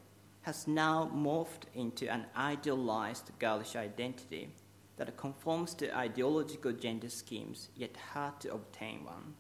has 0.44 0.68
now 0.68 1.10
morphed 1.14 1.64
into 1.74 2.10
an 2.12 2.26
idealized 2.36 3.32
girlish 3.40 3.76
identity 3.76 4.50
that 4.98 5.18
conforms 5.18 5.74
to 5.74 5.96
ideological 5.98 6.72
gender 6.72 7.10
schemes, 7.10 7.70
yet 7.76 7.96
hard 8.14 8.40
to 8.40 8.54
obtain 8.54 9.04
one. 9.04 9.34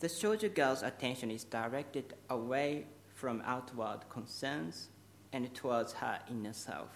The 0.00 0.08
shoujo 0.08 0.54
girl's 0.54 0.82
attention 0.82 1.30
is 1.30 1.44
directed 1.44 2.14
away 2.28 2.86
from 3.14 3.42
outward 3.44 4.08
concerns 4.08 4.88
and 5.32 5.52
towards 5.54 5.94
her 5.94 6.18
inner 6.28 6.52
self. 6.52 6.88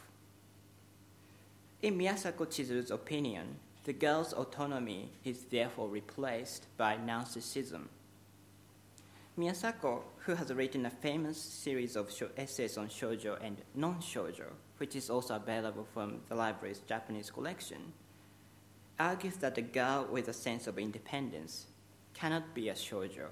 In 1.82 1.98
Miyasako 1.98 2.46
Chizuru's 2.46 2.90
opinion, 2.90 3.56
the 3.84 3.92
girl's 3.92 4.32
autonomy 4.32 5.12
is 5.22 5.44
therefore 5.44 5.88
replaced 5.88 6.66
by 6.76 6.96
narcissism. 6.96 7.88
Miyasako, 9.38 10.02
who 10.18 10.34
has 10.36 10.54
written 10.54 10.86
a 10.86 10.90
famous 10.90 11.40
series 11.40 11.96
of 11.96 12.08
essays 12.36 12.78
on 12.78 12.88
shoujo 12.88 13.36
and 13.42 13.60
non-shoujo, 13.74 14.52
which 14.78 14.94
is 14.94 15.10
also 15.10 15.34
available 15.34 15.86
from 15.92 16.20
the 16.28 16.36
library's 16.36 16.78
Japanese 16.78 17.30
collection, 17.30 17.92
argues 19.00 19.36
that 19.38 19.58
a 19.58 19.62
girl 19.62 20.06
with 20.08 20.28
a 20.28 20.32
sense 20.32 20.68
of 20.68 20.78
independence 20.78 21.66
cannot 22.14 22.54
be 22.54 22.68
a 22.68 22.74
shoujo. 22.74 23.26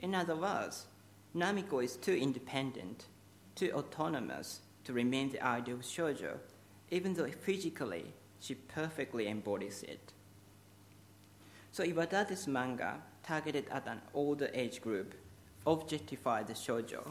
In 0.00 0.14
other 0.14 0.34
words, 0.34 0.86
Namiko 1.34 1.84
is 1.84 1.96
too 1.96 2.14
independent, 2.14 3.04
too 3.54 3.70
autonomous 3.72 4.60
to 4.84 4.94
remain 4.94 5.30
the 5.30 5.42
ideal 5.42 5.78
shoujo, 5.78 6.38
even 6.90 7.12
though 7.12 7.30
physically 7.30 8.14
she 8.40 8.54
perfectly 8.54 9.28
embodies 9.28 9.82
it. 9.82 10.14
So 11.70 11.84
Iwadate's 11.84 12.46
manga 12.46 13.02
targeted 13.26 13.66
at 13.70 13.86
an 13.86 14.00
older 14.14 14.50
age 14.54 14.80
group, 14.80 15.14
objectified 15.66 16.46
the 16.46 16.54
shoujo 16.54 17.02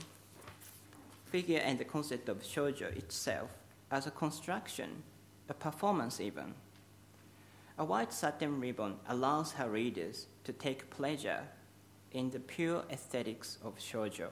figure 1.35 1.59
and 1.65 1.77
the 1.77 1.83
concept 1.83 2.29
of 2.29 2.41
shoujo 2.41 2.95
itself 2.95 3.49
as 3.91 4.07
a 4.07 4.11
construction, 4.11 5.03
a 5.49 5.53
performance 5.53 6.21
even. 6.21 6.53
A 7.77 7.83
white 7.83 8.13
satin 8.13 8.61
ribbon 8.61 8.95
allows 9.09 9.51
her 9.51 9.67
readers 9.67 10.27
to 10.45 10.53
take 10.53 10.89
pleasure 10.89 11.41
in 12.13 12.29
the 12.29 12.39
pure 12.39 12.85
aesthetics 12.89 13.57
of 13.65 13.77
shoujo. 13.77 14.29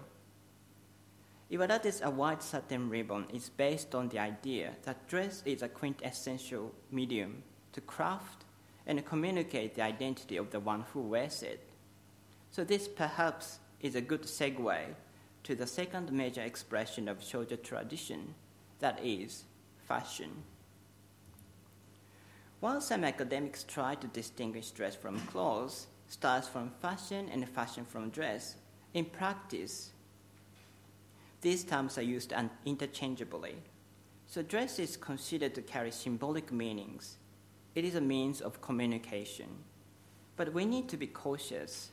Iwadate's 1.51 1.99
A 2.01 2.09
White 2.09 2.41
Satin 2.41 2.89
Ribbon 2.89 3.25
is 3.34 3.49
based 3.49 3.93
on 3.93 4.07
the 4.07 4.19
idea 4.19 4.71
that 4.84 5.07
dress 5.09 5.43
is 5.45 5.61
a 5.61 5.67
quintessential 5.67 6.71
medium 6.89 7.43
to 7.73 7.81
craft 7.81 8.45
and 8.88 9.05
communicate 9.05 9.75
the 9.75 9.81
identity 9.81 10.38
of 10.38 10.51
the 10.51 10.61
one 10.61 10.86
who 10.93 11.01
wears 11.01 11.43
it. 11.43 11.59
So, 12.53 12.63
this 12.63 12.87
perhaps 12.87 13.57
is 13.81 13.95
a 13.95 14.01
good 14.01 14.21
segue 14.21 14.77
to 15.41 15.55
the 15.55 15.65
second 15.65 16.11
major 16.11 16.41
expression 16.41 17.07
of 17.07 17.17
shoujo 17.17 17.59
tradition, 17.63 18.35
that 18.77 19.03
is, 19.03 19.45
fashion. 19.87 20.29
While 22.59 22.79
some 22.79 23.03
academics 23.03 23.63
try 23.63 23.95
to 23.95 24.05
distinguish 24.05 24.69
dress 24.69 24.95
from 24.95 25.17
clothes, 25.21 25.87
styles 26.07 26.47
from 26.47 26.69
fashion, 26.79 27.27
and 27.33 27.49
fashion 27.49 27.85
from 27.85 28.11
dress, 28.11 28.57
in 28.93 29.05
practice, 29.05 29.89
these 31.41 31.63
terms 31.63 31.97
are 31.97 32.03
used 32.03 32.33
interchangeably. 32.67 33.55
So, 34.27 34.43
dress 34.43 34.77
is 34.77 34.95
considered 34.95 35.55
to 35.55 35.63
carry 35.63 35.89
symbolic 35.89 36.51
meanings. 36.51 37.17
It 37.73 37.83
is 37.83 37.95
a 37.95 38.01
means 38.01 38.41
of 38.41 38.61
communication. 38.61 39.49
But 40.35 40.53
we 40.53 40.65
need 40.65 40.87
to 40.89 40.97
be 40.97 41.07
cautious 41.07 41.89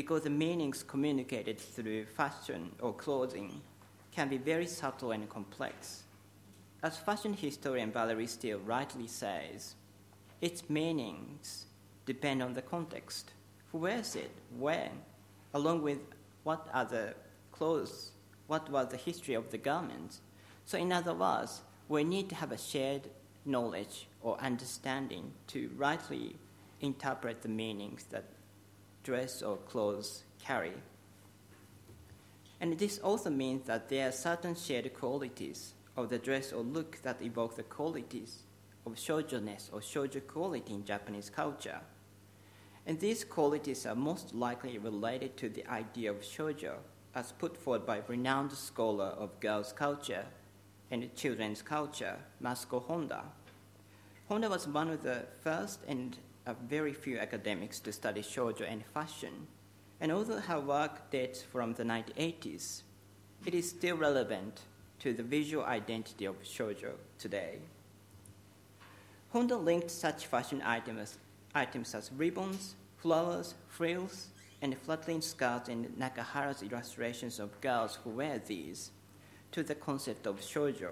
because 0.00 0.22
the 0.22 0.30
meanings 0.30 0.82
communicated 0.82 1.60
through 1.60 2.06
fashion 2.06 2.72
or 2.80 2.90
clothing 2.94 3.60
can 4.10 4.30
be 4.30 4.38
very 4.38 4.66
subtle 4.66 5.10
and 5.10 5.28
complex. 5.28 6.04
As 6.82 6.96
fashion 6.96 7.34
historian 7.34 7.92
Valerie 7.92 8.26
Steele 8.26 8.60
rightly 8.60 9.06
says, 9.06 9.74
its 10.40 10.70
meanings 10.70 11.66
depend 12.06 12.42
on 12.42 12.54
the 12.54 12.62
context. 12.62 13.32
Who 13.72 13.78
wears 13.80 14.16
it? 14.16 14.30
When? 14.58 14.88
Along 15.52 15.82
with 15.82 15.98
what 16.44 16.66
are 16.72 16.86
the 16.86 17.12
clothes? 17.52 18.12
What 18.46 18.70
was 18.70 18.88
the 18.88 18.96
history 18.96 19.34
of 19.34 19.50
the 19.50 19.58
garments? 19.58 20.22
So, 20.64 20.78
in 20.78 20.92
other 20.92 21.12
words, 21.12 21.60
we 21.90 22.04
need 22.04 22.30
to 22.30 22.36
have 22.36 22.52
a 22.52 22.56
shared 22.56 23.10
knowledge 23.44 24.08
or 24.22 24.40
understanding 24.40 25.34
to 25.48 25.70
rightly 25.76 26.36
interpret 26.80 27.42
the 27.42 27.50
meanings 27.50 28.04
that 28.04 28.24
dress 29.02 29.42
or 29.42 29.56
clothes 29.56 30.24
carry. 30.38 30.74
And 32.60 32.78
this 32.78 32.98
also 32.98 33.30
means 33.30 33.66
that 33.66 33.88
there 33.88 34.08
are 34.08 34.12
certain 34.12 34.54
shared 34.54 34.92
qualities 34.92 35.74
of 35.96 36.10
the 36.10 36.18
dress 36.18 36.52
or 36.52 36.62
look 36.62 37.00
that 37.02 37.22
evoke 37.22 37.56
the 37.56 37.62
qualities 37.62 38.42
of 38.86 38.94
shoujo-ness 38.94 39.70
or 39.72 39.80
shoujo 39.80 40.26
quality 40.26 40.74
in 40.74 40.84
Japanese 40.84 41.30
culture. 41.30 41.80
And 42.86 42.98
these 42.98 43.24
qualities 43.24 43.86
are 43.86 43.94
most 43.94 44.34
likely 44.34 44.78
related 44.78 45.36
to 45.38 45.48
the 45.48 45.66
idea 45.70 46.10
of 46.10 46.20
shoujo 46.20 46.76
as 47.14 47.32
put 47.32 47.56
forward 47.56 47.86
by 47.86 48.02
renowned 48.06 48.52
scholar 48.52 49.06
of 49.18 49.40
girls' 49.40 49.72
culture 49.72 50.26
and 50.90 51.14
children's 51.14 51.62
culture, 51.62 52.16
Masuko 52.42 52.82
Honda. 52.82 53.24
Honda 54.28 54.48
was 54.48 54.68
one 54.68 54.90
of 54.90 55.02
the 55.02 55.24
first 55.42 55.80
and 55.88 56.16
a 56.50 56.56
very 56.68 56.92
few 56.92 57.16
academics 57.18 57.78
to 57.80 57.92
study 57.92 58.22
shoujo 58.22 58.64
and 58.68 58.84
fashion. 58.84 59.46
And 60.00 60.10
although 60.10 60.40
her 60.40 60.58
work 60.58 61.10
dates 61.10 61.42
from 61.42 61.74
the 61.74 61.84
1980s, 61.84 62.82
it 63.46 63.54
is 63.54 63.70
still 63.70 63.96
relevant 63.96 64.62
to 64.98 65.12
the 65.12 65.22
visual 65.22 65.64
identity 65.64 66.24
of 66.24 66.42
shoujo 66.42 66.92
today. 67.18 67.58
Honda 69.32 69.56
linked 69.56 69.90
such 69.90 70.26
fashion 70.26 70.60
items, 70.64 71.18
items 71.54 71.94
as 71.94 72.10
ribbons, 72.12 72.74
flowers, 72.96 73.54
frills, 73.68 74.28
and 74.60 74.76
fluttering 74.76 75.20
skirts 75.20 75.68
in 75.68 75.84
Nakahara's 75.98 76.62
illustrations 76.62 77.38
of 77.38 77.60
girls 77.60 77.98
who 78.02 78.10
wear 78.10 78.42
these 78.44 78.90
to 79.52 79.62
the 79.62 79.76
concept 79.76 80.26
of 80.26 80.40
shoujo. 80.40 80.90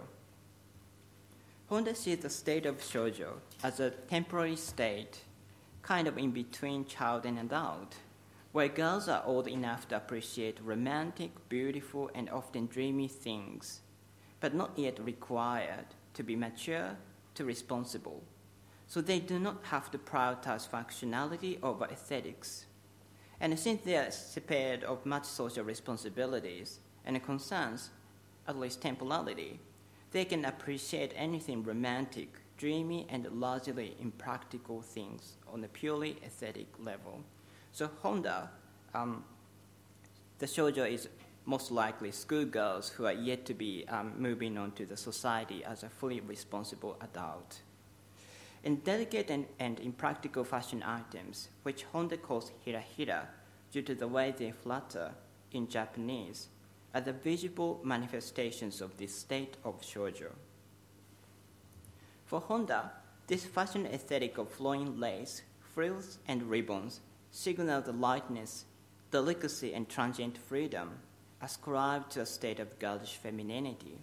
Honda 1.68 1.94
sees 1.94 2.18
the 2.18 2.30
state 2.30 2.64
of 2.64 2.80
shoujo 2.80 3.32
as 3.62 3.80
a 3.80 3.90
temporary 3.90 4.56
state 4.56 5.18
kind 5.82 6.06
of 6.08 6.18
in 6.18 6.30
between 6.30 6.84
child 6.84 7.24
and 7.24 7.38
adult, 7.38 7.96
where 8.52 8.68
girls 8.68 9.08
are 9.08 9.22
old 9.24 9.46
enough 9.46 9.88
to 9.88 9.96
appreciate 9.96 10.58
romantic, 10.62 11.30
beautiful, 11.48 12.10
and 12.14 12.28
often 12.30 12.66
dreamy 12.66 13.08
things, 13.08 13.80
but 14.40 14.54
not 14.54 14.72
yet 14.76 14.98
required 15.04 15.86
to 16.14 16.22
be 16.22 16.34
mature 16.36 16.96
to 17.34 17.44
responsible. 17.44 18.22
So 18.86 19.00
they 19.00 19.20
do 19.20 19.38
not 19.38 19.64
have 19.64 19.90
to 19.90 19.98
prioritize 19.98 20.68
functionality 20.68 21.62
over 21.62 21.84
aesthetics. 21.84 22.66
And 23.40 23.58
since 23.58 23.82
they 23.82 23.96
are 23.96 24.10
spared 24.10 24.82
of 24.82 25.06
much 25.06 25.24
social 25.24 25.62
responsibilities 25.62 26.80
and 27.04 27.22
concerns, 27.22 27.90
at 28.46 28.58
least 28.58 28.80
temporality, 28.80 29.60
they 30.10 30.24
can 30.24 30.44
appreciate 30.44 31.12
anything 31.14 31.62
romantic 31.62 32.40
dreamy 32.58 33.06
and 33.08 33.26
largely 33.32 33.96
impractical 34.00 34.82
things 34.82 35.36
on 35.50 35.64
a 35.64 35.68
purely 35.68 36.16
aesthetic 36.26 36.66
level. 36.78 37.20
So 37.72 37.88
Honda, 38.02 38.50
um, 38.94 39.24
the 40.38 40.46
shoujo 40.46 40.90
is 40.90 41.08
most 41.46 41.70
likely 41.70 42.10
schoolgirls 42.10 42.90
who 42.90 43.06
are 43.06 43.12
yet 43.12 43.46
to 43.46 43.54
be 43.54 43.86
um, 43.88 44.12
moving 44.18 44.58
on 44.58 44.72
to 44.72 44.84
the 44.84 44.96
society 44.96 45.64
as 45.64 45.82
a 45.82 45.88
fully 45.88 46.20
responsible 46.20 46.96
adult. 47.00 47.60
And 48.64 48.84
delicate 48.84 49.30
and, 49.30 49.46
and 49.58 49.80
impractical 49.80 50.44
fashion 50.44 50.82
items, 50.82 51.48
which 51.62 51.84
Honda 51.84 52.16
calls 52.16 52.52
hirahira 52.66 53.26
due 53.72 53.82
to 53.82 53.94
the 53.94 54.08
way 54.08 54.34
they 54.36 54.50
flutter 54.50 55.12
in 55.52 55.68
Japanese, 55.68 56.48
are 56.94 57.00
the 57.00 57.12
visible 57.12 57.80
manifestations 57.84 58.80
of 58.80 58.96
this 58.96 59.14
state 59.14 59.56
of 59.64 59.80
shoujo. 59.80 60.32
For 62.28 62.40
Honda, 62.40 62.92
this 63.26 63.46
fashion 63.46 63.86
aesthetic 63.86 64.36
of 64.36 64.50
flowing 64.50 65.00
lace, 65.00 65.40
frills, 65.60 66.18
and 66.28 66.42
ribbons 66.42 67.00
signal 67.30 67.80
the 67.80 67.92
lightness, 67.92 68.66
delicacy, 69.10 69.72
and 69.72 69.88
transient 69.88 70.36
freedom 70.36 70.98
ascribed 71.40 72.10
to 72.12 72.20
a 72.20 72.26
state 72.26 72.60
of 72.60 72.78
girlish 72.78 73.16
femininity. 73.16 73.96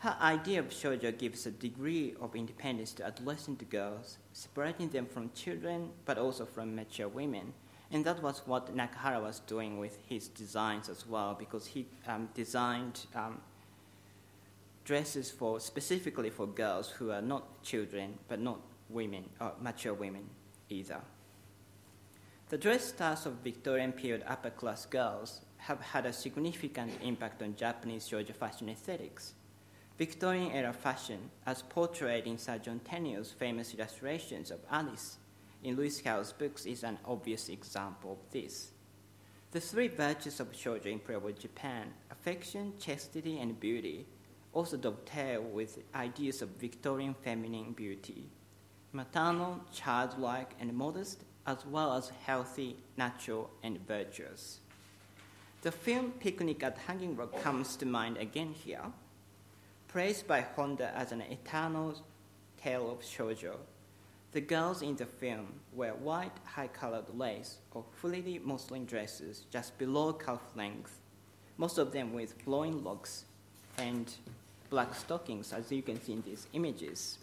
Her 0.00 0.18
idea 0.20 0.60
of 0.60 0.68
shoujo 0.68 1.16
gives 1.16 1.46
a 1.46 1.50
degree 1.50 2.14
of 2.20 2.36
independence 2.36 2.92
to 2.94 3.06
adolescent 3.06 3.70
girls, 3.70 4.18
separating 4.34 4.90
them 4.90 5.06
from 5.06 5.32
children 5.32 5.88
but 6.04 6.18
also 6.18 6.44
from 6.44 6.76
mature 6.76 7.08
women. 7.08 7.54
And 7.90 8.04
that 8.04 8.22
was 8.22 8.42
what 8.44 8.76
Nakahara 8.76 9.22
was 9.22 9.40
doing 9.40 9.78
with 9.78 9.96
his 10.06 10.28
designs 10.28 10.90
as 10.90 11.06
well, 11.06 11.34
because 11.34 11.68
he 11.68 11.86
um, 12.06 12.28
designed 12.34 13.06
um, 13.14 13.40
dresses 14.88 15.30
for 15.30 15.60
specifically 15.60 16.30
for 16.30 16.46
girls 16.46 16.88
who 16.88 17.10
are 17.10 17.20
not 17.20 17.62
children 17.62 18.14
but 18.26 18.40
not 18.40 18.58
women 18.88 19.22
or 19.38 19.52
mature 19.60 19.92
women 19.92 20.24
either. 20.70 21.02
The 22.48 22.56
dress 22.56 22.86
styles 22.86 23.26
of 23.26 23.44
Victorian 23.44 23.92
period 23.92 24.24
upper 24.26 24.48
class 24.48 24.86
girls 24.86 25.42
have 25.58 25.82
had 25.82 26.06
a 26.06 26.12
significant 26.14 26.92
impact 27.02 27.42
on 27.42 27.54
Japanese 27.54 28.08
shoujo 28.08 28.34
fashion 28.34 28.70
aesthetics. 28.70 29.34
Victorian 29.98 30.52
era 30.52 30.72
fashion, 30.72 31.18
as 31.44 31.60
portrayed 31.60 32.26
in 32.26 32.38
Sir 32.38 32.56
John 32.56 32.80
Tenniel's 32.80 33.30
famous 33.30 33.74
illustrations 33.74 34.50
of 34.50 34.60
Alice 34.70 35.18
in 35.62 35.76
Lewis 35.76 36.00
Carroll's 36.00 36.32
books, 36.32 36.64
is 36.64 36.82
an 36.82 36.96
obvious 37.04 37.50
example 37.50 38.12
of 38.12 38.32
this. 38.32 38.70
The 39.50 39.60
three 39.60 39.88
virtues 39.88 40.40
of 40.40 40.52
shoujo 40.52 40.86
in 40.86 41.00
pre-war 41.00 41.32
Japan 41.32 41.92
affection, 42.10 42.72
chastity, 42.78 43.38
and 43.38 43.60
beauty 43.60 44.06
also 44.58 44.76
dovetail 44.76 45.40
with 45.40 45.78
ideas 45.94 46.42
of 46.42 46.48
Victorian 46.58 47.14
feminine 47.14 47.70
beauty, 47.74 48.28
maternal, 48.92 49.60
childlike, 49.72 50.50
and 50.58 50.74
modest, 50.74 51.22
as 51.46 51.64
well 51.64 51.92
as 51.92 52.10
healthy, 52.26 52.76
natural, 52.96 53.48
and 53.62 53.78
virtuous. 53.86 54.58
The 55.62 55.70
film 55.70 56.10
Picnic 56.18 56.64
at 56.64 56.76
Hanging 56.76 57.14
Rock 57.14 57.40
comes 57.40 57.76
to 57.76 57.86
mind 57.86 58.16
again 58.16 58.52
here, 58.52 58.82
praised 59.86 60.26
by 60.26 60.40
Honda 60.40 60.90
as 60.96 61.12
an 61.12 61.20
eternal 61.20 61.94
tale 62.60 62.90
of 62.90 62.98
shoujo. 62.98 63.54
The 64.32 64.40
girls 64.40 64.82
in 64.82 64.96
the 64.96 65.06
film 65.06 65.60
wear 65.72 65.94
white, 65.94 66.36
high-colored 66.44 67.16
lace 67.16 67.58
or 67.70 67.84
frilly 67.92 68.40
muslin 68.44 68.86
dresses 68.86 69.46
just 69.52 69.78
below 69.78 70.14
calf 70.14 70.42
length, 70.56 70.98
most 71.58 71.78
of 71.78 71.92
them 71.92 72.12
with 72.12 72.42
flowing 72.42 72.82
locks 72.82 73.24
and 73.78 74.12
black 74.70 74.94
stockings, 74.94 75.52
as 75.52 75.70
you 75.72 75.82
can 75.82 76.00
see 76.02 76.12
in 76.12 76.22
these 76.22 76.46
images. 76.52 77.18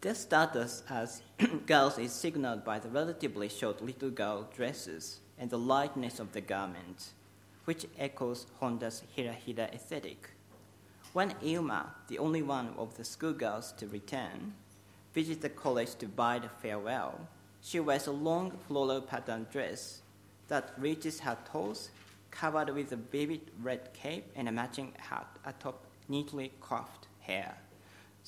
Their 0.00 0.14
status 0.14 0.84
as 0.88 1.22
girls 1.66 1.98
is 1.98 2.12
signaled 2.12 2.64
by 2.64 2.78
the 2.78 2.88
relatively 2.88 3.48
short 3.48 3.82
little 3.82 4.10
girl 4.10 4.48
dresses 4.54 5.20
and 5.38 5.50
the 5.50 5.58
lightness 5.58 6.20
of 6.20 6.32
the 6.32 6.40
garments, 6.40 7.14
which 7.64 7.86
echoes 7.98 8.46
Honda's 8.60 9.02
Hira 9.14 9.32
Hira 9.32 9.64
aesthetic. 9.72 10.30
When 11.12 11.34
Ilma, 11.42 11.94
the 12.06 12.18
only 12.18 12.42
one 12.42 12.74
of 12.78 12.96
the 12.96 13.04
schoolgirls 13.04 13.72
to 13.78 13.88
return, 13.88 14.54
visits 15.12 15.42
the 15.42 15.48
college 15.48 15.96
to 15.96 16.06
bid 16.06 16.48
farewell, 16.62 17.26
she 17.60 17.80
wears 17.80 18.06
a 18.06 18.12
long 18.12 18.52
floral 18.68 19.00
patterned 19.00 19.50
dress 19.50 20.02
that 20.46 20.72
reaches 20.78 21.20
her 21.20 21.36
toes, 21.50 21.90
covered 22.30 22.70
with 22.70 22.92
a 22.92 22.96
vivid 22.96 23.50
red 23.60 23.92
cape 23.94 24.30
and 24.36 24.48
a 24.48 24.52
matching 24.52 24.92
hat 24.98 25.26
atop 25.44 25.87
neatly 26.08 26.52
coiffed 26.60 27.06
hair 27.20 27.56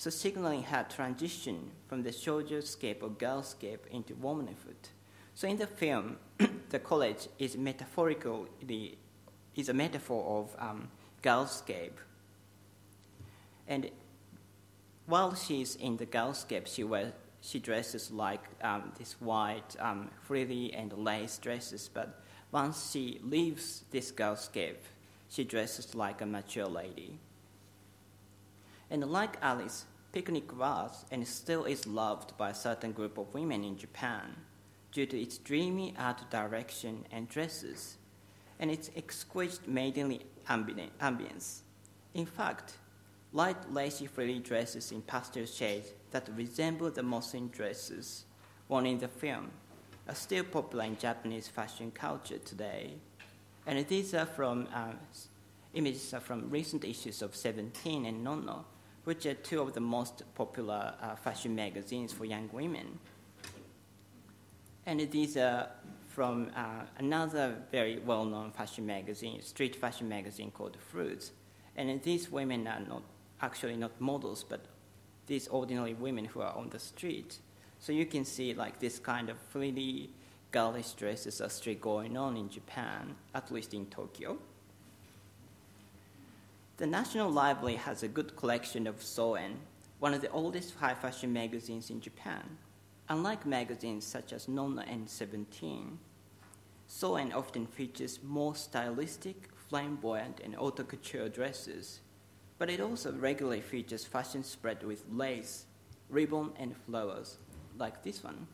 so 0.01 0.09
signaling 0.09 0.63
her 0.63 0.87
transition 0.89 1.73
from 1.87 2.03
the 2.03 2.09
shoujo-scape 2.09 3.03
or 3.03 3.11
girlscape 3.11 3.87
into 3.91 4.15
womanhood. 4.15 4.89
So 5.35 5.47
in 5.47 5.59
the 5.59 5.67
film, 5.67 6.17
the 6.71 6.79
college 6.79 7.29
is 7.39 7.55
metaphorically 7.59 8.97
is 9.55 9.69
a 9.69 9.75
metaphor 9.75 10.41
of 10.41 10.57
um, 10.59 10.89
girlscape. 11.23 11.99
And 13.69 13.91
while 15.05 15.35
she's 15.35 15.77
in 15.77 15.99
the 15.99 16.07
girlscape, 16.07 16.67
she 16.67 16.83
wears 16.83 17.13
she 17.43 17.59
dresses 17.59 18.11
like 18.11 18.45
um, 18.63 18.93
this 18.99 19.21
white 19.21 19.77
um, 19.79 20.11
frilly 20.23 20.73
and 20.73 20.95
lace 20.95 21.37
dresses. 21.37 21.91
But 21.93 22.23
once 22.53 22.91
she 22.91 23.21
leaves 23.23 23.85
this 23.91 24.11
girlscape, 24.13 24.85
she 25.29 25.45
dresses 25.45 25.95
like 25.95 26.23
a 26.23 26.27
mature 26.27 26.67
lady. 26.67 27.19
And 28.91 29.05
like 29.05 29.37
Alice, 29.41 29.87
picnic 30.13 30.57
was 30.59 31.05
and 31.11 31.27
still 31.27 31.65
is 31.65 31.87
loved 31.87 32.37
by 32.37 32.51
a 32.51 32.55
certain 32.55 32.93
group 32.93 33.19
of 33.19 33.33
women 33.33 33.63
in 33.63 33.79
Japan 33.79 34.35
due 34.93 35.07
to 35.07 35.21
its 35.21 35.39
dreamy 35.39 35.95
art 35.97 36.29
direction 36.31 37.07
and 37.13 37.29
dresses 37.29 37.97
and 38.59 38.71
its 38.71 38.91
exquisite 38.97 39.69
maidenly 39.69 40.21
ambience. 40.49 41.61
In 42.15 42.27
fact, 42.27 42.75
light 43.33 43.73
lacy 43.73 44.07
frilly 44.07 44.41
dresses 44.41 44.91
in 44.91 45.03
pastel 45.03 45.47
shades 45.47 45.93
that 46.11 46.29
resemble 46.37 46.91
the 46.91 47.03
muslin 47.03 47.49
dresses 47.49 48.25
worn 48.69 48.87
in 48.87 48.99
the 48.99 49.09
film 49.09 49.51
are 50.09 50.15
still 50.15 50.43
popular 50.43 50.85
in 50.85 50.99
Japanese 50.99 51.47
fashion 51.47 51.93
culture 51.93 52.39
today. 52.39 52.95
And 53.67 53.87
these 53.87 54.13
are 54.15 54.27
from 54.27 54.67
uh, 54.75 54.93
images 55.75 56.13
are 56.13 56.21
from 56.21 56.51
recent 56.51 56.85
issues 56.85 57.23
of 57.23 57.37
Seventeen 57.37 58.07
and 58.07 58.27
Nonno, 58.27 58.65
which 59.05 59.27
are 59.27 59.35
two 59.35 59.61
of 59.61 59.73
the 59.73 59.81
most 59.81 60.23
popular 60.35 60.95
uh, 61.03 61.15
fashion 61.17 61.55
magazines 61.55 62.13
for 62.13 62.25
young 62.25 62.49
women. 62.53 62.99
And 64.87 65.01
these 65.11 65.37
are 65.37 65.69
from 66.09 66.51
uh, 66.57 66.83
another 66.99 67.57
very 67.71 67.99
well 67.99 68.25
known 68.25 68.51
fashion 68.51 68.87
magazine, 68.87 69.41
street 69.43 69.77
fashion 69.77 70.09
magazine 70.09 70.51
called 70.51 70.77
Fruits. 70.91 71.33
And 71.77 72.03
these 72.03 72.31
women 72.31 72.67
are 72.67 72.81
not 72.81 73.03
actually 73.41 73.77
not 73.77 74.01
models, 74.01 74.45
but 74.47 74.67
these 75.27 75.49
ordinary 75.49 75.95
women 75.95 76.25
who 76.25 76.41
are 76.41 76.55
on 76.55 76.71
the 76.71 76.79
street. 76.79 77.39
So 77.79 77.93
you 77.93 78.05
can 78.05 78.25
see 78.25 78.53
like 78.53 78.81
this 78.81 78.99
kind 78.99 79.31
of 79.31 79.39
frilly, 79.39 80.11
girlish 80.51 80.93
dresses 80.93 81.41
are 81.41 81.49
still 81.49 81.77
going 81.77 82.17
on 82.17 82.37
in 82.37 82.51
Japan, 82.51 83.15
at 83.35 83.51
least 83.51 83.73
in 83.73 83.87
Tokyo. 83.87 84.39
The 86.81 86.87
National 86.87 87.31
Library 87.31 87.77
has 87.77 88.03
a 88.03 88.09
good 88.09 88.35
collection 88.37 88.87
of 88.87 89.03
Soen, 89.03 89.57
one 89.99 90.15
of 90.15 90.23
the 90.23 90.31
oldest 90.31 90.77
high 90.77 90.95
fashion 90.95 91.31
magazines 91.31 91.91
in 91.91 92.01
Japan. 92.01 92.57
Unlike 93.11 93.45
magazines 93.45 94.07
such 94.07 94.33
as 94.33 94.47
Nonno 94.47 94.83
and 94.91 95.07
Seventeen, 95.07 95.99
Soen 96.89 97.35
often 97.35 97.67
features 97.67 98.21
more 98.25 98.55
stylistic, 98.55 99.51
flamboyant, 99.69 100.41
and 100.43 100.55
haute 100.55 100.89
couture 100.89 101.29
dresses, 101.29 102.01
but 102.57 102.71
it 102.71 102.81
also 102.81 103.13
regularly 103.13 103.61
features 103.61 104.07
fashion 104.07 104.43
spread 104.43 104.83
with 104.83 105.05
lace, 105.13 105.67
ribbon, 106.09 106.51
and 106.59 106.75
flowers, 106.75 107.37
like 107.77 108.03
this 108.03 108.25
one, 108.25 108.47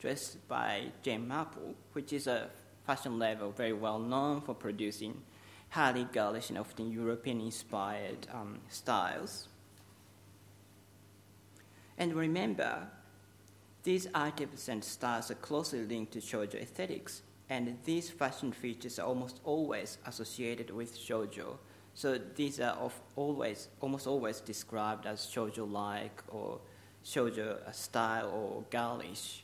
dressed 0.00 0.48
by 0.48 0.86
Jane 1.02 1.28
Marple, 1.28 1.76
which 1.92 2.12
is 2.12 2.26
a 2.26 2.50
fashion 2.84 3.16
label 3.16 3.52
very 3.52 3.72
well 3.72 4.00
known 4.00 4.40
for 4.40 4.54
producing 4.54 5.22
highly 5.74 6.04
girlish 6.12 6.50
and 6.50 6.58
often 6.58 6.88
European 6.92 7.40
inspired 7.40 8.28
um, 8.32 8.60
styles. 8.68 9.48
And 11.98 12.14
remember, 12.14 12.86
these 13.82 14.06
items 14.14 14.68
and 14.68 14.84
styles 14.84 15.32
are 15.32 15.40
closely 15.48 15.84
linked 15.84 16.12
to 16.12 16.20
shoujo 16.20 16.54
aesthetics, 16.54 17.22
and 17.50 17.76
these 17.84 18.08
fashion 18.08 18.52
features 18.52 19.00
are 19.00 19.06
almost 19.06 19.40
always 19.42 19.98
associated 20.06 20.70
with 20.70 20.96
shoujo. 20.96 21.58
So 21.94 22.18
these 22.36 22.60
are 22.60 22.90
always, 23.16 23.68
almost 23.80 24.06
always 24.06 24.40
described 24.40 25.06
as 25.06 25.26
shoujo-like 25.26 26.22
or 26.28 26.60
shoujo 27.04 27.74
style 27.74 28.30
or 28.30 28.62
girlish. 28.70 29.42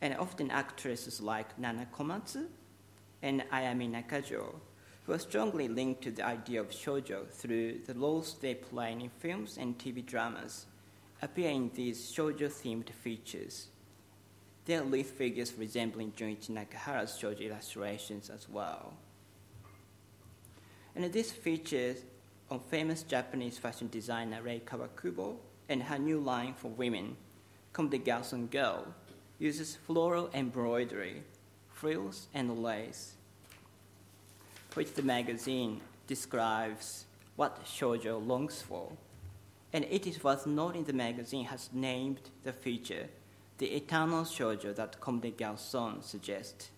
And 0.00 0.16
often 0.16 0.50
actresses 0.50 1.20
like 1.20 1.56
Nana 1.56 1.86
Komatsu 1.96 2.46
and 3.22 3.44
Ayami 3.52 3.88
Nakajo 3.90 4.54
were 5.08 5.18
strongly 5.18 5.68
linked 5.68 6.02
to 6.02 6.10
the 6.10 6.24
idea 6.24 6.60
of 6.60 6.68
shoujo 6.68 7.26
through 7.30 7.78
the 7.86 7.94
roles 7.94 8.36
they 8.40 8.54
play 8.54 8.92
in 8.92 9.08
films 9.18 9.56
and 9.56 9.78
TV 9.78 10.04
dramas, 10.04 10.66
appear 11.22 11.50
in 11.50 11.70
these 11.74 12.12
shoujo-themed 12.12 12.90
features. 12.90 13.68
There 14.66 14.82
are 14.82 14.84
lead 14.84 15.06
figures 15.06 15.54
resembling 15.54 16.12
Junichi 16.12 16.50
Nakahara's 16.50 17.18
shoujo 17.18 17.40
illustrations 17.40 18.28
as 18.28 18.50
well. 18.50 18.92
And 20.94 21.10
this 21.10 21.32
features 21.32 22.02
on 22.50 22.60
famous 22.60 23.02
Japanese 23.02 23.56
fashion 23.56 23.88
designer 23.88 24.42
Rei 24.42 24.60
Kawakubo 24.60 25.36
and 25.70 25.82
her 25.82 25.98
new 25.98 26.20
line 26.20 26.52
for 26.54 26.68
women, 26.68 27.16
Comme 27.72 27.88
des 27.88 27.98
Garçons 27.98 28.50
Girl, 28.50 28.86
uses 29.38 29.76
floral 29.86 30.28
embroidery, 30.34 31.22
frills, 31.70 32.26
and 32.34 32.62
lace 32.62 33.14
which 34.74 34.94
the 34.94 35.02
magazine 35.02 35.80
describes 36.06 37.04
what 37.36 37.64
shoujo 37.64 38.24
longs 38.24 38.62
for. 38.62 38.92
And 39.72 39.84
it 39.84 40.06
is 40.06 40.24
worth 40.24 40.46
noting 40.46 40.84
the 40.84 40.92
magazine 40.92 41.44
has 41.46 41.70
named 41.72 42.30
the 42.44 42.52
feature 42.52 43.08
the 43.58 43.74
eternal 43.74 44.22
shoujo 44.22 44.74
that 44.76 45.00
Comme 45.00 45.20
des 45.20 45.32
Garçons 45.32 46.04
suggests. 46.04 46.70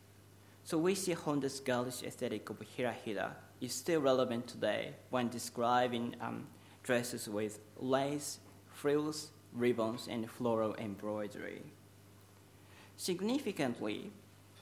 So 0.64 0.78
we 0.78 0.94
see 0.94 1.12
Honda's 1.12 1.60
girlish 1.60 2.02
aesthetic 2.02 2.48
of 2.48 2.60
hira 2.60 2.94
hira 3.04 3.36
is 3.60 3.74
still 3.74 4.00
relevant 4.00 4.46
today 4.46 4.94
when 5.10 5.28
describing 5.28 6.16
um, 6.20 6.46
dresses 6.82 7.28
with 7.28 7.58
lace, 7.78 8.38
frills, 8.66 9.30
ribbons, 9.52 10.08
and 10.08 10.30
floral 10.30 10.74
embroidery. 10.76 11.62
Significantly, 12.96 14.10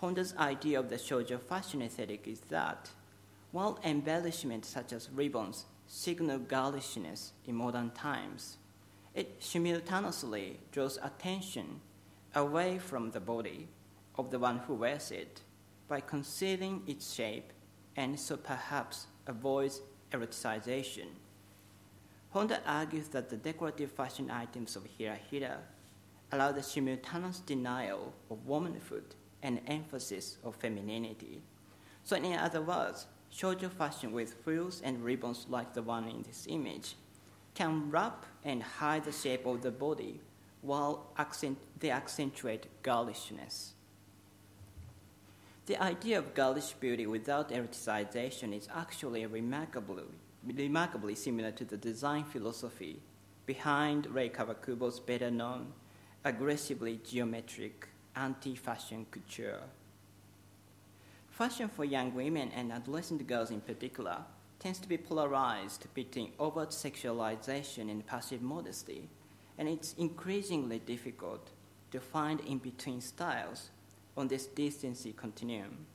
Honda's 0.01 0.35
idea 0.39 0.79
of 0.81 0.91
the 0.91 0.97
shoujo 0.97 1.41
fashion 1.41 1.83
aesthetic 1.83 2.27
is 2.27 2.41
that 2.49 2.91
while 3.59 3.77
embellishments 3.83 4.69
such 4.69 4.93
as 4.93 5.11
ribbons 5.11 5.65
signal 5.89 6.39
girlishness 6.39 7.33
in 7.45 7.57
modern 7.57 7.91
times, 7.91 8.57
it 9.17 9.35
simultaneously 9.41 10.61
draws 10.71 10.97
attention 11.03 11.81
away 12.37 12.79
from 12.79 13.11
the 13.11 13.19
body 13.19 13.67
of 14.17 14.31
the 14.31 14.39
one 14.39 14.59
who 14.59 14.75
wears 14.75 15.11
it 15.11 15.41
by 15.89 15.99
concealing 15.99 16.81
its 16.87 17.13
shape 17.13 17.53
and 17.97 18.21
so 18.21 18.37
perhaps 18.37 19.09
avoids 19.27 19.81
eroticization. 20.13 21.09
Honda 22.31 22.61
argues 22.65 23.09
that 23.09 23.29
the 23.29 23.37
decorative 23.37 23.91
fashion 23.91 24.31
items 24.31 24.77
of 24.77 24.87
Hira 24.87 25.19
Hira 25.29 25.59
allow 26.31 26.53
the 26.53 26.63
simultaneous 26.63 27.41
denial 27.41 28.15
of 28.31 28.47
womanhood 28.47 29.17
and 29.43 29.61
emphasis 29.67 30.37
of 30.45 30.55
femininity. 30.55 31.43
So, 32.05 32.15
in 32.15 32.35
other 32.35 32.63
words, 32.63 33.07
shoujo 33.33 33.71
fashion 33.71 34.13
with 34.13 34.35
frills 34.45 34.81
and 34.85 35.05
ribbons 35.05 35.47
like 35.49 35.75
the 35.75 35.83
one 35.83 36.09
in 36.09 36.23
this 36.23 36.47
image 36.49 36.97
can 37.55 37.91
wrap 37.91 38.25
and 38.45 38.63
hide 38.63 39.05
the 39.05 39.13
shape 39.13 39.45
of 39.47 39.63
the 39.63 39.71
body 39.71 40.21
while 40.63 41.07
accent- 41.17 41.59
they 41.81 41.91
accentuate 41.91 42.67
girlishness. 42.83 43.73
The 45.67 45.77
idea 45.83 46.19
of 46.19 46.35
girlish 46.35 46.73
beauty 46.73 47.07
without 47.07 47.51
eroticization 47.51 48.57
is 48.57 48.69
actually 48.75 49.27
remarkably, 49.27 50.05
remarkably 50.45 51.15
similar 51.15 51.51
to 51.53 51.65
the 51.65 51.77
design 51.77 52.25
philosophy 52.25 53.03
behind 53.45 54.07
Rei 54.07 54.29
Kawakubo's 54.31 55.01
better 55.01 55.31
known, 55.31 55.73
aggressively 56.25 57.01
geometric 57.05 57.89
anti 58.17 58.55
fashion 58.55 59.07
couture. 59.11 59.63
Fashion 61.39 61.69
for 61.69 61.85
young 61.85 62.13
women 62.17 62.51
and 62.57 62.73
adolescent 62.73 63.25
girls 63.29 63.53
in 63.53 63.61
particular 63.61 64.17
tends 64.59 64.81
to 64.81 64.89
be 64.89 64.99
polarized 64.99 65.87
between 65.95 66.33
overt 66.41 66.71
sexualization 66.71 67.89
and 67.89 68.05
passive 68.05 68.43
modesty, 68.43 69.09
and 69.57 69.69
it's 69.69 69.95
increasingly 69.99 70.81
difficult 70.81 71.51
to 71.93 72.01
find 72.01 72.41
in 72.41 72.59
between 72.59 73.01
styles 73.01 73.71
on 74.17 74.27
this 74.27 74.47
decency 74.47 75.13
continuum. 75.13 75.87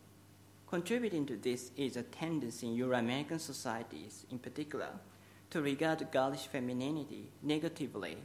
Contributing 0.66 1.26
to 1.26 1.36
this 1.36 1.72
is 1.76 1.98
a 1.98 2.04
tendency 2.04 2.68
in 2.68 2.76
Euro 2.76 2.98
American 2.98 3.38
societies, 3.38 4.26
in 4.32 4.40
particular, 4.40 4.92
to 5.50 5.62
regard 5.62 6.10
girlish 6.10 6.48
femininity 6.48 7.28
negatively, 7.42 8.16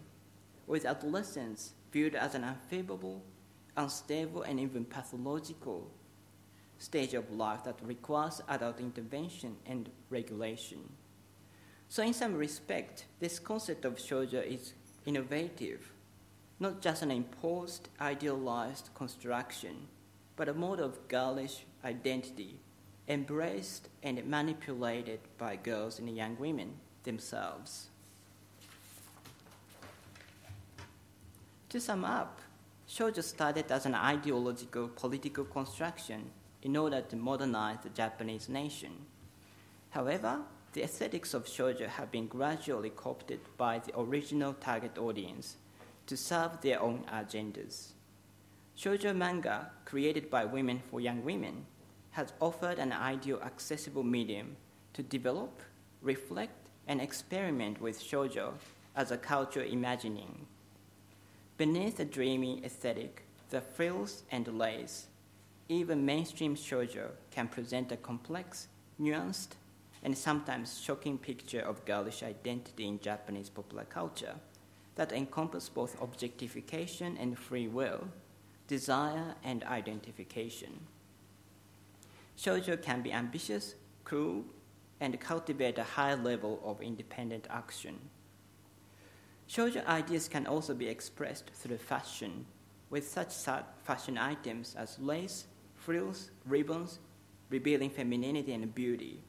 with 0.68 0.86
adolescents 0.86 1.72
viewed 1.90 2.14
as 2.14 2.36
an 2.36 2.44
unfavorable, 2.44 3.24
unstable, 3.76 4.42
and 4.42 4.60
even 4.60 4.84
pathological 4.84 5.90
stage 6.78 7.14
of 7.14 7.30
life 7.30 7.64
that 7.64 7.78
requires 7.82 8.40
adult 8.48 8.80
intervention 8.80 9.56
and 9.66 9.90
regulation. 10.10 10.78
So, 11.88 12.02
in 12.02 12.14
some 12.14 12.34
respect, 12.34 13.06
this 13.18 13.38
concept 13.38 13.84
of 13.84 13.96
shoujo 13.96 14.44
is 14.44 14.74
innovative, 15.04 15.92
not 16.60 16.80
just 16.80 17.02
an 17.02 17.10
imposed, 17.10 17.88
idealized 18.00 18.90
construction, 18.94 19.88
but 20.36 20.48
a 20.48 20.54
mode 20.54 20.80
of 20.80 21.08
girlish 21.08 21.64
identity 21.84 22.60
embraced 23.08 23.88
and 24.02 24.24
manipulated 24.26 25.20
by 25.38 25.56
girls 25.56 25.98
and 25.98 26.14
young 26.14 26.36
women 26.38 26.74
themselves. 27.04 27.88
To 31.70 31.80
sum 31.80 32.04
up, 32.04 32.40
shoujo 32.88 33.22
started 33.22 33.70
as 33.72 33.86
an 33.86 33.94
ideological 33.94 34.88
political 34.88 35.44
construction 35.44 36.30
in 36.62 36.76
order 36.76 37.00
to 37.00 37.16
modernize 37.16 37.78
the 37.82 37.88
Japanese 37.90 38.48
nation. 38.48 38.92
However, 39.90 40.40
the 40.72 40.82
aesthetics 40.82 41.34
of 41.34 41.46
shoujo 41.46 41.88
have 41.88 42.12
been 42.12 42.26
gradually 42.26 42.90
co-opted 42.90 43.40
by 43.56 43.78
the 43.78 43.98
original 43.98 44.52
target 44.54 44.98
audience 44.98 45.56
to 46.06 46.16
serve 46.16 46.60
their 46.60 46.80
own 46.80 47.04
agendas. 47.12 47.88
Shoujo 48.76 49.14
manga, 49.16 49.70
created 49.84 50.30
by 50.30 50.44
women 50.44 50.80
for 50.90 51.00
young 51.00 51.24
women, 51.24 51.66
has 52.12 52.32
offered 52.40 52.78
an 52.78 52.92
ideal 52.92 53.40
accessible 53.42 54.04
medium 54.04 54.56
to 54.92 55.02
develop, 55.02 55.60
reflect, 56.00 56.68
and 56.86 57.00
experiment 57.00 57.80
with 57.80 58.00
shoujo 58.00 58.52
as 58.94 59.10
a 59.10 59.16
culture 59.16 59.64
imagining. 59.64 60.46
Beneath 61.56 61.96
the 61.96 62.04
dreamy 62.04 62.62
aesthetic, 62.64 63.24
the 63.50 63.60
frills 63.60 64.22
and 64.30 64.46
lace, 64.46 65.07
even 65.68 66.04
mainstream 66.04 66.56
shoujo 66.56 67.10
can 67.30 67.48
present 67.48 67.92
a 67.92 67.96
complex, 67.96 68.68
nuanced, 69.00 69.50
and 70.02 70.16
sometimes 70.16 70.80
shocking 70.80 71.18
picture 71.18 71.60
of 71.60 71.84
girlish 71.84 72.22
identity 72.22 72.86
in 72.86 73.00
Japanese 73.00 73.50
popular 73.50 73.84
culture 73.84 74.34
that 74.94 75.12
encompass 75.12 75.68
both 75.68 76.00
objectification 76.00 77.16
and 77.18 77.38
free 77.38 77.68
will, 77.68 78.08
desire 78.66 79.34
and 79.44 79.62
identification. 79.64 80.80
Shoujo 82.36 82.80
can 82.80 83.02
be 83.02 83.12
ambitious, 83.12 83.74
cruel, 84.04 84.44
and 85.00 85.20
cultivate 85.20 85.78
a 85.78 85.84
high 85.84 86.14
level 86.14 86.60
of 86.64 86.80
independent 86.80 87.46
action. 87.50 87.98
Shoujo 89.48 89.84
ideas 89.86 90.28
can 90.28 90.46
also 90.46 90.74
be 90.74 90.88
expressed 90.88 91.50
through 91.54 91.78
fashion, 91.78 92.46
with 92.90 93.08
such 93.08 93.34
fashion 93.84 94.18
items 94.18 94.74
as 94.76 94.98
lace, 94.98 95.46
frills, 95.88 96.32
ribbons, 96.44 96.98
revealing 97.48 97.88
femininity 97.88 98.52
and 98.52 98.74
beauty 98.74 99.22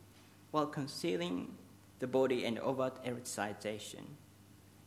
while 0.51 0.65
concealing 0.65 1.47
the 1.99 2.07
body 2.07 2.43
and 2.43 2.59
overt 2.59 3.01
eroticization. 3.05 4.03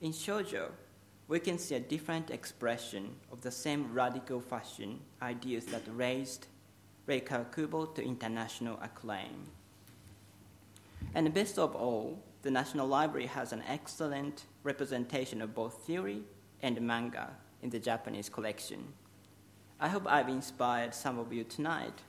In 0.03 0.13
shoujo, 0.13 0.69
we 1.29 1.41
can 1.41 1.57
see 1.57 1.75
a 1.75 1.81
different 1.81 2.29
expression 2.29 3.17
of 3.33 3.41
the 3.41 3.51
same 3.51 3.91
radical 3.95 4.39
fashion 4.39 5.01
ideas 5.23 5.65
that 5.65 5.81
raised 5.97 6.47
Rei 7.07 7.23
Kawakubo 7.23 7.95
to 7.95 8.05
international 8.05 8.79
acclaim. 8.83 9.47
And 11.15 11.33
best 11.33 11.59
of 11.59 11.75
all, 11.75 12.19
the 12.43 12.51
National 12.51 12.87
Library 12.87 13.29
has 13.29 13.55
an 13.55 13.63
excellent 13.67 14.45
representation 14.63 15.41
of 15.41 15.55
both 15.55 15.87
theory 15.87 16.21
and 16.61 16.79
manga 16.83 17.31
in 17.63 17.71
the 17.71 17.79
Japanese 17.79 18.29
collection. 18.29 18.93
I 19.83 19.89
hope 19.89 20.05
I've 20.07 20.29
inspired 20.29 20.95
some 20.95 21.19
of 21.19 21.33
you 21.33 21.43
tonight, 21.43 22.03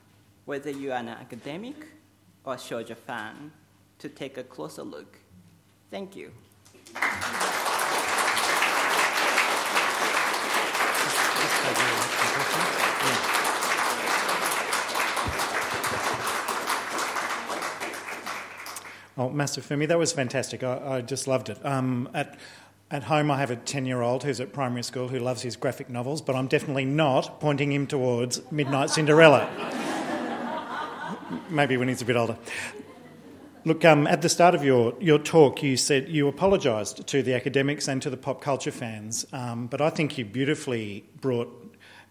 whether 0.44 0.70
you 0.70 0.92
are 0.92 0.98
an 0.98 1.08
academic 1.08 1.74
or 2.44 2.54
a 2.54 2.56
shoujo 2.56 2.96
fan 2.96 3.50
to 3.98 4.08
take 4.08 4.38
a 4.38 4.44
closer 4.44 4.84
look. 4.84 5.18
Thank 5.90 6.14
you. 6.14 6.30
Oh, 19.16 19.30
Masafumi, 19.30 19.88
that 19.88 19.98
was 19.98 20.12
fantastic. 20.12 20.62
I, 20.62 20.98
I 20.98 21.00
just 21.00 21.26
loved 21.26 21.48
it. 21.48 21.64
Um, 21.66 22.08
at 22.14 22.36
at 22.90 23.04
home, 23.04 23.30
I 23.30 23.38
have 23.38 23.50
a 23.50 23.56
10 23.56 23.86
year 23.86 24.02
old 24.02 24.24
who's 24.24 24.40
at 24.40 24.52
primary 24.52 24.82
school 24.82 25.08
who 25.08 25.18
loves 25.18 25.42
his 25.42 25.56
graphic 25.56 25.88
novels, 25.88 26.22
but 26.22 26.36
I'm 26.36 26.46
definitely 26.46 26.84
not 26.84 27.40
pointing 27.40 27.72
him 27.72 27.86
towards 27.86 28.40
Midnight 28.50 28.90
Cinderella 28.90 29.50
maybe 31.50 31.76
when 31.76 31.88
he's 31.88 32.02
a 32.02 32.04
bit 32.04 32.16
older. 32.16 32.36
Look, 33.64 33.84
um, 33.84 34.06
at 34.06 34.20
the 34.20 34.28
start 34.28 34.54
of 34.54 34.62
your, 34.62 34.94
your 35.00 35.18
talk, 35.18 35.62
you 35.62 35.78
said 35.78 36.08
you 36.08 36.28
apologised 36.28 37.06
to 37.06 37.22
the 37.22 37.32
academics 37.32 37.88
and 37.88 38.02
to 38.02 38.10
the 38.10 38.16
pop 38.16 38.42
culture 38.42 38.70
fans, 38.70 39.26
um, 39.32 39.68
but 39.68 39.80
I 39.80 39.88
think 39.88 40.18
you 40.18 40.26
beautifully 40.26 41.04
brought 41.20 41.63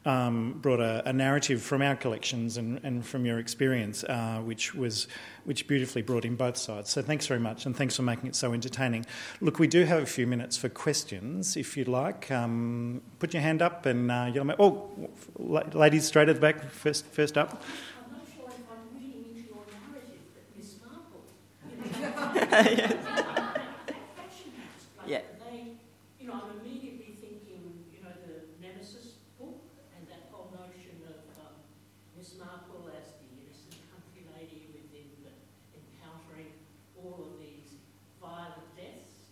um, 0.05 0.57
brought 0.61 0.79
a, 0.79 1.07
a, 1.07 1.13
narrative 1.13 1.61
from 1.61 1.81
our 1.81 1.95
collections 1.95 2.57
and, 2.57 2.79
and 2.83 3.05
from 3.05 3.25
your 3.25 3.39
experience, 3.39 4.03
uh, 4.03 4.41
which 4.43 4.75
was 4.75 5.07
which 5.45 5.67
beautifully 5.67 6.01
brought 6.01 6.25
in 6.25 6.35
both 6.35 6.57
sides. 6.57 6.89
So 6.89 7.01
thanks 7.01 7.27
very 7.27 7.39
much, 7.39 7.65
and 7.65 7.75
thanks 7.75 7.95
for 7.95 8.01
making 8.01 8.27
it 8.27 8.35
so 8.35 8.53
entertaining. 8.53 9.05
Look, 9.41 9.59
we 9.59 9.67
do 9.67 9.85
have 9.85 10.03
a 10.03 10.05
few 10.05 10.27
minutes 10.27 10.57
for 10.57 10.69
questions, 10.69 11.55
if 11.55 11.77
you'd 11.77 11.87
like. 11.87 12.29
Um, 12.31 13.01
put 13.19 13.33
your 13.33 13.41
hand 13.41 13.61
up 13.61 13.85
and 13.85 14.11
uh, 14.11 14.31
yell. 14.33 14.49
Oh, 14.59 15.09
ladies, 15.37 16.05
straight 16.05 16.29
at 16.29 16.35
the 16.35 16.41
back, 16.41 16.69
first 16.69 17.05
first 17.05 17.37
up. 17.37 17.63
yeah. 22.53 22.93
They, 25.43 25.75
you 26.19 26.27
know, 26.27 26.33
I'm 26.33 26.61
immediately 26.61 27.17
thinking, 27.19 27.83
you 27.91 27.99
know, 28.01 28.13
the 28.25 28.45
Nemesis 28.61 29.19
book 29.37 29.59
and 29.97 30.07
that 30.07 30.29
whole 30.31 30.49
notion 30.53 31.01
of 31.05 31.19
um, 31.41 31.53
Miss 32.17 32.37
Marple 32.39 32.89
as 32.93 33.17
the 33.19 33.27
innocent 33.37 33.75
country 33.91 34.23
lady 34.37 34.69
within 34.71 35.09
the, 35.25 35.33
encountering 35.75 36.53
all 36.97 37.27
of 37.27 37.33
these 37.41 37.75
violent 38.21 38.69
deaths. 38.77 39.27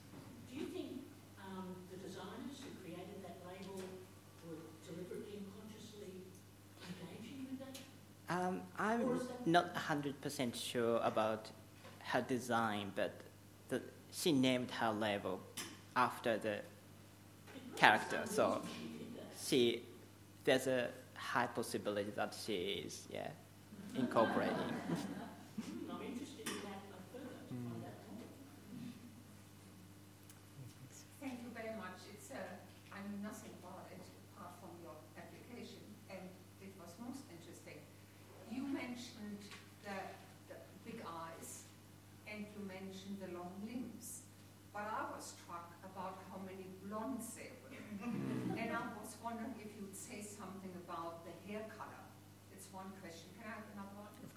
Do 0.50 0.60
you 0.60 0.66
think 0.74 1.06
um, 1.42 1.74
the 1.94 1.98
designers 2.04 2.60
who 2.60 2.70
created 2.84 3.22
that 3.24 3.40
label 3.46 3.80
were 4.46 4.60
deliberately 4.84 5.42
and 5.42 5.48
consciously 5.58 6.28
engaging 6.84 7.48
with 7.50 7.58
that? 7.64 7.78
Um, 8.42 8.62
I'm 8.80 9.22
not 9.46 9.76
100% 9.76 10.56
sure 10.56 11.00
about 11.04 11.50
her 12.00 12.22
design, 12.22 12.92
but 12.96 13.14
the, 13.70 13.82
she 14.12 14.32
named 14.32 14.72
her 14.72 14.92
label 14.92 15.40
after 15.96 16.38
the 16.38 16.58
character. 17.76 18.22
So 18.26 18.62
she 19.40 19.84
there's 20.44 20.66
a 20.66 20.88
high 21.14 21.46
possibility 21.46 22.12
that 22.16 22.36
she 22.46 22.84
is 22.86 23.08
yeah 23.14 23.28
incorporating. 23.96 24.56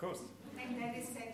course. 0.05 0.21
And 0.61 0.77
that 0.81 0.93
is 0.97 1.09
said, 1.09 1.33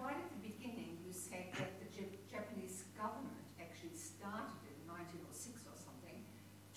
right 0.00 0.16
at 0.16 0.30
the 0.32 0.40
beginning 0.48 0.96
you 1.04 1.12
said 1.12 1.52
that 1.60 1.76
the 1.76 1.88
Japanese 2.24 2.88
government 2.96 3.36
actually 3.60 3.92
started 3.92 4.64
in 4.64 4.80
1906 4.88 5.68
or 5.68 5.76
something 5.76 6.24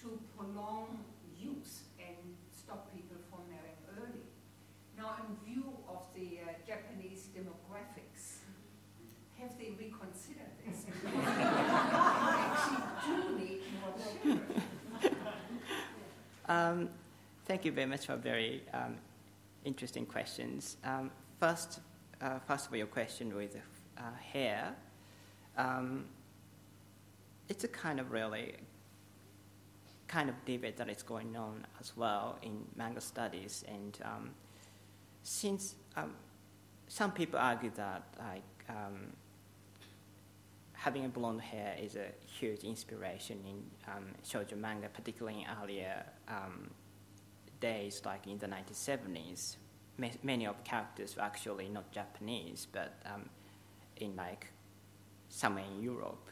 to 0.03 0.19
prolong 0.35 0.99
youth 1.39 1.87
and 1.99 2.35
stop 2.51 2.91
people 2.91 3.15
from 3.31 3.47
marrying 3.47 3.79
early. 3.95 4.27
Now, 4.99 5.15
in 5.23 5.39
view 5.47 5.71
of 5.87 6.03
the 6.11 6.43
uh, 6.43 6.51
Japanese 6.67 7.31
demographics, 7.31 8.43
have 9.39 9.55
they 9.57 9.71
reconsidered 9.79 10.51
this? 10.67 10.83
actually 12.43 12.83
do 13.07 13.39
need 13.39 13.61
more 13.79 13.95
children. 13.95 14.65
Um, 16.49 16.89
thank 17.45 17.63
you 17.63 17.71
very 17.71 17.87
much 17.87 18.07
for 18.07 18.13
a 18.13 18.17
very 18.17 18.63
um, 18.73 18.97
interesting 19.65 20.05
questions. 20.05 20.77
Um, 20.83 21.11
first, 21.39 21.79
uh, 22.21 22.39
first 22.47 22.67
of 22.67 22.73
all, 22.73 22.77
your 22.77 22.87
question 22.87 23.35
with 23.35 23.55
uh, 23.97 24.01
hair. 24.33 24.75
Um, 25.57 26.05
it's 27.47 27.63
a 27.63 27.67
kind 27.67 27.99
of 27.99 28.11
really 28.11 28.55
kind 30.07 30.29
of 30.29 30.35
debate 30.45 30.77
that 30.77 30.89
is 30.89 31.03
going 31.03 31.35
on 31.35 31.65
as 31.79 31.95
well 31.95 32.37
in 32.41 32.65
manga 32.75 33.01
studies, 33.01 33.63
and 33.67 33.97
um, 34.03 34.29
since 35.23 35.75
um, 35.95 36.15
some 36.87 37.11
people 37.11 37.39
argue 37.39 37.71
that 37.75 38.03
like 38.19 38.43
um, 38.69 39.13
having 40.73 41.05
a 41.05 41.09
blonde 41.09 41.41
hair 41.41 41.75
is 41.79 41.95
a 41.95 42.07
huge 42.25 42.63
inspiration 42.63 43.37
in 43.45 43.63
um, 43.93 44.05
shoujo 44.23 44.57
manga, 44.57 44.87
particularly 44.87 45.41
in 45.41 45.47
earlier 45.61 46.05
um, 46.27 46.69
days, 47.59 48.01
like 48.05 48.27
in 48.27 48.37
the 48.37 48.47
1970s. 48.47 49.57
Ma- 49.97 50.07
many 50.23 50.45
of 50.45 50.57
the 50.57 50.63
characters 50.63 51.15
were 51.15 51.23
actually 51.23 51.67
not 51.69 51.91
Japanese, 51.91 52.67
but 52.71 52.93
um, 53.05 53.29
in 53.97 54.15
like 54.15 54.47
somewhere 55.29 55.65
in 55.75 55.81
Europe. 55.81 56.29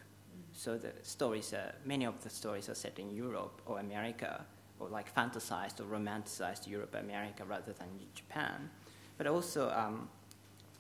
So 0.54 0.78
the 0.78 0.92
stories, 1.04 1.54
are, 1.54 1.76
many 1.86 2.06
of 2.06 2.22
the 2.24 2.30
stories 2.30 2.70
are 2.70 2.76
set 2.76 2.98
in 3.00 3.12
Europe 3.12 3.62
or 3.66 3.80
America, 3.80 4.46
or 4.80 4.90
like 4.90 5.14
fantasized 5.14 5.80
or 5.80 5.84
romanticized 5.84 6.68
Europe, 6.68 6.96
America, 6.96 7.44
rather 7.46 7.74
than 7.74 7.88
Japan. 8.14 8.70
But 9.18 9.28
also, 9.28 9.70
um, 9.72 10.10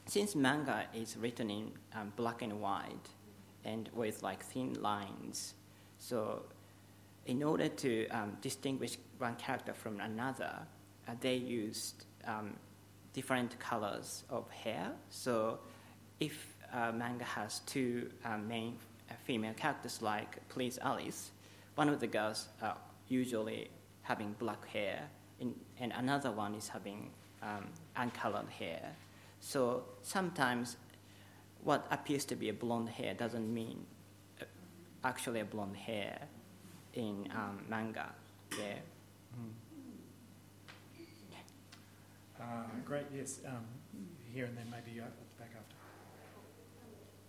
since 0.05 0.35
manga 0.35 0.85
is 0.93 1.17
written 1.17 1.49
in 1.49 1.71
um, 1.93 2.13
black 2.15 2.41
and 2.41 2.61
white, 2.61 3.09
and 3.65 3.89
with 3.93 4.23
like 4.23 4.43
thin 4.43 4.73
lines. 4.81 5.53
So, 5.99 6.43
in 7.27 7.43
order 7.43 7.67
to 7.67 8.07
um, 8.07 8.37
distinguish 8.41 8.97
one 9.17 9.35
character 9.35 9.73
from 9.73 9.99
another, 9.99 10.53
uh, 11.07 11.11
they 11.19 11.35
used 11.35 12.05
um, 12.25 12.53
different 13.13 13.59
colors 13.59 14.23
of 14.29 14.49
hair. 14.49 14.91
So, 15.09 15.59
if 16.19 16.55
uh, 16.73 16.91
manga 16.93 17.25
has 17.25 17.59
two 17.59 18.09
uh, 18.25 18.37
main 18.37 18.77
uh, 19.09 19.13
female 19.25 19.53
characters 19.53 20.01
like 20.01 20.37
Please 20.49 20.79
Alice, 20.81 21.31
one 21.75 21.89
of 21.89 21.99
the 21.99 22.07
girls 22.07 22.47
are 22.61 22.77
usually 23.09 23.69
having 24.01 24.33
black 24.39 24.65
hair, 24.67 25.09
in, 25.39 25.53
and 25.79 25.91
another 25.97 26.31
one 26.31 26.55
is 26.55 26.69
having 26.69 27.11
um, 27.43 27.67
uncolored 27.97 28.49
hair. 28.49 28.95
So 29.41 29.83
sometimes 30.01 30.77
what 31.63 31.85
appears 31.91 32.23
to 32.25 32.35
be 32.35 32.49
a 32.49 32.53
blonde 32.53 32.89
hair 32.89 33.13
doesn't 33.13 33.53
mean 33.53 33.85
uh, 34.41 34.45
actually 35.03 35.41
a 35.41 35.45
blonde 35.45 35.75
hair 35.75 36.27
in 36.97 37.29
um, 37.31 37.61
manga. 37.69 38.09
Yeah. 38.57 38.81
Uh, 42.39 42.65
great, 42.85 43.05
yes. 43.13 43.39
Um, 43.45 43.65
here 44.33 44.45
and 44.45 44.57
then 44.57 44.69
maybe 44.69 44.99
uh, 44.99 45.05
at 45.05 45.13
the 45.17 45.25
back 45.41 45.53
after. 45.57 45.73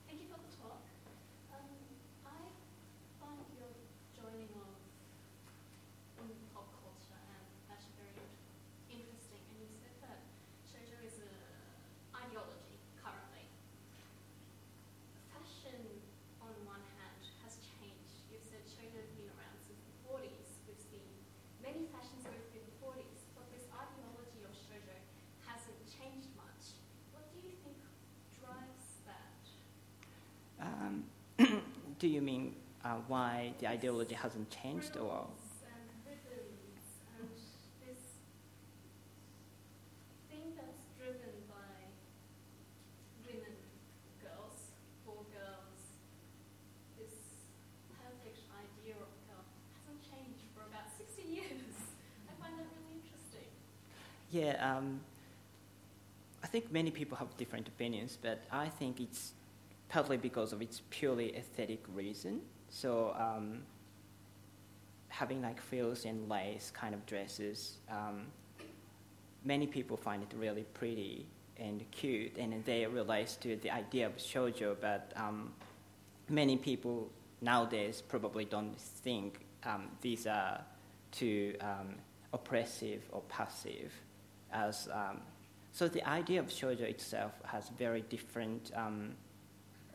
Thank 0.06 0.20
you 0.20 0.28
for 0.28 0.36
the 0.40 0.52
talk. 0.56 0.84
Um, 1.52 1.64
I 2.28 2.52
find 3.20 3.44
your 3.56 3.72
joining 4.12 4.52
of 4.56 4.68
in 6.20 6.32
pop 6.52 6.68
culture 6.84 7.16
and 7.16 7.44
fashion 7.68 7.92
very 7.96 8.12
interesting. 8.92 9.40
And 9.48 9.56
you 9.64 9.72
said 9.80 9.96
that 10.04 10.20
shoujo 10.68 11.00
is 11.00 11.16
an 11.24 11.32
ideology 12.12 12.76
currently. 13.00 13.48
Fashion, 15.32 16.04
on 16.44 16.52
one 16.68 16.84
hand, 17.00 17.20
has 17.48 17.56
changed. 17.80 18.28
You 18.28 18.36
said 18.44 18.68
shoujo 18.68 18.92
has 19.00 19.08
been 19.16 19.32
around 19.32 19.56
since 19.64 19.80
the 19.88 19.96
40s. 20.04 20.60
We've 20.68 20.84
seen 20.84 21.08
many 21.64 21.88
fashions 21.88 22.28
go 22.28 22.36
through 22.52 22.64
the 22.68 22.76
40s, 22.84 23.24
but 23.32 23.48
this 23.56 23.64
ideology 23.72 24.44
of 24.44 24.52
shoujo 24.52 24.96
hasn't 25.48 25.80
changed 25.88 26.28
much. 26.36 26.76
What 27.12 27.30
do 27.32 27.38
you 27.40 27.56
think 27.64 27.78
drives 28.36 29.00
that? 29.08 29.42
Um, 30.60 31.08
do 31.98 32.06
you 32.06 32.20
mean 32.20 32.54
uh, 32.84 32.96
why 33.08 33.52
the 33.58 33.66
ideology 33.66 34.14
hasn't 34.14 34.50
changed, 34.50 34.96
or? 34.96 35.26
Ribbons 36.06 36.54
and 37.18 37.26
ribbons 37.26 37.42
this 37.82 38.02
thing 40.30 40.54
that's 40.54 40.86
driven 40.96 41.34
by 41.50 41.90
women, 43.26 43.56
girls, 44.22 44.70
for 45.04 45.26
girls, 45.34 45.98
this 46.94 47.18
perfect 47.98 48.38
idea 48.54 48.94
of 48.94 49.10
girl 49.26 49.42
hasn't 49.82 50.02
changed 50.06 50.46
for 50.54 50.62
about 50.70 50.86
60 50.94 51.22
years. 51.26 51.74
I 52.30 52.32
find 52.40 52.54
that 52.58 52.70
really 52.78 53.02
interesting. 53.02 53.50
Yeah, 54.30 54.54
um, 54.62 55.00
I 56.44 56.46
think 56.46 56.70
many 56.72 56.90
people 56.90 57.16
have 57.18 57.36
different 57.36 57.66
opinions, 57.66 58.16
but 58.20 58.44
I 58.52 58.68
think 58.68 59.00
it's 59.00 59.32
partly 59.88 60.16
because 60.16 60.52
of 60.52 60.60
its 60.62 60.82
purely 60.90 61.36
aesthetic 61.36 61.82
reason. 61.94 62.40
So 62.68 63.14
um, 63.18 63.62
having 65.08 65.42
like 65.42 65.60
frills 65.60 66.04
and 66.04 66.28
lace 66.28 66.70
kind 66.74 66.94
of 66.94 67.04
dresses, 67.06 67.78
um, 67.90 68.26
many 69.44 69.66
people 69.66 69.96
find 69.96 70.22
it 70.22 70.32
really 70.36 70.64
pretty 70.74 71.26
and 71.58 71.84
cute, 71.90 72.36
and 72.38 72.64
they 72.64 72.86
relate 72.86 73.36
to 73.40 73.56
the 73.56 73.70
idea 73.70 74.06
of 74.06 74.16
shoujo. 74.16 74.76
But 74.80 75.12
um, 75.16 75.52
many 76.28 76.56
people 76.56 77.10
nowadays 77.40 78.02
probably 78.06 78.44
don't 78.44 78.78
think 78.78 79.40
um, 79.64 79.88
these 80.00 80.26
are 80.26 80.60
too 81.10 81.54
um, 81.60 81.96
oppressive 82.32 83.02
or 83.10 83.22
passive. 83.22 83.92
As 84.52 84.88
um, 84.92 85.20
so, 85.72 85.88
the 85.88 86.06
idea 86.08 86.40
of 86.40 86.46
shoujo 86.46 86.82
itself 86.82 87.32
has 87.44 87.70
very 87.70 88.02
different 88.02 88.70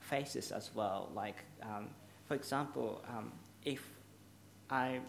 faces 0.04 0.51
as 0.51 0.70
well. 0.76 1.10
Like, 1.14 1.38
um, 1.62 1.88
for 2.28 2.36
example, 2.36 3.04
um, 3.10 3.32
if 3.64 3.82
I, 4.70 4.99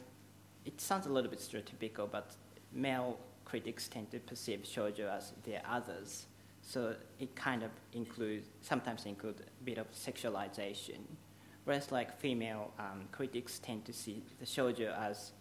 it 0.65 0.81
sounds 0.81 1.07
a 1.07 1.11
little 1.11 1.31
bit 1.31 1.41
stereotypical, 1.41 2.11
but 2.11 2.35
male 2.73 3.19
critics 3.45 3.89
tend 3.89 4.11
to 4.11 4.19
perceive 4.21 4.61
shoujo 4.61 5.11
as 5.11 5.33
their 5.45 5.63
others. 5.69 6.27
So 6.63 6.95
it 7.21 7.37
kind 7.37 7.63
of 7.63 7.71
includes, 7.93 8.47
sometimes 8.63 9.05
include 9.07 9.41
a 9.41 9.65
bit 9.65 9.79
of 9.79 9.91
sexualization. 9.93 11.01
Whereas 11.65 11.93
like 11.93 12.19
female 12.19 12.73
um, 12.79 13.03
critics 13.13 13.59
tend 13.59 13.85
to 13.85 13.93
see 13.93 14.23
the 14.41 14.47
shoujo 14.47 14.99
as, 14.99 15.33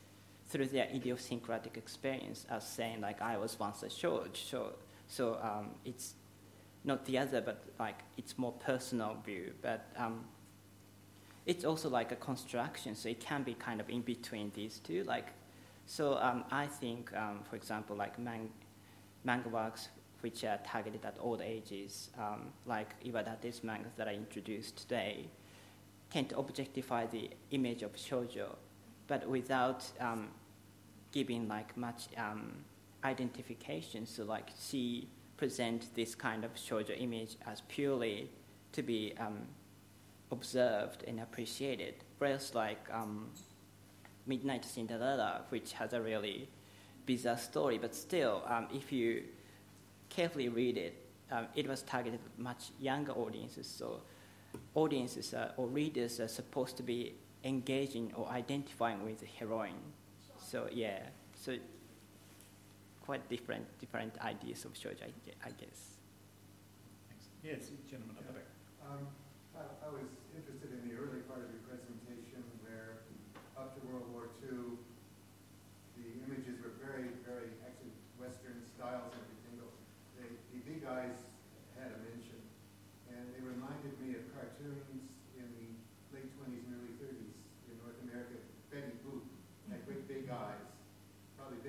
through 0.48 0.68
their 0.68 0.88
idiosyncratic 0.94 1.78
experience, 1.78 2.46
as 2.50 2.68
saying 2.68 3.02
like, 3.02 3.22
I 3.22 3.38
was 3.38 3.58
once 3.60 3.84
a 3.84 3.88
shoujo. 3.88 4.28
So, 4.34 4.74
so 5.08 5.40
um, 5.42 5.70
it's 5.86 6.16
not 6.84 7.06
the 7.06 7.18
other, 7.18 7.42
but 7.42 7.64
like 7.80 8.00
it's 8.18 8.38
more 8.38 8.52
personal 8.52 9.18
view. 9.26 9.54
But 9.62 9.88
um, 9.98 10.26
it's 11.46 11.66
also 11.66 11.90
like 11.90 12.12
a 12.12 12.16
construction, 12.16 12.96
so 12.96 13.10
it 13.10 13.20
can 13.20 13.44
be 13.44 13.54
kind 13.54 13.82
of 13.82 13.90
in 13.90 14.02
between 14.02 14.52
these 14.54 14.80
two. 14.80 15.04
Like, 15.04 15.28
so 15.86 16.18
um, 16.18 16.46
I 16.52 16.68
think, 16.68 17.14
um, 17.16 17.42
for 17.50 17.56
example, 17.56 17.96
like 17.96 18.18
man- 18.18 18.50
manga 19.24 19.50
works 19.50 19.90
which 20.22 20.46
are 20.46 20.58
targeted 20.66 21.04
at 21.04 21.18
old 21.20 21.42
ages, 21.42 22.10
um, 22.18 22.48
like 22.66 22.96
Iwadate's 23.04 23.62
mangas 23.62 23.92
that 23.98 24.08
I 24.08 24.14
introduced 24.14 24.78
today, 24.78 25.28
tend 26.10 26.30
to 26.30 26.38
objectify 26.38 27.08
the 27.08 27.30
image 27.52 27.82
of 27.82 27.92
shoujo, 27.94 28.56
but 29.08 29.28
without 29.28 29.84
um, 30.00 30.30
giving 31.12 31.50
like 31.50 31.76
much 31.76 32.08
um, 32.18 32.54
identification. 33.04 34.06
So 34.06 34.24
like 34.24 34.50
she 34.58 35.10
present 35.44 35.94
this 35.94 36.16
kind 36.16 36.46
of 36.46 36.56
shoujo 36.56 36.96
image 36.98 37.36
as 37.46 37.60
purely 37.68 38.30
to 38.72 38.82
be 38.82 39.14
um, 39.20 39.42
observed 40.32 41.04
and 41.06 41.20
appreciated. 41.20 41.96
Whereas 42.18 42.56
like 42.56 42.80
um, 42.90 43.28
Midnight 44.26 44.64
Cinderella, 44.64 45.42
which 45.50 45.74
has 45.74 45.92
a 45.92 46.02
really 46.02 46.48
bizarre 47.06 47.38
story, 47.38 47.78
but 47.78 47.94
still, 47.94 48.42
um, 48.48 48.68
if 48.74 48.94
you 48.94 49.24
carefully 50.08 50.48
read 50.48 50.78
it, 50.78 50.94
um, 51.30 51.48
it 51.56 51.68
was 51.68 51.82
targeted 51.82 52.22
much 52.38 52.72
younger 52.80 53.12
audiences. 53.12 53.68
So 53.68 54.00
audiences 54.76 55.36
or 55.58 55.68
readers 55.68 56.22
are 56.22 56.30
supposed 56.30 56.78
to 56.78 56.84
be 56.84 57.16
engaging 57.44 58.14
or 58.16 58.30
identifying 58.30 59.04
with 59.04 59.20
the 59.20 59.28
heroine. 59.38 59.84
So 60.38 60.70
yeah, 60.72 61.00
so 61.36 61.58
quite 63.04 63.28
different 63.28 63.68
different 63.80 64.16
ideas 64.24 64.64
of 64.64 64.72
shoujo, 64.74 65.04
I 65.04 65.12
I 65.44 65.52
guess. 65.60 66.00
Thanks. 67.12 67.28
Yes, 67.44 67.68
gentleman 67.92 68.16
at 68.16 68.26
the 68.28 68.34
back. 68.40 68.48
Um, 68.80 69.04
I, 69.60 69.68
I 69.84 69.90
was 69.92 70.08
interested 70.32 70.72
in 70.72 70.88
the 70.88 70.96
early 70.96 71.20
part 71.28 71.44
of 71.44 71.52
your 71.52 71.64
presentation 71.68 72.42
where 72.64 73.04
up 73.60 73.76
to 73.76 73.80
World 73.92 74.08
War 74.16 74.32
II, 74.40 74.80
the 76.00 76.08
images 76.26 76.58
were 76.64 76.74
very, 76.80 77.12
very, 77.28 77.52
actually 77.68 77.92
Western 78.16 78.64
styles 78.64 79.12
and 79.12 79.20
everything. 79.20 79.56
but 79.60 79.72
The, 80.16 80.26
the 80.56 80.60
big 80.64 80.82
eyes 80.88 81.20
had 81.76 81.92
a 81.92 82.00
mention, 82.08 82.40
and 83.12 83.24
they 83.36 83.44
reminded 83.44 84.00
me 84.00 84.16
of 84.16 84.24
cartoons 84.32 85.12
in 85.36 85.46
the 85.60 85.68
late 86.16 86.32
twenties 86.40 86.64
and 86.72 86.80
early 86.80 86.96
thirties 87.04 87.36
in 87.68 87.76
North 87.84 88.00
America. 88.08 88.40
Betty 88.72 88.96
Boop 89.04 89.28
had 89.68 89.84
great 89.84 90.08
big 90.08 90.32
eyes, 90.32 90.66
probably 91.36 91.60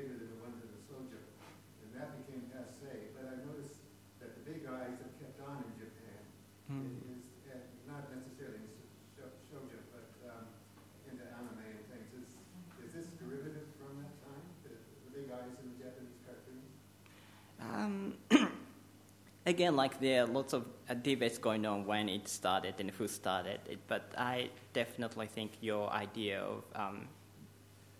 again, 19.46 19.76
like 19.76 20.00
there 20.00 20.24
are 20.24 20.26
lots 20.26 20.52
of 20.52 20.64
uh, 20.88 20.94
debates 20.94 21.38
going 21.38 21.66
on 21.66 21.86
when 21.86 22.08
it 22.08 22.28
started 22.28 22.74
and 22.78 22.90
who 22.90 23.08
started 23.08 23.60
it, 23.68 23.78
but 23.86 24.12
I 24.16 24.50
definitely 24.72 25.26
think 25.26 25.52
your 25.60 25.90
idea 25.90 26.40
of 26.40 26.62
um, 26.74 27.08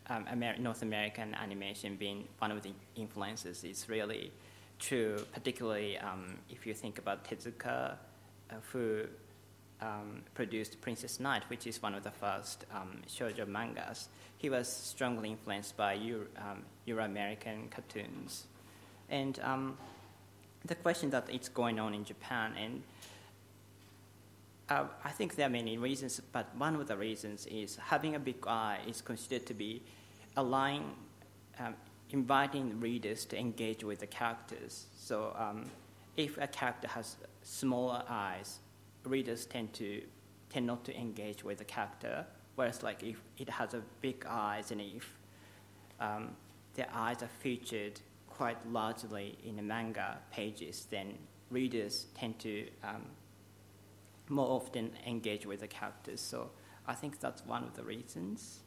um, 0.08 0.26
Amer- 0.30 0.58
North 0.58 0.82
American 0.82 1.34
animation 1.34 1.96
being 1.96 2.28
one 2.38 2.50
of 2.50 2.62
the 2.62 2.72
influences 2.96 3.64
is 3.64 3.88
really 3.88 4.32
true, 4.78 5.18
particularly 5.32 5.98
um, 5.98 6.36
if 6.50 6.66
you 6.66 6.74
think 6.74 6.98
about 6.98 7.24
Tezuka, 7.24 7.92
uh, 8.50 8.54
who 8.72 9.04
um, 9.80 10.22
produced 10.34 10.80
Princess 10.80 11.20
Knight, 11.20 11.42
which 11.48 11.66
is 11.66 11.82
one 11.82 11.94
of 11.94 12.02
the 12.02 12.10
first 12.10 12.64
um, 12.74 13.02
shoujo 13.08 13.46
mangas. 13.46 14.08
He 14.38 14.50
was 14.50 14.68
strongly 14.68 15.30
influenced 15.30 15.76
by 15.76 15.94
Euro, 15.94 16.26
um, 16.38 16.62
Euro-American 16.86 17.68
cartoons. 17.70 18.44
And 19.10 19.38
the 20.64 20.74
question 20.74 21.10
that 21.10 21.28
it's 21.30 21.48
going 21.48 21.78
on 21.78 21.94
in 21.94 22.04
Japan, 22.04 22.52
and 22.58 22.82
uh, 24.68 24.86
I 25.04 25.10
think 25.10 25.36
there 25.36 25.46
are 25.46 25.50
many 25.50 25.76
reasons, 25.76 26.20
but 26.32 26.54
one 26.56 26.74
of 26.74 26.86
the 26.86 26.96
reasons 26.96 27.46
is 27.46 27.76
having 27.76 28.14
a 28.14 28.18
big 28.18 28.46
eye 28.46 28.78
is 28.86 29.02
considered 29.02 29.46
to 29.46 29.54
be 29.54 29.82
allowing, 30.36 30.84
um, 31.58 31.74
inviting 32.10 32.80
readers 32.80 33.24
to 33.26 33.38
engage 33.38 33.84
with 33.84 34.00
the 34.00 34.06
characters. 34.06 34.86
So 34.96 35.36
um, 35.38 35.70
if 36.16 36.38
a 36.38 36.46
character 36.46 36.88
has 36.88 37.16
smaller 37.42 38.02
eyes, 38.08 38.60
readers 39.04 39.44
tend 39.44 39.72
to 39.74 40.02
tend 40.48 40.66
not 40.66 40.84
to 40.84 40.96
engage 40.96 41.44
with 41.44 41.58
the 41.58 41.64
character. 41.64 42.24
Whereas, 42.54 42.82
like 42.82 43.02
if 43.02 43.20
it 43.38 43.50
has 43.50 43.74
a 43.74 43.82
big 44.00 44.24
eyes 44.28 44.70
and 44.70 44.80
if 44.80 45.12
um, 46.00 46.30
their 46.74 46.88
eyes 46.94 47.22
are 47.22 47.30
featured 47.40 48.00
quite 48.36 48.58
largely 48.70 49.38
in 49.44 49.56
the 49.56 49.62
manga 49.62 50.18
pages, 50.30 50.86
then 50.90 51.18
readers 51.50 52.06
tend 52.14 52.38
to 52.40 52.68
um, 52.82 53.02
more 54.28 54.48
often 54.48 54.90
engage 55.06 55.46
with 55.46 55.60
the 55.60 55.68
characters. 55.68 56.20
So 56.20 56.50
I 56.86 56.94
think 56.94 57.20
that's 57.20 57.44
one 57.46 57.62
of 57.62 57.74
the 57.74 57.84
reasons. 57.84 58.63